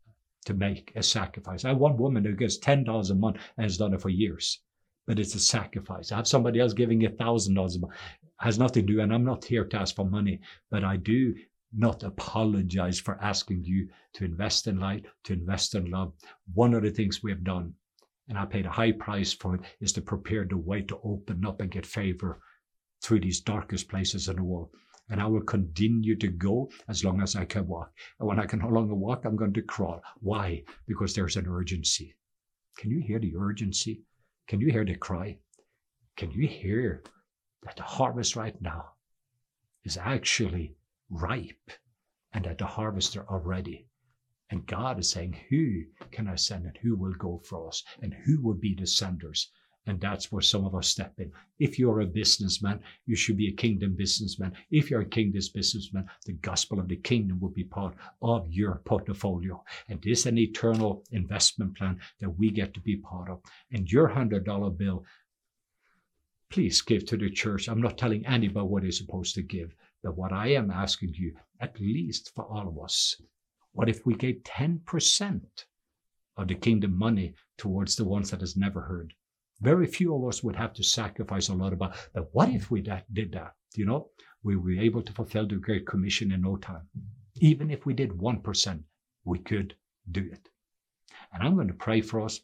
to 0.46 0.54
make 0.54 0.91
a 0.96 1.04
sacrifice. 1.04 1.65
I 1.65 1.70
have 1.70 1.78
one 1.78 1.98
woman 1.98 2.26
who 2.26 2.34
gets 2.36 2.58
$10 2.60 3.12
a 3.12 3.15
month 3.15 3.38
and 3.58 3.63
has 3.63 3.78
done 3.78 3.94
it 3.94 4.02
for 4.02 4.10
years, 4.10 4.60
but 5.06 5.20
it's 5.20 5.36
a 5.36 5.39
sacrifice. 5.39 6.12
I 6.12 6.17
have 6.17 6.28
somebody 6.28 6.60
else 6.60 6.74
giving 6.74 7.02
$1,000 7.02 7.50
a 7.50 7.80
month. 7.80 7.94
Has 8.38 8.58
nothing 8.58 8.88
to 8.88 8.94
do, 8.94 9.02
and 9.02 9.13
I'm 9.13 9.24
not 9.24 9.46
here 9.46 9.65
to 9.65 9.78
ask 9.78 9.96
for 9.96 10.06
money, 10.06 10.39
but 10.72 10.84
I 10.84 10.98
do 10.98 11.36
not 11.74 12.04
apologize 12.04 13.00
for 13.00 13.22
asking 13.22 13.64
you 13.64 13.88
to 14.14 14.26
invest 14.26 14.68
in 14.68 14.80
light, 14.80 15.06
to 15.24 15.34
invest 15.34 15.76
in 15.76 15.90
love. 15.90 16.14
One 16.54 16.74
of 16.74 16.84
the 16.84 16.92
things 16.92 17.24
we 17.24 17.32
have 17.32 17.44
done, 17.44 17.74
and 18.28 18.38
I 18.38 18.46
paid 18.46 18.66
a 18.66 18.72
high 18.72 18.92
price 18.92 19.34
for 19.34 19.56
it, 19.56 19.62
is 19.80 19.94
to 19.94 20.02
prepare 20.02 20.46
the 20.46 20.58
way 20.58 20.82
to 20.84 21.00
open 21.04 21.46
up 21.46 21.62
and 21.62 21.72
get 21.72 21.86
favor 21.86 22.42
through 23.02 23.22
these 23.22 23.42
darkest 23.42 23.90
places 23.90 24.28
in 24.28 24.36
the 24.36 24.44
world. 24.44 24.70
And 25.10 25.22
I 25.22 25.26
will 25.26 25.42
continue 25.42 26.16
to 26.18 26.28
go 26.28 26.70
as 26.88 27.04
long 27.04 27.22
as 27.22 27.36
I 27.36 27.46
can 27.46 27.68
walk. 27.68 27.92
And 28.20 28.28
when 28.28 28.40
I 28.40 28.46
can 28.46 28.60
no 28.60 28.70
longer 28.70 28.96
walk, 28.96 29.26
I'm 29.26 29.36
going 29.36 29.54
to 29.54 29.62
crawl. 29.62 30.02
Why? 30.20 30.64
Because 30.88 31.14
there's 31.14 31.36
an 31.36 31.48
urgency. 31.48 32.16
Can 32.78 32.92
you 32.92 33.02
hear 33.02 33.20
the 33.20 33.36
urgency? 33.38 34.04
Can 34.48 34.62
you 34.62 34.72
hear 34.72 34.86
the 34.86 34.96
cry? 34.96 35.38
Can 36.16 36.32
you 36.32 36.48
hear 36.48 37.04
that 37.64 37.76
the 37.76 37.84
harvest 37.84 38.36
right 38.36 38.60
now 38.62 38.92
is 39.84 39.98
actually 39.98 40.76
ripe 41.12 41.71
and 42.34 42.45
that 42.45 42.58
the 42.58 42.65
harvester 42.65 43.26
are 43.30 43.39
ready. 43.39 43.86
And 44.50 44.65
God 44.65 45.00
is 45.00 45.10
saying, 45.10 45.38
Who 45.50 45.84
can 46.12 46.28
I 46.28 46.36
send 46.36 46.65
and 46.65 46.78
who 46.78 46.95
will 46.95 47.13
go 47.13 47.41
for 47.45 47.67
us 47.67 47.84
and 48.02 48.13
who 48.13 48.41
will 48.41 48.56
be 48.56 48.76
the 48.76 48.88
senders? 48.88 49.52
And 49.88 50.00
that's 50.00 50.32
where 50.32 50.43
some 50.43 50.65
of 50.65 50.76
us 50.76 50.88
step 50.88 51.13
in. 51.19 51.32
If 51.58 51.80
you're 51.80 52.02
a 52.02 52.06
businessman, 52.06 52.82
you 53.08 53.15
should 53.15 53.38
be 53.38 53.47
a 53.47 53.54
kingdom 53.54 53.95
businessman. 53.95 54.54
If 54.69 54.91
you're 54.91 55.02
a 55.02 55.06
kingdom 55.06 55.41
businessman, 55.54 56.06
the 56.26 56.34
gospel 56.34 56.80
of 56.80 56.88
the 56.88 56.97
kingdom 56.97 57.39
will 57.39 57.50
be 57.50 57.63
part 57.63 57.95
of 58.21 58.47
your 58.47 58.82
portfolio. 58.86 59.63
And 59.89 60.00
this 60.02 60.19
is 60.19 60.26
an 60.28 60.38
eternal 60.38 61.04
investment 61.12 61.76
plan 61.78 62.00
that 62.19 62.30
we 62.30 62.52
get 62.52 62.76
to 62.76 62.80
be 62.80 62.97
part 62.97 63.30
of. 63.30 63.41
And 63.71 63.91
your 63.91 64.08
$100 64.08 64.78
bill, 64.78 65.04
please 66.52 66.82
give 66.82 67.06
to 67.08 67.17
the 67.17 67.32
church. 67.32 67.67
I'm 67.67 67.82
not 67.82 67.97
telling 67.97 68.26
anybody 68.28 68.67
what 68.67 68.84
they're 68.84 68.91
supposed 68.91 69.34
to 69.36 69.41
give. 69.41 69.74
But 70.04 70.18
what 70.18 70.34
I 70.34 70.48
am 70.48 70.72
asking 70.72 71.14
you, 71.14 71.36
at 71.60 71.80
least 71.80 72.32
for 72.34 72.44
all 72.46 72.68
of 72.68 72.80
us, 72.80 73.16
what 73.74 73.88
if 73.88 74.06
we 74.06 74.16
gave 74.16 74.44
10% 74.44 75.42
of 76.38 76.48
the 76.48 76.56
kingdom 76.56 76.98
money 76.98 77.36
towards 77.58 77.96
the 77.96 78.06
ones 78.06 78.32
that 78.32 78.42
has 78.42 78.58
never 78.58 78.82
heard? 78.82 79.14
Very 79.62 79.86
few 79.86 80.16
of 80.16 80.28
us 80.28 80.44
would 80.44 80.56
have 80.56 80.74
to 80.74 80.84
sacrifice 80.84 81.50
a 81.50 81.54
lot 81.54 81.72
about, 81.72 81.96
but 82.14 82.34
what 82.34 82.50
if 82.50 82.72
we 82.72 82.82
that, 82.82 83.14
did 83.14 83.32
that? 83.34 83.54
You 83.76 83.86
know, 83.86 84.10
we 84.44 84.56
were 84.56 84.72
able 84.72 85.04
to 85.04 85.14
fulfill 85.14 85.48
the 85.48 85.56
Great 85.56 85.86
Commission 85.86 86.32
in 86.32 86.42
no 86.42 86.58
time. 86.58 86.90
Even 87.36 87.70
if 87.70 87.86
we 87.86 87.94
did 87.94 88.10
1%, 88.10 88.84
we 89.24 89.40
could 89.40 89.76
do 90.12 90.28
it. 90.32 90.50
And 91.32 91.44
I'm 91.44 91.56
going 91.56 91.68
to 91.68 91.74
pray 91.74 92.02
for 92.02 92.22
us. 92.22 92.42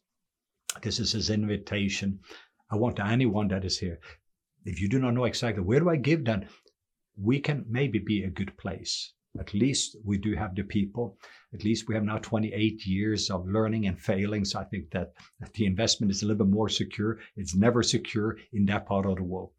This 0.81 0.99
is 0.99 1.13
his 1.13 1.31
invitation. 1.31 2.19
I 2.69 2.75
want 2.75 2.97
to 2.97 3.05
anyone 3.05 3.47
that 3.47 3.65
is 3.65 3.79
here. 3.79 3.99
If 4.63 4.79
you 4.79 4.87
do 4.87 4.99
not 4.99 5.15
know 5.15 5.25
exactly 5.25 5.63
where 5.63 5.79
do 5.79 5.89
I 5.89 5.95
give, 5.95 6.23
then 6.23 6.47
we 7.21 7.39
can 7.39 7.65
maybe 7.67 7.99
be 7.99 8.23
a 8.23 8.29
good 8.29 8.55
place. 8.57 9.13
At 9.39 9.53
least 9.53 9.97
we 10.03 10.17
do 10.17 10.35
have 10.35 10.55
the 10.55 10.63
people. 10.63 11.17
At 11.53 11.63
least 11.63 11.87
we 11.87 11.95
have 11.95 12.03
now 12.03 12.17
28 12.17 12.85
years 12.85 13.29
of 13.29 13.47
learning 13.47 13.85
and 13.87 13.99
failing. 13.99 14.45
So 14.45 14.59
I 14.59 14.63
think 14.63 14.91
that 14.91 15.13
the 15.53 15.65
investment 15.65 16.11
is 16.11 16.21
a 16.21 16.25
little 16.25 16.45
bit 16.45 16.53
more 16.53 16.69
secure. 16.69 17.19
It's 17.35 17.55
never 17.55 17.83
secure 17.83 18.37
in 18.53 18.65
that 18.65 18.85
part 18.85 19.05
of 19.05 19.17
the 19.17 19.23
world. 19.23 19.51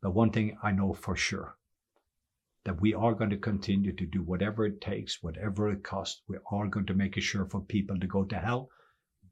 But 0.00 0.14
one 0.14 0.30
thing 0.30 0.56
I 0.62 0.72
know 0.72 0.92
for 0.92 1.16
sure 1.16 1.56
that 2.64 2.80
we 2.80 2.94
are 2.94 3.14
going 3.14 3.30
to 3.30 3.36
continue 3.36 3.92
to 3.92 4.06
do 4.06 4.22
whatever 4.22 4.66
it 4.66 4.80
takes, 4.80 5.22
whatever 5.22 5.70
it 5.70 5.82
costs. 5.82 6.22
We 6.28 6.36
are 6.50 6.68
going 6.68 6.86
to 6.86 6.94
make 6.94 7.16
it 7.16 7.22
sure 7.22 7.46
for 7.46 7.60
people 7.60 7.98
to 7.98 8.06
go 8.06 8.24
to 8.24 8.38
hell, 8.38 8.68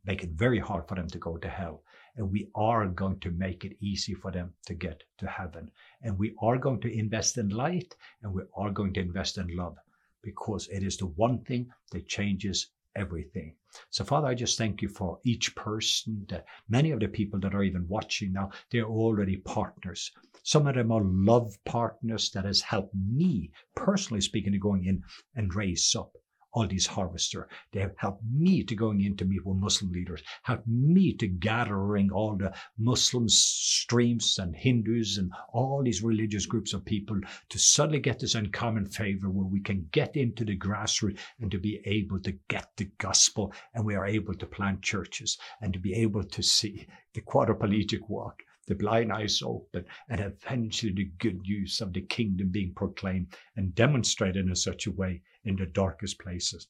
make 0.05 0.25
it 0.25 0.31
very 0.31 0.59
hard 0.59 0.88
for 0.88 0.96
them 0.96 1.09
to 1.09 1.18
go 1.18 1.37
to 1.37 1.49
hell 1.49 1.85
and 2.16 2.31
we 2.31 2.49
are 2.55 2.87
going 2.87 3.18
to 3.20 3.31
make 3.31 3.64
it 3.64 3.77
easy 3.81 4.14
for 4.14 4.31
them 4.31 4.53
to 4.66 4.75
get 4.75 5.03
to 5.18 5.27
heaven. 5.27 5.70
And 6.03 6.18
we 6.18 6.35
are 6.40 6.59
going 6.59 6.81
to 6.81 6.92
invest 6.92 7.38
in 7.38 7.49
light 7.49 7.96
and 8.23 8.33
we 8.33 8.42
are 8.55 8.70
going 8.70 8.92
to 8.94 9.01
invest 9.01 9.38
in 9.38 9.57
love 9.57 9.77
because 10.23 10.68
it 10.68 10.83
is 10.83 10.96
the 10.96 11.07
one 11.07 11.40
thing 11.40 11.70
that 11.92 12.09
changes 12.09 12.70
everything. 12.96 13.55
So, 13.90 14.05
Father, 14.05 14.29
I 14.29 14.35
just 14.35 14.59
thank 14.59 14.83
you 14.83 14.88
for 14.88 15.18
each 15.25 15.55
person, 15.55 16.27
that 16.29 16.44
many 16.68 16.90
of 16.90 17.01
the 17.01 17.09
people 17.09 17.38
that 17.40 17.55
are 17.55 17.62
even 17.62 17.87
watching 17.88 18.33
now, 18.33 18.51
they're 18.70 18.85
already 18.85 19.37
partners. 19.37 20.11
Some 20.42 20.66
of 20.66 20.75
them 20.75 20.90
are 20.90 21.03
love 21.05 21.57
partners 21.64 22.31
that 22.33 22.44
has 22.44 22.61
helped 22.61 22.94
me, 22.94 23.53
personally 23.77 24.20
speaking, 24.20 24.53
to 24.53 24.59
going 24.59 24.87
in 24.87 25.03
and 25.37 25.55
raise 25.55 25.94
up 25.94 26.12
all 26.53 26.67
these 26.67 26.87
harvesters. 26.87 27.47
They 27.73 27.81
have 27.81 27.95
helped 27.97 28.25
me 28.25 28.65
to 28.65 28.75
going 28.75 29.01
in 29.03 29.17
to 29.19 29.25
meet 29.25 29.47
with 29.47 29.57
Muslim 29.57 29.93
leaders, 29.93 30.23
helped 30.43 30.67
me 30.67 31.13
to 31.15 31.29
gathering 31.29 32.11
all 32.11 32.37
the 32.37 32.53
Muslim 32.77 33.29
streams 33.29 34.39
and 34.39 34.57
Hindus 34.57 35.19
and 35.19 35.33
all 35.53 35.83
these 35.83 36.03
religious 36.03 36.47
groups 36.47 36.73
of 36.73 36.85
people 36.85 37.21
to 37.49 37.59
suddenly 37.59 38.01
get 38.01 38.19
this 38.19 38.35
uncommon 38.35 38.87
favor 38.87 39.31
where 39.31 39.47
we 39.47 39.61
can 39.61 39.89
get 39.93 40.17
into 40.17 40.45
the 40.45 40.57
grassroots 40.57 41.21
and 41.39 41.51
to 41.51 41.59
be 41.59 41.81
able 41.85 42.21
to 42.21 42.33
get 42.49 42.71
the 42.77 42.91
gospel 42.99 43.53
and 43.75 43.85
we 43.85 43.95
are 43.95 44.07
able 44.07 44.35
to 44.35 44.47
plant 44.47 44.83
churches 44.83 45.39
and 45.61 45.73
to 45.73 45.79
be 45.79 45.95
able 45.95 46.25
to 46.25 46.43
see 46.43 46.87
the 47.15 47.21
quadriplegic 47.21 48.09
walk 48.09 48.43
the 48.67 48.75
blind 48.77 49.13
eyes 49.13 49.43
open, 49.43 49.85
and 50.09 50.21
eventually 50.21 50.93
the 50.93 51.11
good 51.19 51.41
news 51.41 51.81
of 51.81 51.93
the 51.93 52.03
kingdom 52.03 52.51
being 52.51 52.73
proclaimed 52.73 53.27
and 53.57 53.75
demonstrated 53.75 54.47
in 54.47 54.55
such 54.55 54.87
a 54.87 54.93
way 54.93 55.21
in 55.44 55.57
the 55.57 55.66
darkest 55.66 56.18
places. 56.18 56.68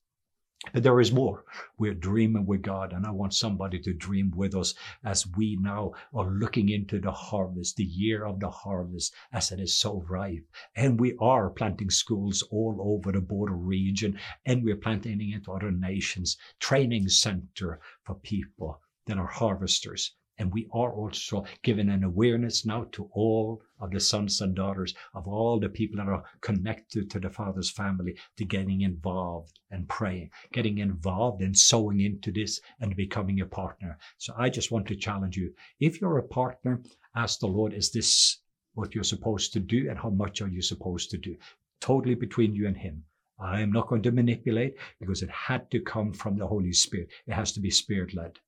But 0.75 0.83
there 0.83 1.01
is 1.01 1.11
more. 1.11 1.47
We're 1.79 1.95
dreaming 1.95 2.45
with 2.45 2.61
God, 2.61 2.93
and 2.93 3.07
I 3.07 3.13
want 3.13 3.33
somebody 3.33 3.79
to 3.79 3.95
dream 3.95 4.31
with 4.37 4.55
us 4.55 4.75
as 5.03 5.27
we 5.27 5.57
now 5.57 5.95
are 6.13 6.31
looking 6.31 6.69
into 6.69 7.01
the 7.01 7.13
harvest, 7.13 7.77
the 7.77 7.85
year 7.85 8.27
of 8.27 8.41
the 8.41 8.51
harvest, 8.51 9.15
as 9.33 9.53
it 9.53 9.59
is 9.59 9.75
so 9.75 10.03
ripe. 10.03 10.45
And 10.77 11.01
we 11.01 11.17
are 11.19 11.49
planting 11.49 11.89
schools 11.89 12.43
all 12.51 12.77
over 12.79 13.11
the 13.11 13.23
border 13.23 13.57
region, 13.57 14.19
and 14.45 14.63
we're 14.63 14.77
planting 14.77 15.31
into 15.31 15.51
other 15.51 15.71
nations, 15.71 16.37
training 16.59 17.09
center 17.09 17.81
for 18.05 18.17
people 18.17 18.83
that 19.07 19.17
are 19.17 19.27
harvesters. 19.27 20.15
And 20.41 20.51
we 20.55 20.69
are 20.73 20.91
also 20.91 21.45
giving 21.63 21.91
an 21.91 22.03
awareness 22.03 22.65
now 22.65 22.87
to 22.93 23.11
all 23.13 23.63
of 23.79 23.91
the 23.91 24.01
sons 24.01 24.41
and 24.41 24.55
daughters 24.55 24.95
of 25.13 25.29
all 25.29 25.61
the 25.61 25.69
people 25.69 25.99
that 25.99 26.09
are 26.09 26.25
connected 26.41 27.11
to 27.11 27.21
the 27.21 27.29
Father's 27.29 27.71
family 27.71 28.17
to 28.39 28.47
getting 28.47 28.81
involved 28.81 29.61
and 29.71 29.87
praying, 29.87 30.31
getting 30.51 30.79
involved 30.79 31.43
and 31.43 31.55
sowing 31.55 32.01
into 32.01 32.33
this 32.33 32.59
and 32.81 32.97
becoming 32.97 33.43
a 33.43 33.47
partner. 33.47 33.99
So 34.17 34.33
I 34.35 34.49
just 34.49 34.71
want 34.71 34.87
to 34.89 34.97
challenge 34.97 35.37
you. 35.37 35.53
If 35.79 36.01
you're 36.01 36.17
a 36.17 36.23
partner, 36.23 36.81
ask 37.15 37.39
the 37.41 37.47
Lord, 37.47 37.75
is 37.75 37.91
this 37.91 38.39
what 38.73 38.95
you're 38.95 39.05
supposed 39.05 39.53
to 39.53 39.61
do 39.61 39.91
and 39.91 39.99
how 39.99 40.09
much 40.09 40.41
are 40.41 40.49
you 40.49 40.63
supposed 40.63 41.11
to 41.11 41.19
do? 41.19 41.37
Totally 41.83 42.15
between 42.15 42.55
you 42.55 42.67
and 42.67 42.79
Him. 42.79 43.05
I 43.39 43.61
am 43.61 43.73
not 43.73 43.89
going 43.89 44.03
to 44.05 44.11
manipulate 44.11 44.77
because 44.99 45.21
it 45.21 45.31
had 45.31 45.71
to 45.71 45.81
come 45.81 46.15
from 46.15 46.39
the 46.39 46.47
Holy 46.47 46.73
Spirit. 46.73 47.11
It 47.27 47.35
has 47.35 47.53
to 47.53 47.61
be 47.61 47.71
spirit 47.71 48.15
led. 48.15 48.39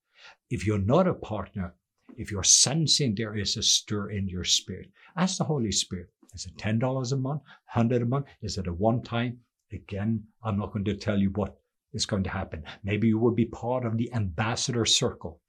If 0.51 0.66
you're 0.66 0.78
not 0.78 1.07
a 1.07 1.14
partner, 1.14 1.74
if 2.16 2.30
you're 2.30 2.42
sensing 2.42 3.14
there 3.14 3.36
is 3.36 3.56
a 3.56 3.62
stir 3.62 4.10
in 4.10 4.28
your 4.28 4.44
spirit, 4.44 4.90
ask 5.16 5.38
the 5.38 5.44
Holy 5.44 5.72
Spirit. 5.72 6.08
Is 6.34 6.46
it 6.46 6.56
$10 6.56 7.12
a 7.12 7.16
month, 7.16 7.42
100 7.74 8.02
a 8.02 8.06
month? 8.06 8.26
Is 8.40 8.58
it 8.58 8.66
a 8.66 8.72
one 8.72 9.02
time? 9.02 9.40
Again, 9.72 10.24
I'm 10.42 10.58
not 10.58 10.72
going 10.72 10.84
to 10.86 10.96
tell 10.96 11.18
you 11.18 11.30
what 11.30 11.58
is 11.92 12.06
going 12.06 12.24
to 12.24 12.30
happen. 12.30 12.64
Maybe 12.84 13.08
you 13.08 13.18
will 13.18 13.34
be 13.34 13.46
part 13.46 13.84
of 13.84 13.96
the 13.96 14.12
ambassador 14.14 14.84
circle 14.84 15.40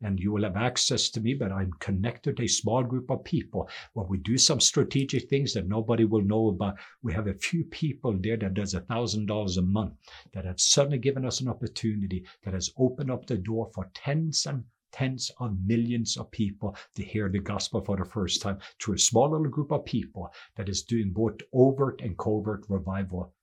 and 0.00 0.20
you 0.20 0.30
will 0.30 0.44
have 0.44 0.56
access 0.56 1.10
to 1.10 1.20
me, 1.20 1.34
but 1.34 1.50
I'm 1.50 1.72
connected 1.80 2.36
to 2.36 2.44
a 2.44 2.48
small 2.48 2.84
group 2.84 3.10
of 3.10 3.24
people 3.24 3.68
where 3.94 4.06
we 4.06 4.18
do 4.18 4.38
some 4.38 4.60
strategic 4.60 5.28
things 5.28 5.54
that 5.54 5.66
nobody 5.66 6.04
will 6.04 6.22
know 6.22 6.48
about. 6.48 6.76
We 7.02 7.12
have 7.14 7.26
a 7.26 7.34
few 7.34 7.64
people 7.64 8.16
there 8.16 8.36
that 8.36 8.54
does 8.54 8.74
a 8.74 8.80
thousand 8.80 9.26
dollars 9.26 9.56
a 9.56 9.62
month 9.62 9.94
that 10.34 10.44
have 10.44 10.60
suddenly 10.60 10.98
given 10.98 11.24
us 11.24 11.40
an 11.40 11.48
opportunity 11.48 12.24
that 12.44 12.54
has 12.54 12.70
opened 12.78 13.10
up 13.10 13.26
the 13.26 13.38
door 13.38 13.70
for 13.74 13.90
tens 13.94 14.46
and 14.46 14.64
tens 14.92 15.30
of 15.38 15.58
millions 15.64 16.16
of 16.16 16.30
people 16.30 16.76
to 16.94 17.02
hear 17.02 17.28
the 17.28 17.38
gospel 17.38 17.80
for 17.80 17.96
the 17.96 18.04
first 18.04 18.42
time 18.42 18.58
to 18.80 18.92
a 18.92 18.98
small 18.98 19.30
little 19.30 19.48
group 19.48 19.72
of 19.72 19.84
people 19.84 20.32
that 20.56 20.68
is 20.68 20.82
doing 20.82 21.10
both 21.10 21.40
overt 21.52 22.00
and 22.00 22.18
covert 22.18 22.64
revival 22.68 23.34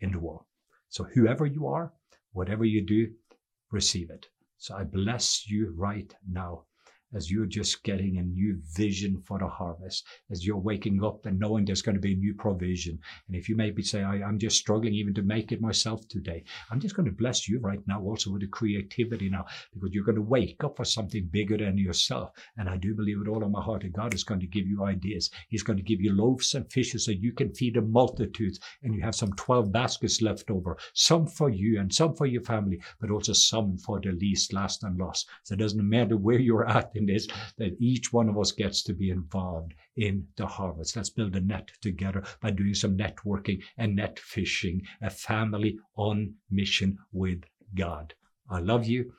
in 0.00 0.12
the 0.12 0.18
world. 0.18 0.44
So, 0.88 1.04
whoever 1.04 1.46
you 1.46 1.66
are, 1.66 1.92
whatever 2.32 2.64
you 2.64 2.82
do, 2.82 3.12
receive 3.70 4.10
it. 4.10 4.26
So, 4.58 4.76
I 4.76 4.84
bless 4.84 5.48
you 5.48 5.72
right 5.76 6.14
now 6.28 6.64
as 7.14 7.30
you're 7.30 7.46
just 7.46 7.82
getting 7.82 8.18
a 8.18 8.22
new 8.22 8.58
vision 8.74 9.20
for 9.26 9.38
the 9.38 9.46
harvest, 9.46 10.04
as 10.30 10.46
you're 10.46 10.56
waking 10.56 11.04
up 11.04 11.26
and 11.26 11.38
knowing 11.38 11.64
there's 11.64 11.82
going 11.82 11.94
to 11.94 12.00
be 12.00 12.14
a 12.14 12.16
new 12.16 12.34
provision. 12.34 12.98
And 13.26 13.36
if 13.36 13.48
you 13.48 13.56
maybe 13.56 13.82
say, 13.82 14.02
I, 14.02 14.16
am 14.16 14.38
just 14.38 14.58
struggling 14.58 14.94
even 14.94 15.14
to 15.14 15.22
make 15.22 15.52
it 15.52 15.60
myself 15.60 16.06
today, 16.08 16.44
I'm 16.70 16.80
just 16.80 16.96
going 16.96 17.06
to 17.06 17.12
bless 17.12 17.48
you 17.48 17.60
right 17.60 17.80
now 17.86 18.00
also 18.02 18.30
with 18.30 18.42
the 18.42 18.48
creativity 18.48 19.28
now, 19.28 19.44
because 19.72 19.92
you're 19.92 20.04
going 20.04 20.16
to 20.16 20.22
wake 20.22 20.62
up 20.64 20.76
for 20.76 20.84
something 20.84 21.28
bigger 21.30 21.56
than 21.56 21.78
yourself. 21.78 22.30
And 22.56 22.68
I 22.68 22.76
do 22.76 22.94
believe 22.94 23.18
with 23.18 23.28
all 23.28 23.44
of 23.44 23.50
my 23.50 23.62
heart 23.62 23.82
that 23.82 23.92
God 23.92 24.14
is 24.14 24.24
going 24.24 24.40
to 24.40 24.46
give 24.46 24.66
you 24.66 24.84
ideas. 24.84 25.30
He's 25.48 25.62
going 25.62 25.76
to 25.76 25.82
give 25.82 26.00
you 26.00 26.12
loaves 26.14 26.54
and 26.54 26.70
fishes 26.70 27.04
so 27.04 27.12
you 27.12 27.32
can 27.32 27.54
feed 27.54 27.76
a 27.76 27.82
multitude 27.82 28.58
and 28.82 28.94
you 28.94 29.02
have 29.02 29.14
some 29.14 29.32
12 29.34 29.72
baskets 29.72 30.22
left 30.22 30.50
over, 30.50 30.76
some 30.94 31.26
for 31.26 31.50
you 31.50 31.80
and 31.80 31.92
some 31.92 32.14
for 32.14 32.26
your 32.26 32.42
family, 32.42 32.80
but 33.00 33.10
also 33.10 33.32
some 33.32 33.76
for 33.76 34.00
the 34.00 34.12
least, 34.12 34.52
last 34.52 34.82
and 34.84 34.98
lost. 34.98 35.28
So 35.42 35.54
it 35.54 35.58
doesn't 35.58 35.88
matter 35.88 36.16
where 36.16 36.38
you're 36.38 36.68
at 36.68 36.90
is 37.08 37.28
that 37.58 37.76
each 37.80 38.12
one 38.12 38.28
of 38.28 38.38
us 38.38 38.52
gets 38.52 38.82
to 38.84 38.92
be 38.92 39.10
involved 39.10 39.74
in 39.96 40.26
the 40.36 40.46
harvest. 40.46 40.96
Let's 40.96 41.10
build 41.10 41.36
a 41.36 41.40
net 41.40 41.70
together 41.80 42.22
by 42.40 42.50
doing 42.50 42.74
some 42.74 42.96
networking 42.96 43.62
and 43.78 43.96
net 43.96 44.18
fishing, 44.18 44.82
a 45.00 45.10
family 45.10 45.78
on 45.96 46.34
mission 46.50 46.98
with 47.12 47.42
God. 47.74 48.14
I 48.50 48.60
love 48.60 48.86
you. 48.86 49.12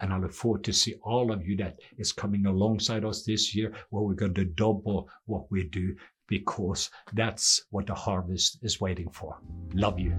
And 0.00 0.12
I 0.14 0.18
look 0.18 0.32
forward 0.32 0.64
to 0.64 0.72
see 0.72 0.94
all 1.02 1.30
of 1.30 1.46
you 1.46 1.56
that 1.58 1.78
is 1.98 2.10
coming 2.10 2.46
alongside 2.46 3.04
us 3.04 3.22
this 3.22 3.54
year 3.54 3.72
where 3.90 4.02
we're 4.02 4.14
going 4.14 4.32
to 4.34 4.46
double 4.46 5.10
what 5.26 5.50
we 5.50 5.64
do 5.64 5.94
because 6.26 6.90
that's 7.12 7.64
what 7.70 7.86
the 7.86 7.94
harvest 7.94 8.58
is 8.62 8.80
waiting 8.80 9.10
for. 9.10 9.36
Love 9.74 9.98
you. 9.98 10.16